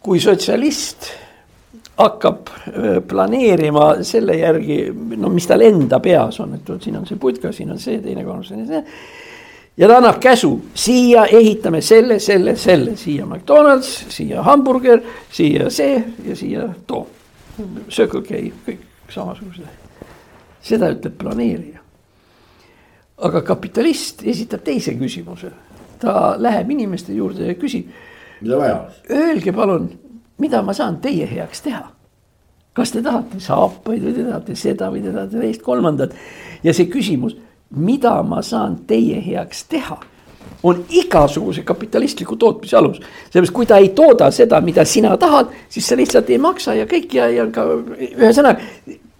kui 0.01 0.19
sotsialist 0.23 1.11
hakkab 1.99 2.47
planeerima 3.07 3.89
selle 4.07 4.37
järgi, 4.39 4.77
no 5.19 5.29
mis 5.33 5.47
tal 5.47 5.61
enda 5.61 5.99
peas 5.99 6.39
on, 6.39 6.55
et 6.55 6.69
vot 6.69 6.83
siin 6.83 6.95
on 6.95 7.07
see 7.07 7.19
putka, 7.19 7.51
siin 7.51 7.73
on 7.75 7.79
see, 7.79 7.99
teine, 8.03 8.23
kolmas, 8.23 8.53
see. 8.53 8.83
ja 9.77 9.89
ta 9.91 9.99
annab 9.99 10.21
käsu, 10.23 10.53
siia 10.73 11.25
ehitame 11.25 11.81
selle, 11.81 12.19
selle, 12.23 12.55
selle, 12.55 12.95
siia 12.97 13.27
McDonalds, 13.27 13.91
siia 14.15 14.47
hamburger, 14.47 15.03
siia 15.31 15.69
see 15.69 15.99
ja 16.25 16.39
siia 16.39 16.69
too. 16.87 17.05
Circle 17.91 18.23
K, 18.23 18.47
kõik 18.63 19.11
samasugused 19.11 19.88
seda 20.61 20.91
ütleb 20.93 21.17
planeerija. 21.19 21.79
aga 23.19 23.41
kapitalist 23.43 24.21
esitab 24.23 24.63
teise 24.63 24.93
küsimuse, 24.95 25.51
ta 25.99 26.35
läheb 26.39 26.69
inimeste 26.71 27.13
juurde 27.13 27.47
ja 27.51 27.55
küsib. 27.59 27.89
mida 28.41 28.57
vaja? 28.57 28.89
Öelge 29.11 29.51
palun, 29.51 29.89
mida 30.37 30.61
ma 30.61 30.73
saan 30.73 31.01
teie 31.01 31.27
heaks 31.27 31.61
teha? 31.61 31.87
kas 32.73 32.93
te 32.93 33.01
tahate 33.03 33.39
saapaid 33.43 34.03
või 34.03 34.13
te 34.15 34.23
tahate 34.23 34.55
seda 34.55 34.87
või 34.93 35.01
te 35.03 35.11
tahate 35.11 35.41
teist, 35.41 35.61
kolmandat 35.65 36.13
ja 36.63 36.73
see 36.73 36.87
küsimus, 36.91 37.35
mida 37.75 38.13
ma 38.23 38.41
saan 38.45 38.77
teie 38.87 39.19
heaks 39.25 39.65
teha, 39.69 39.97
on 40.63 40.85
igasuguse 40.89 41.63
kapitalistliku 41.67 42.35
tootmise 42.35 42.77
alus. 42.77 43.01
sellepärast, 43.31 43.53
kui 43.53 43.65
ta 43.65 43.77
ei 43.77 43.89
tooda 43.95 44.31
seda, 44.31 44.61
mida 44.61 44.85
sina 44.85 45.17
tahad, 45.17 45.51
siis 45.69 45.87
sa 45.87 45.95
lihtsalt 45.95 46.29
ei 46.29 46.37
maksa 46.37 46.75
ja 46.75 46.85
kõik 46.85 47.13
ja, 47.13 47.29
ja 47.29 47.47
ka 47.51 47.65
ühesõnaga 47.97 48.59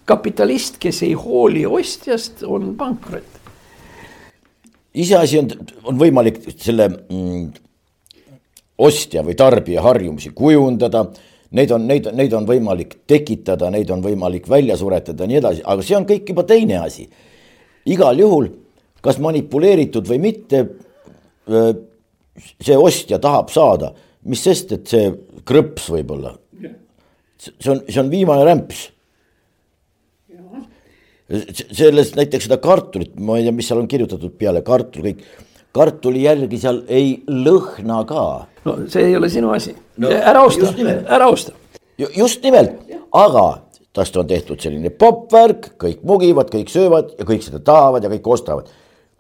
kapitalist, 0.10 0.80
kes 0.82 1.04
ei 1.06 1.16
hooli 1.18 1.66
ostjast, 1.68 2.44
on 2.48 2.74
pankrot. 2.78 3.38
iseasi 4.94 5.40
on, 5.40 5.50
on 5.92 6.00
võimalik 6.00 6.40
selle 6.58 6.90
mm, 6.90 7.50
ostja 8.82 9.24
või 9.26 9.38
tarbija 9.38 9.84
harjumusi 9.86 10.34
kujundada. 10.36 11.06
Neid 11.56 11.72
on, 11.74 11.86
neid, 11.90 12.06
neid 12.14 12.34
on 12.38 12.46
võimalik 12.46 13.00
tekitada, 13.10 13.72
neid 13.74 13.90
on 13.90 14.04
võimalik 14.06 14.46
välja 14.50 14.76
suretada 14.78 15.26
ja 15.26 15.32
nii 15.32 15.40
edasi, 15.40 15.64
aga 15.66 15.86
see 15.86 15.96
on 15.98 16.06
kõik 16.10 16.30
juba 16.30 16.46
teine 16.50 16.78
asi. 16.84 17.08
igal 17.90 18.20
juhul, 18.22 18.52
kas 19.02 19.18
manipuleeritud 19.18 20.06
või 20.06 20.20
mitte, 20.28 20.60
see 22.62 22.78
ostja 22.78 23.18
tahab 23.20 23.50
saada, 23.50 23.96
mis 24.30 24.44
sest, 24.46 24.76
et 24.78 24.94
see 24.94 25.10
krõps 25.42 25.90
võib-olla. 25.90 26.36
see 27.40 27.72
on, 27.72 27.82
see 27.88 28.02
on 28.04 28.14
viimane 28.14 28.46
rämps 28.46 28.90
sellest 31.30 32.18
näiteks 32.18 32.48
seda 32.48 32.58
kartulit, 32.62 33.14
ma 33.22 33.38
ei 33.38 33.46
tea, 33.46 33.54
mis 33.56 33.70
seal 33.70 33.82
on 33.82 33.88
kirjutatud 33.90 34.34
peale, 34.40 34.64
kartul, 34.66 35.06
kõik, 35.06 35.24
kartuli 35.76 36.24
järgi 36.26 36.60
seal 36.62 36.84
ei 36.90 37.20
lõhna 37.30 38.02
ka. 38.10 38.26
no 38.66 38.78
see 38.90 39.10
ei 39.12 39.18
ole 39.18 39.30
sinu 39.30 39.54
asi 39.54 39.76
no,, 39.98 40.10
ära 40.10 40.44
osta, 40.48 40.74
ära 41.06 41.30
osta. 41.30 41.54
just 41.98 42.44
nimelt, 42.44 42.80
aga 43.14 43.46
tast 43.94 44.18
on 44.18 44.28
tehtud 44.30 44.62
selline 44.62 44.90
popp-värk, 44.90 45.74
kõik 45.82 46.02
mugivad, 46.08 46.50
kõik 46.54 46.72
söövad 46.74 47.14
ja 47.20 47.28
kõik 47.28 47.46
seda 47.46 47.62
tahavad 47.66 48.06
ja 48.06 48.14
kõik 48.14 48.32
ostavad. 48.34 48.72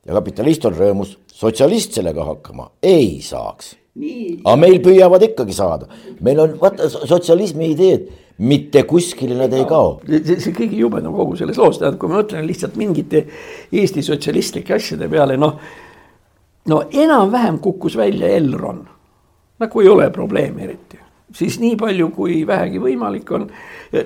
ja 0.05 0.15
kapitalist 0.17 0.65
on 0.65 0.77
rõõmus, 0.77 1.17
sotsialist 1.33 1.93
sellega 1.93 2.25
hakkama 2.25 2.71
ei 2.81 3.19
saaks. 3.21 3.75
aga 4.45 4.55
meil 4.57 4.81
püüavad 4.81 5.29
ikkagi 5.29 5.53
saada, 5.53 5.85
meil 6.21 6.39
on 6.39 6.57
vaata 6.61 6.89
sotsialismi 6.89 7.71
ideed 7.75 8.09
mitte 8.39 8.83
kuskile 8.87 9.35
nad 9.35 9.53
ei 9.53 9.65
kao. 9.67 9.99
see, 10.07 10.39
see 10.39 10.55
kõige 10.55 10.79
jubedam 10.79 11.15
kogu 11.15 11.35
selles 11.39 11.59
loos, 11.59 11.79
tähendab, 11.79 11.99
kui 11.99 12.11
ma 12.11 12.21
mõtlen 12.21 12.47
lihtsalt 12.47 12.79
mingite 12.79 13.25
Eesti 13.75 14.03
sotsialistlike 14.05 14.75
asjade 14.77 15.09
peale, 15.11 15.37
noh. 15.37 15.59
no 16.71 16.81
enam-vähem 16.91 17.59
kukkus 17.63 17.97
välja 17.99 18.31
Elron, 18.37 18.85
nagu 19.59 19.83
ei 19.83 19.91
ole 19.91 20.09
probleemi 20.15 20.67
eriti, 20.67 20.99
siis 21.35 21.59
nii 21.59 21.75
palju, 21.79 22.11
kui 22.15 22.41
vähegi 22.47 22.79
võimalik 22.83 23.31
on, 23.35 23.49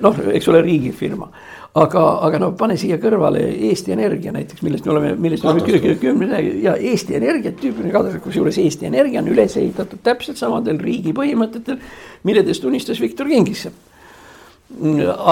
noh, 0.02 0.24
eks 0.34 0.50
ole, 0.50 0.64
riigifirma 0.66 1.30
aga, 1.74 2.02
aga 2.26 2.38
no 2.42 2.50
pane 2.58 2.76
siia 2.78 2.98
kõrvale 3.02 3.40
Eesti 3.70 3.94
Energia 3.94 4.34
näiteks, 4.34 4.62
millest 4.66 4.86
me 4.86 4.94
oleme, 4.94 5.14
millest 5.18 5.46
me 5.46 5.54
oleme 5.54 5.96
kümne 6.02 6.42
ja 6.62 6.74
Eesti 6.74 7.18
Energia 7.18 7.54
tüüpiline 7.54 7.94
katastroof, 7.94 8.26
kusjuures 8.28 8.58
Eesti 8.62 8.90
Energia 8.90 9.22
on 9.22 9.30
üles 9.30 9.56
ehitatud 9.58 10.02
täpselt 10.06 10.38
samadel 10.42 10.78
riigi 10.82 11.14
põhimõtetel, 11.14 11.78
milledest 12.26 12.66
unistas 12.66 13.02
Viktor 13.02 13.30
Kingissepp 13.30 13.93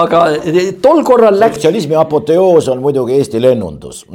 aga 0.03 0.23
tol 0.81 1.03
korral 1.03 1.39
läks. 1.39 1.55
sotsialismi 1.59 1.95
apoteoos 1.99 2.67
on 2.71 2.81
muidugi 2.81 3.13
Eesti 3.19 3.41
lennundus. 3.41 4.05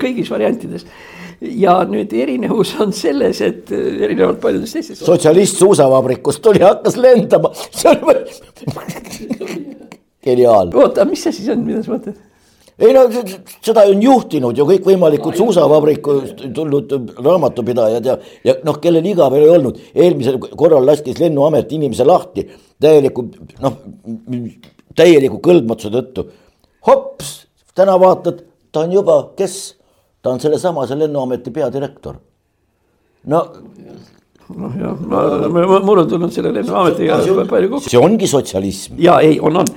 kõigis 0.00 0.30
variantides 0.30 0.84
ja 1.40 1.84
nüüd 1.88 2.12
erinevus 2.16 2.74
on 2.80 2.92
selles, 2.96 3.40
et 3.44 3.72
erinevalt 3.72 4.40
paljudest 4.40 4.72
teistest. 4.78 5.04
sotsialist 5.04 5.56
suusavabrikust 5.60 6.42
tuli, 6.44 6.60
hakkas 6.64 6.96
lendama, 7.00 7.50
see 7.70 7.90
on 7.90 7.98
geniaalne. 10.24 10.76
oota, 10.76 11.04
mis 11.08 11.22
see 11.24 11.32
siis 11.40 11.48
on, 11.52 11.60
mida 11.66 11.82
sa 11.84 11.90
mõtled? 11.96 12.16
Ei 12.78 12.92
no 12.94 13.04
seda 13.62 13.84
on 13.90 14.02
juhtinud 14.02 14.58
ju 14.58 14.66
kõikvõimalikud 14.68 15.36
suusavabrikust 15.38 16.42
tulnud 16.54 16.94
raamatupidajad 17.22 18.08
ja, 18.08 18.16
ja 18.44 18.56
noh, 18.66 18.80
kellel 18.82 19.06
igav 19.06 19.36
ei 19.38 19.46
olnud, 19.50 19.78
eelmisel 19.94 20.40
korral 20.42 20.86
laskis 20.86 21.20
lennuamet 21.22 21.72
inimese 21.76 22.06
lahti 22.08 22.48
täieliku 22.82 23.28
noh, 23.62 23.78
täieliku 24.96 25.38
kõlbmatuse 25.44 25.92
tõttu. 25.94 26.26
hops, 26.86 27.46
täna 27.74 27.96
vaatad, 28.00 28.42
ta 28.72 28.84
on 28.84 28.92
juba, 28.92 29.20
kes, 29.38 29.76
ta 30.22 30.34
on 30.34 30.42
sellesamase 30.42 30.98
lennuameti 30.98 31.50
peadirektor. 31.54 32.18
no 33.26 33.44
noh, 34.52 34.78
jah, 34.78 35.02
ma, 35.08 35.80
mul 35.84 36.02
on 36.04 36.08
tulnud 36.10 36.32
selle 36.34 36.52
lennuametiga 36.54 37.20
palju 37.50 37.70
kokku. 37.74 37.90
see 37.90 38.00
ongi 38.00 38.28
sotsialism. 38.30 38.98
ja 39.02 39.18
ei, 39.24 39.38
on, 39.40 39.62
on, 39.62 39.70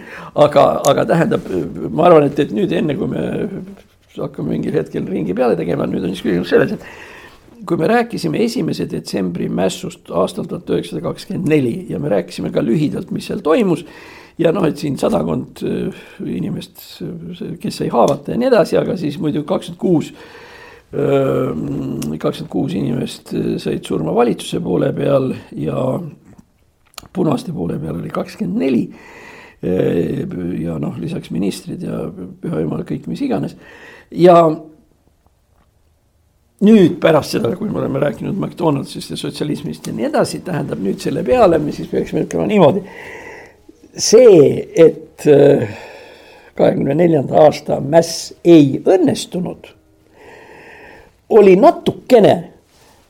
aga, 0.44 0.70
aga 0.92 1.06
tähendab, 1.14 1.52
ma 1.90 2.10
arvan, 2.10 2.28
et, 2.28 2.40
et 2.44 2.56
nüüd 2.56 2.74
enne 2.76 2.98
kui 3.00 3.12
me 3.12 3.28
hakkame 4.18 4.56
mingil 4.56 4.76
hetkel 4.76 5.06
ringi 5.08 5.36
peale 5.38 5.58
tegema, 5.60 5.88
nüüd 5.90 6.06
on 6.08 6.14
siis 6.16 6.26
küsimus 6.26 6.52
selles, 6.52 6.74
et 6.74 7.66
kui 7.68 7.80
me 7.80 7.90
rääkisime 7.90 8.42
esimese 8.46 8.88
detsembri 8.90 9.48
mässust 9.50 10.12
aastal 10.14 10.48
tuhat 10.50 10.70
üheksasada 10.72 11.04
kakskümmend 11.10 11.50
neli 11.52 11.76
ja 11.90 12.00
me 12.00 12.12
rääkisime 12.14 12.52
ka 12.54 12.64
lühidalt, 12.66 13.12
mis 13.12 13.28
seal 13.30 13.44
toimus. 13.46 13.86
ja 14.38 14.52
noh, 14.54 14.68
et 14.70 14.78
siin 14.78 15.00
sadakond 15.02 15.64
äh, 15.66 16.02
inimest, 16.22 16.84
kes 17.62 17.80
sai 17.80 17.88
haavata 17.90 18.36
ja 18.36 18.38
nii 18.38 18.52
edasi, 18.52 18.78
aga 18.78 18.98
siis 18.98 19.18
muidu 19.18 19.42
kakskümmend 19.48 19.82
kuus 19.82 20.12
kakskümmend 20.92 22.52
kuus 22.52 22.74
inimest 22.78 23.34
said 23.60 23.84
surma 23.84 24.14
valitsuse 24.16 24.62
poole 24.64 24.94
peal 24.96 25.34
ja 25.60 25.82
punaste 27.14 27.52
poole 27.52 27.80
peal 27.80 28.00
oli 28.00 28.10
kakskümmend 28.14 28.62
neli. 28.62 28.86
ja 30.62 30.78
noh, 30.80 31.00
lisaks 31.02 31.32
ministrid 31.34 31.82
ja 31.82 32.04
püha 32.42 32.60
jumal, 32.62 32.84
kõik, 32.86 33.08
mis 33.10 33.24
iganes 33.26 33.56
ja 34.14 34.36
nüüd 36.62 37.00
pärast 37.02 37.34
seda, 37.34 37.56
kui 37.58 37.70
me 37.70 37.80
oleme 37.82 38.00
rääkinud 38.04 38.38
McDonaldsist 38.38 39.16
ja 39.16 39.18
sotsialismist 39.18 39.90
ja 39.90 39.96
nii 39.98 40.06
edasi, 40.12 40.44
tähendab 40.46 40.82
nüüd 40.86 41.02
selle 41.02 41.24
peale 41.26 41.58
me 41.58 41.74
siis 41.74 41.90
peaksime 41.90 42.28
ütlema 42.28 42.46
niimoodi. 42.50 42.84
see, 43.98 44.70
et 44.78 45.26
kahekümne 46.58 46.94
neljanda 46.94 47.42
aasta 47.48 47.80
mäss 47.82 48.34
ei 48.46 48.78
õnnestunud 48.86 49.74
oli 51.30 51.56
natukene 51.60 52.34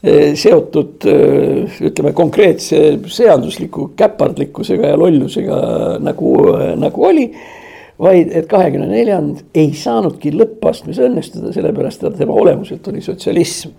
eh, 0.04 0.34
seotud 0.36 1.06
eh, 1.06 1.80
ütleme 1.90 2.14
konkreetse 2.18 2.82
seadusliku 3.12 3.92
käpardlikkusega 3.98 4.94
ja 4.94 5.00
lollusega 5.00 5.62
nagu, 6.04 6.34
eh, 6.56 6.74
nagu 6.80 7.06
oli. 7.06 7.32
vaid 7.98 8.30
et 8.38 8.46
kahekümne 8.46 8.92
neljand 8.92 9.40
ei 9.58 9.72
saanudki 9.74 10.30
lõppastmes 10.30 11.00
õnnestuda, 11.02 11.50
sellepärast 11.50 12.04
et 12.06 12.20
tema 12.20 12.36
olemuselt 12.38 12.88
oli 12.92 13.02
sotsialism. 13.02 13.72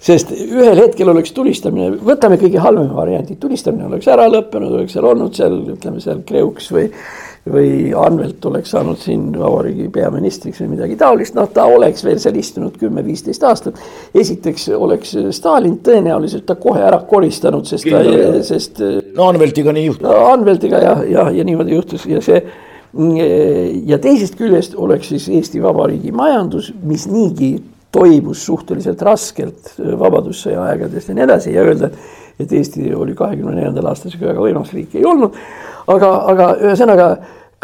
sest 0.00 0.32
ühel 0.32 0.80
hetkel 0.80 1.08
oleks 1.08 1.32
tulistamine, 1.32 1.90
võtame 2.04 2.38
kõige 2.40 2.58
halvema 2.58 2.96
variandi, 2.96 3.36
tulistamine 3.40 3.84
oleks 3.86 4.08
ära 4.08 4.24
lõppenud, 4.32 4.72
oleks 4.78 4.96
seal 4.96 5.04
olnud 5.04 5.36
seal 5.36 5.60
ütleme 5.76 6.00
seal 6.00 6.24
Kreuks 6.24 6.70
või 6.72 6.88
või 7.52 7.92
Anvelt 7.96 8.44
oleks 8.48 8.70
saanud 8.72 8.98
siin 9.00 9.26
vabariigi 9.36 9.90
peaministriks 9.92 10.62
või 10.62 10.70
midagi 10.74 10.96
taolist, 11.00 11.34
noh, 11.36 11.48
ta 11.52 11.66
oleks 11.68 12.04
veel 12.06 12.18
seal 12.22 12.38
istunud 12.40 12.78
kümme-viisteist 12.80 13.44
aastat. 13.44 13.80
esiteks 14.14 14.68
oleks 14.76 15.16
Stalin 15.36 15.76
tõenäoliselt 15.84 16.46
ta 16.48 16.56
kohe 16.60 16.80
ära 16.80 17.02
koristanud, 17.08 17.66
sest 17.68 17.90
ta, 17.90 18.00
sest. 18.42 18.80
no 19.16 19.28
Anveltiga 19.28 19.72
nii 19.76 19.90
juhtus. 19.90 20.08
no 20.08 20.30
Anveltiga 20.32 20.80
ja, 20.80 20.96
ja, 21.08 21.28
ja 21.30 21.44
niimoodi 21.44 21.76
juhtus 21.76 22.06
ja 22.08 22.22
see 22.24 22.40
ja 23.84 23.98
teisest 23.98 24.36
küljest 24.38 24.76
oleks 24.78 25.08
siis 25.10 25.28
Eesti 25.28 25.62
Vabariigi 25.62 26.12
majandus, 26.14 26.72
mis 26.86 27.08
niigi 27.10 27.56
toimus 27.94 28.44
suhteliselt 28.46 29.02
raskelt 29.02 29.74
Vabadussõja 29.78 30.62
aegadest 30.70 31.10
ja 31.10 31.16
nii 31.16 31.26
edasi 31.26 31.54
ja 31.54 31.64
öelda, 31.66 31.90
et 31.90 32.23
Eesti 32.40 32.94
oli 32.94 33.14
kahekümne 33.14 33.54
neljandal 33.54 33.92
aastal 33.92 34.10
sihuke 34.10 34.32
väga 34.32 34.42
võimas 34.42 34.72
riik 34.74 34.94
ei 34.98 35.06
olnud 35.06 35.36
aga, 35.90 36.10
aga 36.32 36.48
ühesõnaga 36.62 37.08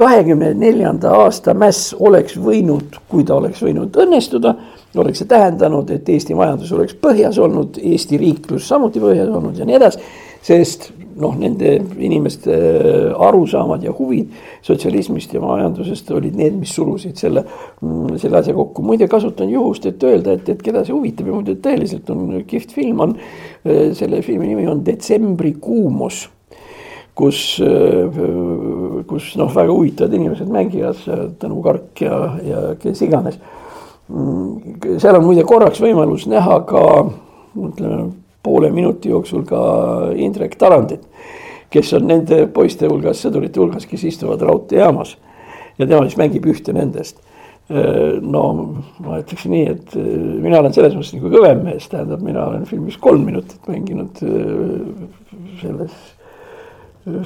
kahekümne 0.01 0.53
neljanda 0.57 1.13
aasta 1.25 1.55
mäss 1.57 1.95
oleks 1.99 2.37
võinud, 2.41 2.97
kui 3.11 3.25
ta 3.29 3.37
oleks 3.37 3.61
võinud 3.65 3.97
õnnestuda, 4.01 4.55
oleks 5.01 5.21
see 5.21 5.29
tähendanud, 5.29 5.91
et 5.93 6.09
Eesti 6.09 6.37
majandus 6.39 6.73
oleks 6.77 6.97
põhjas 7.03 7.39
olnud, 7.43 7.77
Eesti 7.77 8.21
riiklus 8.21 8.69
samuti 8.69 9.03
põhjas 9.03 9.29
olnud 9.29 9.61
ja 9.61 9.69
nii 9.69 9.77
edasi. 9.81 10.01
sest 10.43 10.89
noh, 11.21 11.37
nende 11.39 11.77
inimeste 11.99 12.55
äh, 12.55 13.27
arusaamad 13.29 13.85
ja 13.85 13.93
huvid 13.97 14.33
sotsialismist 14.67 15.35
ja 15.35 15.43
majandusest 15.45 16.11
olid 16.17 16.37
need, 16.39 16.57
mis 16.61 16.75
surusid 16.77 17.21
selle, 17.21 17.45
mm, 17.81 18.17
selle 18.23 18.41
asja 18.41 18.55
kokku. 18.57 18.85
muide, 18.87 19.09
kasutan 19.11 19.53
juhust, 19.53 19.87
et 19.87 20.03
öelda, 20.05 20.37
et, 20.39 20.49
et 20.49 20.63
keda 20.65 20.85
see 20.87 20.97
huvitab 20.97 21.31
ja 21.31 21.37
muide 21.37 21.57
tõeliselt 21.63 22.11
on 22.15 22.43
kihvt 22.49 22.75
film 22.77 23.07
on, 23.07 23.17
äh, 23.65 23.91
selle 23.97 24.23
filmi 24.27 24.51
nimi 24.51 24.69
on 24.71 24.85
Detsembri 24.87 25.55
kuumus 25.61 26.27
kus, 27.21 27.61
kus 29.11 29.25
noh, 29.37 29.51
väga 29.53 29.75
huvitavad 29.75 30.15
inimesed 30.17 30.49
mängivad, 30.49 31.03
Tõnu 31.43 31.59
Kark 31.67 32.01
ja, 32.01 32.21
ja 32.47 32.63
kes 32.81 33.03
iganes. 33.05 33.37
seal 34.09 35.19
on 35.19 35.27
muide 35.27 35.45
korraks 35.45 35.83
võimalus 35.83 36.25
näha 36.31 36.63
ka 36.71 36.85
ütleme 37.59 38.09
poole 38.43 38.71
minuti 38.75 39.13
jooksul 39.13 39.45
ka 39.49 39.63
Indrek 40.17 40.57
Tarandit, 40.61 41.03
kes 41.71 41.93
on 41.99 42.07
nende 42.11 42.47
poiste 42.55 42.89
hulgas, 42.91 43.21
sõdurite 43.23 43.61
hulgas, 43.63 43.87
kes 43.87 44.05
istuvad 44.11 44.43
raudteejaamas. 44.47 45.17
Ja 45.79 45.87
tema 45.87 46.05
siis 46.05 46.19
mängib 46.21 46.47
ühte 46.51 46.75
nendest. 46.77 47.21
No 47.71 48.45
ma 48.99 49.21
ütleks 49.21 49.45
nii, 49.47 49.67
et 49.71 49.93
mina 50.43 50.59
olen 50.59 50.75
selles 50.75 50.97
mõttes 50.97 51.15
nagu 51.15 51.31
kõvem 51.31 51.61
mees, 51.69 51.87
tähendab, 51.89 52.25
mina 52.27 52.49
olen 52.51 52.65
filmis 52.67 52.97
kolm 52.99 53.23
minutit 53.29 53.69
mänginud 53.71 54.19
selles 55.61 55.95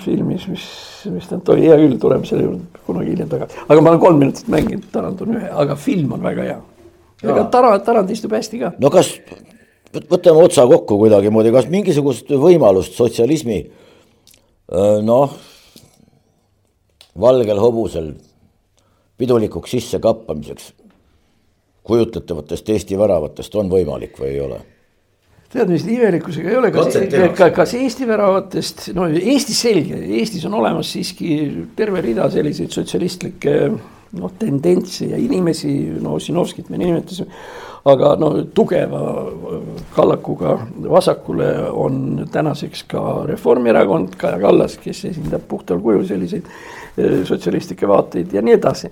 filmis, 0.04 0.46
mis, 0.48 0.66
mis 1.10 1.26
ta 1.30 1.40
oli, 1.52 1.64
hea 1.66 1.78
küll, 1.80 1.96
tuleme 2.00 2.28
selle 2.28 2.46
juurde 2.46 2.84
kunagi 2.86 3.14
hiljem 3.14 3.30
tagasi, 3.30 3.58
aga 3.64 3.80
ma 3.80 3.92
olen 3.92 4.02
kolm 4.02 4.20
minutit 4.22 4.50
mänginud, 4.52 4.86
Tarand 4.92 5.24
on 5.24 5.34
ühe, 5.38 5.48
aga 5.64 5.76
film 5.80 6.14
on 6.14 6.22
väga 6.24 6.46
hea. 6.46 6.60
ega 7.24 7.46
Tarand, 7.50 7.82
Tarand 7.86 8.12
istub 8.14 8.36
hästi 8.36 8.60
ka. 8.60 8.72
no 8.78 8.90
kas, 8.94 9.10
võtame 10.10 10.44
otsa 10.44 10.66
kokku 10.70 10.98
kuidagimoodi, 11.00 11.52
kas 11.54 11.70
mingisugust 11.72 12.30
võimalust 12.30 12.96
sotsialismi 12.98 13.58
noh, 15.04 15.34
valgel 17.20 17.60
hobusel 17.62 18.14
pidulikuks 19.20 19.76
sissekappamiseks 19.76 20.72
kujutletavatest 21.84 22.70
Eesti 22.72 22.98
väravatest 22.98 23.58
on 23.60 23.68
võimalik 23.72 24.16
või 24.20 24.30
ei 24.32 24.40
ole? 24.44 24.60
tead, 25.54 25.70
mis 25.70 25.84
imelikkusega 25.86 26.50
ei 26.50 26.56
ole, 26.58 26.70
kas, 26.74 26.96
ka, 27.38 27.50
kas 27.54 27.74
Eesti 27.78 28.08
väravatest, 28.08 28.88
no 28.96 29.06
Eestis 29.06 29.60
selge, 29.62 30.00
Eestis 30.18 30.46
on 30.48 30.56
olemas 30.58 30.90
siiski 30.96 31.36
terve 31.78 32.02
rida 32.02 32.26
selliseid 32.32 32.74
sotsialistlikke 32.74 33.54
noh, 34.18 34.32
tendentse 34.40 35.12
ja 35.12 35.20
inimesi, 35.20 35.70
no 36.02 36.16
Ossinovskit 36.18 36.72
me 36.72 36.80
nimetasime. 36.80 37.30
Aga 37.84 38.14
no 38.16 38.30
tugeva 38.56 39.02
kallakuga 39.96 40.56
vasakule 40.88 41.50
on 41.68 42.26
tänaseks 42.32 42.86
ka 42.88 43.24
Reformierakond, 43.28 44.16
Kaja 44.16 44.38
Kallas, 44.40 44.78
kes 44.80 45.04
esindab 45.10 45.44
puhtal 45.48 45.82
kujul 45.84 46.06
selliseid 46.08 46.48
eh, 46.98 47.20
sotsialistlikke 47.28 47.88
vaateid 47.88 48.32
ja 48.32 48.42
nii 48.42 48.56
edasi. 48.56 48.90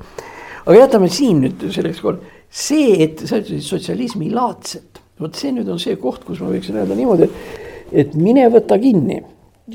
aga 0.67 0.79
jätame 0.79 1.09
siin 1.09 1.41
nüüd 1.47 1.69
selleks 1.73 2.01
kord, 2.05 2.21
see, 2.51 2.99
et 3.05 3.25
sa 3.25 3.41
ütlesid 3.41 3.65
sotsialismi 3.67 4.31
laadset 4.31 5.03
vot 5.23 5.39
see 5.39 5.53
nüüd 5.55 5.69
on 5.73 5.81
see 5.83 5.97
koht, 6.01 6.25
kus 6.27 6.41
ma 6.43 6.51
võiksin 6.53 6.79
öelda 6.81 6.97
niimoodi, 6.99 7.29
et, 7.29 7.71
et 8.05 8.19
mine 8.19 8.49
võta 8.53 8.79
kinni. 8.83 9.23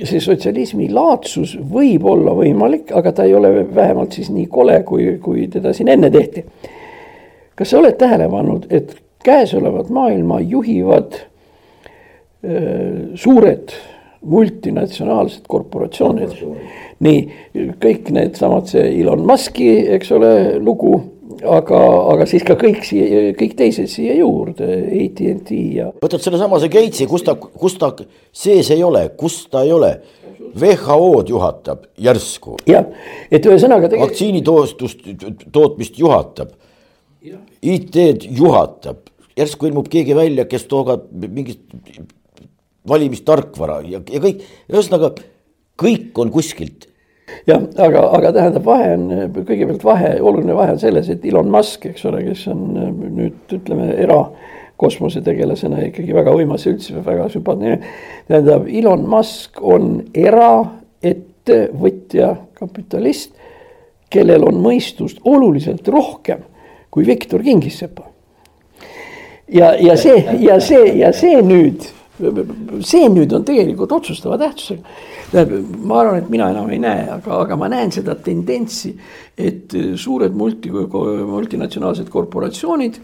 see 0.04 0.20
sotsialismi 0.22 0.90
laadsus 0.94 1.56
võib 1.58 2.06
olla 2.06 2.34
võimalik, 2.38 2.92
aga 2.94 3.14
ta 3.16 3.24
ei 3.26 3.34
ole 3.34 3.64
vähemalt 3.74 4.14
siis 4.14 4.28
nii 4.30 4.46
kole, 4.52 4.82
kui, 4.86 5.16
kui 5.24 5.48
teda 5.50 5.74
siin 5.74 5.88
enne 5.94 6.12
tehti. 6.14 6.44
kas 7.56 7.72
sa 7.72 7.80
oled 7.80 7.96
tähele 7.98 8.28
pannud, 8.30 8.68
et 8.70 8.94
käesolevat 9.26 9.90
maailma 9.90 10.40
juhivad 10.40 11.20
öö, 12.44 13.16
suured 13.16 13.74
multinatsionaalsed 14.22 15.46
korporatsioonid. 15.48 16.34
nii, 17.00 17.20
kõik 17.82 18.10
needsamad, 18.12 18.66
see 18.72 18.88
Elon 19.02 19.22
Musk'i, 19.28 19.70
eks 19.94 20.12
ole, 20.16 20.32
lugu 20.60 20.96
aga, 21.46 21.80
aga 22.14 22.28
siis 22.30 22.46
ka 22.48 22.58
kõik 22.60 22.84
siia, 22.88 23.32
kõik 23.38 23.56
teised 23.58 23.90
siia 23.92 24.16
juurde, 24.18 24.68
AT&T 24.88 25.58
ja. 25.78 25.90
võtad 26.02 26.24
sellesamase 26.24 26.70
Gatesi, 26.74 27.08
kus 27.10 27.26
ta, 27.28 27.36
kus 27.38 27.78
ta 27.82 27.92
sees 28.34 28.72
ei 28.74 28.84
ole, 28.86 29.08
kus 29.20 29.44
ta 29.52 29.66
ei 29.68 29.74
ole. 29.76 29.98
WHO-d 30.58 31.30
juhatab 31.30 31.84
järsku. 32.02 32.56
jah, 32.70 32.88
et 33.30 33.46
ühesõnaga 33.46 33.90
tegelikult.... 33.92 34.14
vaktsiinitoostust, 34.14 35.04
tootmist 35.54 36.00
juhatab. 36.00 36.56
IT-d 37.22 38.28
juhatab, 38.38 38.98
järsku 39.38 39.68
ilmub 39.70 39.88
keegi 39.92 40.16
välja, 40.16 40.46
kes 40.50 40.66
toodab 40.70 41.02
mingit 41.12 41.62
valimistarkvara 42.88 43.82
ja, 43.88 44.02
ja 44.02 44.20
kõik, 44.24 44.44
ühesõnaga 44.72 45.10
kõik 45.82 46.20
on 46.22 46.32
kuskilt. 46.34 46.88
Jah, 47.48 47.62
aga, 47.84 48.02
aga 48.16 48.32
tähendab, 48.36 48.64
vahe 48.66 48.94
on 48.96 49.10
kõigepealt 49.36 49.84
vahe, 49.84 50.22
oluline 50.24 50.56
vahe 50.56 50.72
on 50.78 50.80
selles, 50.80 51.10
et 51.12 51.26
Elon 51.28 51.50
Musk, 51.52 51.86
eks 51.90 52.06
ole, 52.08 52.22
kes 52.30 52.46
on 52.54 52.62
nüüd 53.18 53.56
ütleme 53.58 53.86
erakosmosetegelasena 54.06 55.78
ikkagi 55.90 56.16
väga 56.16 56.32
võimas 56.38 56.66
ja 56.66 56.72
üldse 56.72 57.04
väga 57.04 57.28
sümpaatne. 57.34 57.70
tähendab, 58.30 58.64
Elon 58.72 59.04
Musk 59.12 59.52
on 59.60 59.84
eraettevõtja, 60.16 62.30
kapitalist, 62.58 63.32
kellel 64.14 64.44
on 64.48 64.56
mõistust 64.64 65.20
oluliselt 65.28 65.88
rohkem 65.92 66.42
kui 66.92 67.06
Viktor 67.08 67.44
Kingissepa. 67.44 68.04
ja, 69.48 69.74
ja 69.80 69.98
see, 69.98 70.24
ja 70.40 70.60
see, 70.60 70.98
ja 71.00 71.14
see 71.14 71.42
nüüd 71.42 71.94
see 72.82 73.10
nüüd 73.14 73.34
on 73.38 73.44
tegelikult 73.46 73.92
otsustava 73.94 74.40
tähtsusega. 74.42 74.82
tähendab, 75.32 75.76
ma 75.86 76.00
arvan, 76.02 76.22
et 76.24 76.30
mina 76.34 76.50
enam 76.50 76.70
ei 76.72 76.80
näe, 76.82 77.04
aga, 77.14 77.42
aga 77.44 77.58
ma 77.60 77.68
näen 77.70 77.92
seda 77.94 78.16
tendentsi, 78.16 78.96
et 79.38 79.76
suured 80.00 80.34
multi, 80.34 80.72
multinatsionaalsed 80.72 82.10
korporatsioonid 82.10 83.00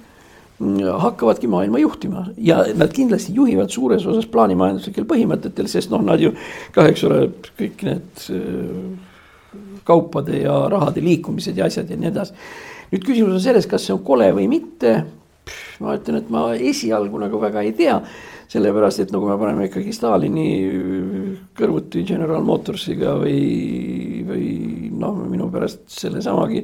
hakkavadki 0.99 1.47
maailma 1.47 1.79
juhtima 1.81 2.27
ja 2.37 2.63
nad 2.77 2.93
kindlasti 2.93 3.33
juhivad 3.35 3.69
suures 3.73 4.05
osas 4.07 4.27
plaanimajanduslikel 4.31 5.05
põhimõtetel, 5.09 5.67
sest 5.67 5.91
noh, 5.91 6.03
nad 6.05 6.21
ju 6.21 6.31
kah, 6.75 6.87
eks 6.87 7.03
ole, 7.09 7.25
kõik 7.59 7.83
need 7.87 8.27
äh, 8.31 9.57
kaupade 9.83 10.43
ja 10.43 10.55
rahade 10.71 11.03
liikumised 11.03 11.57
ja 11.57 11.67
asjad 11.67 11.89
ja 11.89 11.97
nii 11.99 12.11
edasi. 12.11 12.37
Nüüd 12.93 13.03
küsimus 13.03 13.39
on 13.39 13.43
selles, 13.43 13.67
kas 13.69 13.87
see 13.87 13.95
on 13.95 14.03
kole 14.05 14.29
või 14.37 14.47
mitte. 14.51 15.01
ma 15.83 15.97
ütlen, 15.97 16.21
et 16.21 16.29
ma 16.31 16.53
esialgu 16.55 17.19
nagu 17.19 17.41
väga 17.41 17.65
ei 17.65 17.73
tea 17.75 17.97
sellepärast, 18.53 19.01
et 19.01 19.11
no 19.13 19.21
kui 19.21 19.31
me 19.31 19.37
paneme 19.41 19.67
ikkagi 19.67 19.93
Stalini 19.95 20.47
kõrvuti 21.57 22.03
General 22.07 22.43
Motorsiga 22.45 23.15
või, 23.21 24.21
või 24.27 24.49
noh, 24.93 25.23
minu 25.29 25.49
pärast 25.53 25.87
sellesamagi. 25.91 26.63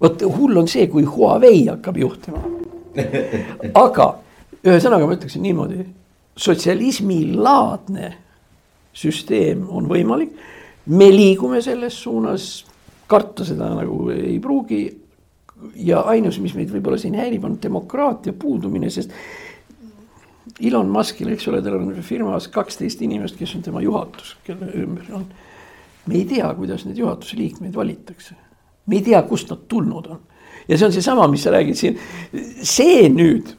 vot 0.00 0.24
hull 0.26 0.58
on 0.58 0.68
see, 0.70 0.88
kui 0.90 1.06
Huawei 1.06 1.66
hakkab 1.68 2.00
juhtima. 2.02 2.42
aga 3.84 4.08
ühesõnaga 4.64 5.06
ma 5.06 5.14
ütleksin 5.14 5.44
niimoodi, 5.46 5.84
sotsialismilaadne 6.38 8.12
süsteem 8.98 9.66
on 9.70 9.86
võimalik. 9.90 10.32
me 10.86 11.10
liigume 11.12 11.60
selles 11.62 11.94
suunas, 12.02 12.64
karta 13.06 13.44
seda 13.44 13.70
nagu 13.76 14.08
ei 14.10 14.38
pruugi. 14.40 14.86
Ja 15.74 16.00
ainus, 16.10 16.38
mis 16.42 16.54
meid 16.54 16.70
võib-olla 16.72 16.98
siin 17.00 17.16
häirib, 17.18 17.44
on 17.44 17.58
demokraatia 17.62 18.32
puudumine, 18.32 18.90
sest 18.90 19.12
Elon 20.60 20.88
Muskil, 20.90 21.30
eks 21.34 21.48
ole, 21.50 21.60
tal 21.62 21.78
on 21.78 21.92
firmas 22.02 22.48
kaksteist 22.52 23.02
inimest, 23.04 23.36
kes 23.38 23.54
on 23.58 23.64
tema 23.66 23.82
juhatus, 23.84 24.34
kelle 24.46 24.70
ümber 24.74 25.12
on. 25.14 25.26
me 26.08 26.14
ei 26.16 26.24
tea, 26.24 26.48
kuidas 26.56 26.86
neid 26.86 26.98
juhatuse 26.98 27.36
liikmeid 27.36 27.74
valitakse. 27.74 28.34
me 28.86 28.96
ei 28.96 29.02
tea, 29.02 29.22
kust 29.22 29.50
nad 29.50 29.66
tulnud 29.68 30.06
on. 30.06 30.20
ja 30.68 30.78
see 30.78 30.86
on 30.86 30.92
seesama, 30.92 31.28
mis 31.28 31.42
sa 31.46 31.54
räägid 31.54 31.78
siin. 31.78 31.98
see 32.62 33.08
nüüd 33.12 33.54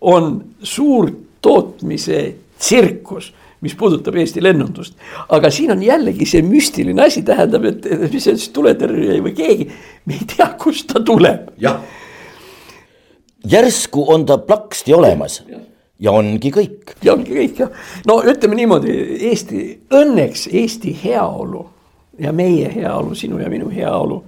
on 0.00 0.42
suur 0.62 1.10
tootmise 1.40 2.43
tsirkus 2.64 3.32
mis 3.64 3.74
puudutab 3.80 4.16
Eesti 4.20 4.42
lennundust. 4.44 4.94
aga 5.28 5.50
siin 5.50 5.72
on 5.72 5.82
jällegi 5.82 6.26
see 6.28 6.42
müstiline 6.44 7.06
asi, 7.06 7.22
tähendab, 7.24 7.64
et 7.70 7.86
mis 8.12 8.24
see 8.24 8.36
siis 8.36 8.50
tuletõrje 8.52 9.20
või 9.24 9.32
keegi, 9.36 9.68
me 10.04 10.18
ei 10.18 10.26
tea, 10.34 10.50
kust 10.60 10.90
ta 10.92 11.00
tuleb. 11.00 11.48
jah, 11.60 11.80
järsku 13.54 14.04
on 14.12 14.26
ta 14.28 14.38
plaksti 14.38 14.94
olemas 14.94 15.40
ja 15.48 15.62
ja 16.04 16.12
ongi 16.12 16.50
kõik. 16.52 16.96
ja 17.04 17.14
ongi 17.14 17.32
kõik 17.38 17.64
jah, 17.64 17.72
no 18.06 18.20
ütleme 18.26 18.58
niimoodi, 18.58 18.94
Eesti, 19.30 19.64
õnneks 19.94 20.48
Eesti 20.52 20.94
heaolu 21.04 21.64
ja 22.20 22.32
meie 22.36 22.68
heaolu, 22.74 23.14
sinu 23.18 23.40
ja 23.40 23.48
minu 23.50 23.70
heaolu. 23.72 24.20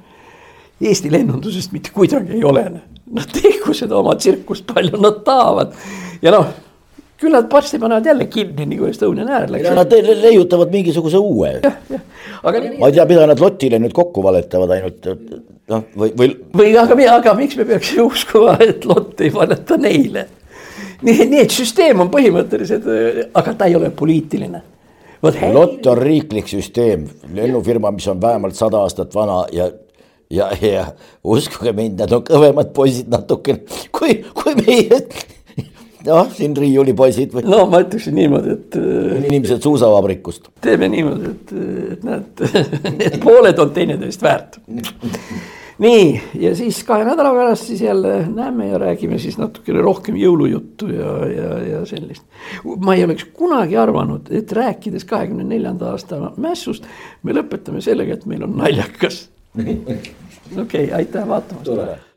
Eesti 0.81 1.11
lennundusest 1.13 1.73
mitte 1.73 1.93
kuidagi 1.95 2.37
ei 2.37 2.45
olene, 2.45 2.83
nad 3.13 3.31
tehku 3.33 3.75
seda 3.75 3.97
oma 3.97 4.17
tsirkust 4.17 4.67
palju 4.69 5.01
nad 5.01 5.23
tahavad 5.25 5.73
ja 6.23 6.33
noh 6.35 6.66
küll 7.21 7.33
nad 7.33 7.51
varsti 7.53 7.81
panevad 7.83 8.07
jälle 8.07 8.27
kinni, 8.33 8.67
nagu 8.71 8.89
Estonian 8.91 9.31
Air 9.33 9.53
läks. 9.53 9.71
Nad 9.77 9.93
leiutavad 10.23 10.73
mingisuguse 10.73 11.19
uue. 11.19 11.57
Aga... 12.47 12.63
ma 12.79 12.89
ei 12.91 12.97
tea, 12.97 13.07
mida 13.09 13.27
nad 13.27 13.41
lotile 13.41 13.81
nüüd 13.83 13.95
kokku 13.97 14.23
valetavad 14.23 14.75
ainult 14.77 15.07
noh, 15.73 15.87
või, 15.97 16.11
või. 16.19 16.33
või 16.55 16.75
aga, 16.79 16.99
aga 17.17 17.33
miks 17.39 17.57
me 17.59 17.65
peaksime 17.67 18.05
uskuma, 18.07 18.59
et 18.63 18.85
lott 18.87 19.23
ei 19.25 19.33
valeta 19.35 19.79
neile 19.81 20.27
nii, 21.03 21.27
nii 21.31 21.43
et 21.43 21.55
süsteem 21.55 22.01
on 22.05 22.11
põhimõtteliselt, 22.13 22.87
aga 23.37 23.55
ta 23.55 23.69
ei 23.69 23.77
ole 23.79 23.91
poliitiline. 23.91 24.63
lott 25.53 25.87
on 25.87 25.99
riiklik 25.99 26.49
süsteem, 26.49 27.07
lennufirma, 27.35 27.91
mis 27.91 28.07
on 28.09 28.21
vähemalt 28.23 28.55
sada 28.55 28.85
aastat 28.85 29.15
vana 29.15 29.45
ja 29.53 29.71
ja, 30.31 30.51
ja 30.61 30.87
uskuge 31.25 31.73
mind, 31.73 32.01
nad 32.01 32.13
on 32.13 32.23
kõvemad 32.27 32.73
poisid 32.75 33.11
natukene 33.11 33.63
kui, 33.95 34.25
kui 34.35 34.57
meie 34.59 35.01
noh, 36.07 36.31
siin 36.37 36.57
riiulipoisid 36.57 37.35
või. 37.37 37.45
no 37.49 37.65
ma 37.73 37.83
ütleksin 37.85 38.17
niimoodi, 38.19 38.57
et. 38.57 38.81
inimesed 39.31 39.63
suusavabrikust. 39.65 40.51
teeme 40.65 40.91
niimoodi, 40.93 41.35
et, 41.35 41.55
et 41.97 42.07
näed, 42.07 42.49
need 43.01 43.21
pooled 43.25 43.63
on 43.63 43.73
teineteist 43.77 44.25
väärt 44.27 44.61
nii, 45.79 46.23
ja 46.41 46.55
siis 46.57 46.79
kahe 46.85 47.05
nädala 47.05 47.33
pärast 47.35 47.69
siis 47.69 47.81
jälle 47.81 48.27
näeme 48.27 48.69
ja 48.69 48.79
räägime 48.79 49.19
siis 49.19 49.39
natukene 49.39 49.83
rohkem 49.85 50.17
jõulujuttu 50.17 50.89
ja, 50.93 51.13
ja, 51.29 51.59
ja 51.69 51.85
sellist. 51.87 52.25
ma 52.65 52.95
ei 52.95 53.05
oleks 53.05 53.27
kunagi 53.33 53.77
arvanud, 53.77 54.31
et 54.31 54.53
rääkides 54.53 55.05
kahekümne 55.05 55.45
neljanda 55.45 55.91
aasta 55.93 56.33
mässust, 56.37 56.89
me 57.23 57.37
lõpetame 57.37 57.85
sellega, 57.85 58.17
et 58.17 58.27
meil 58.27 58.47
on 58.47 58.57
naljakas. 58.57 59.27
okei 59.57 60.09
okay,, 60.61 60.91
aitäh 60.93 61.29
vaatamast. 61.29 62.05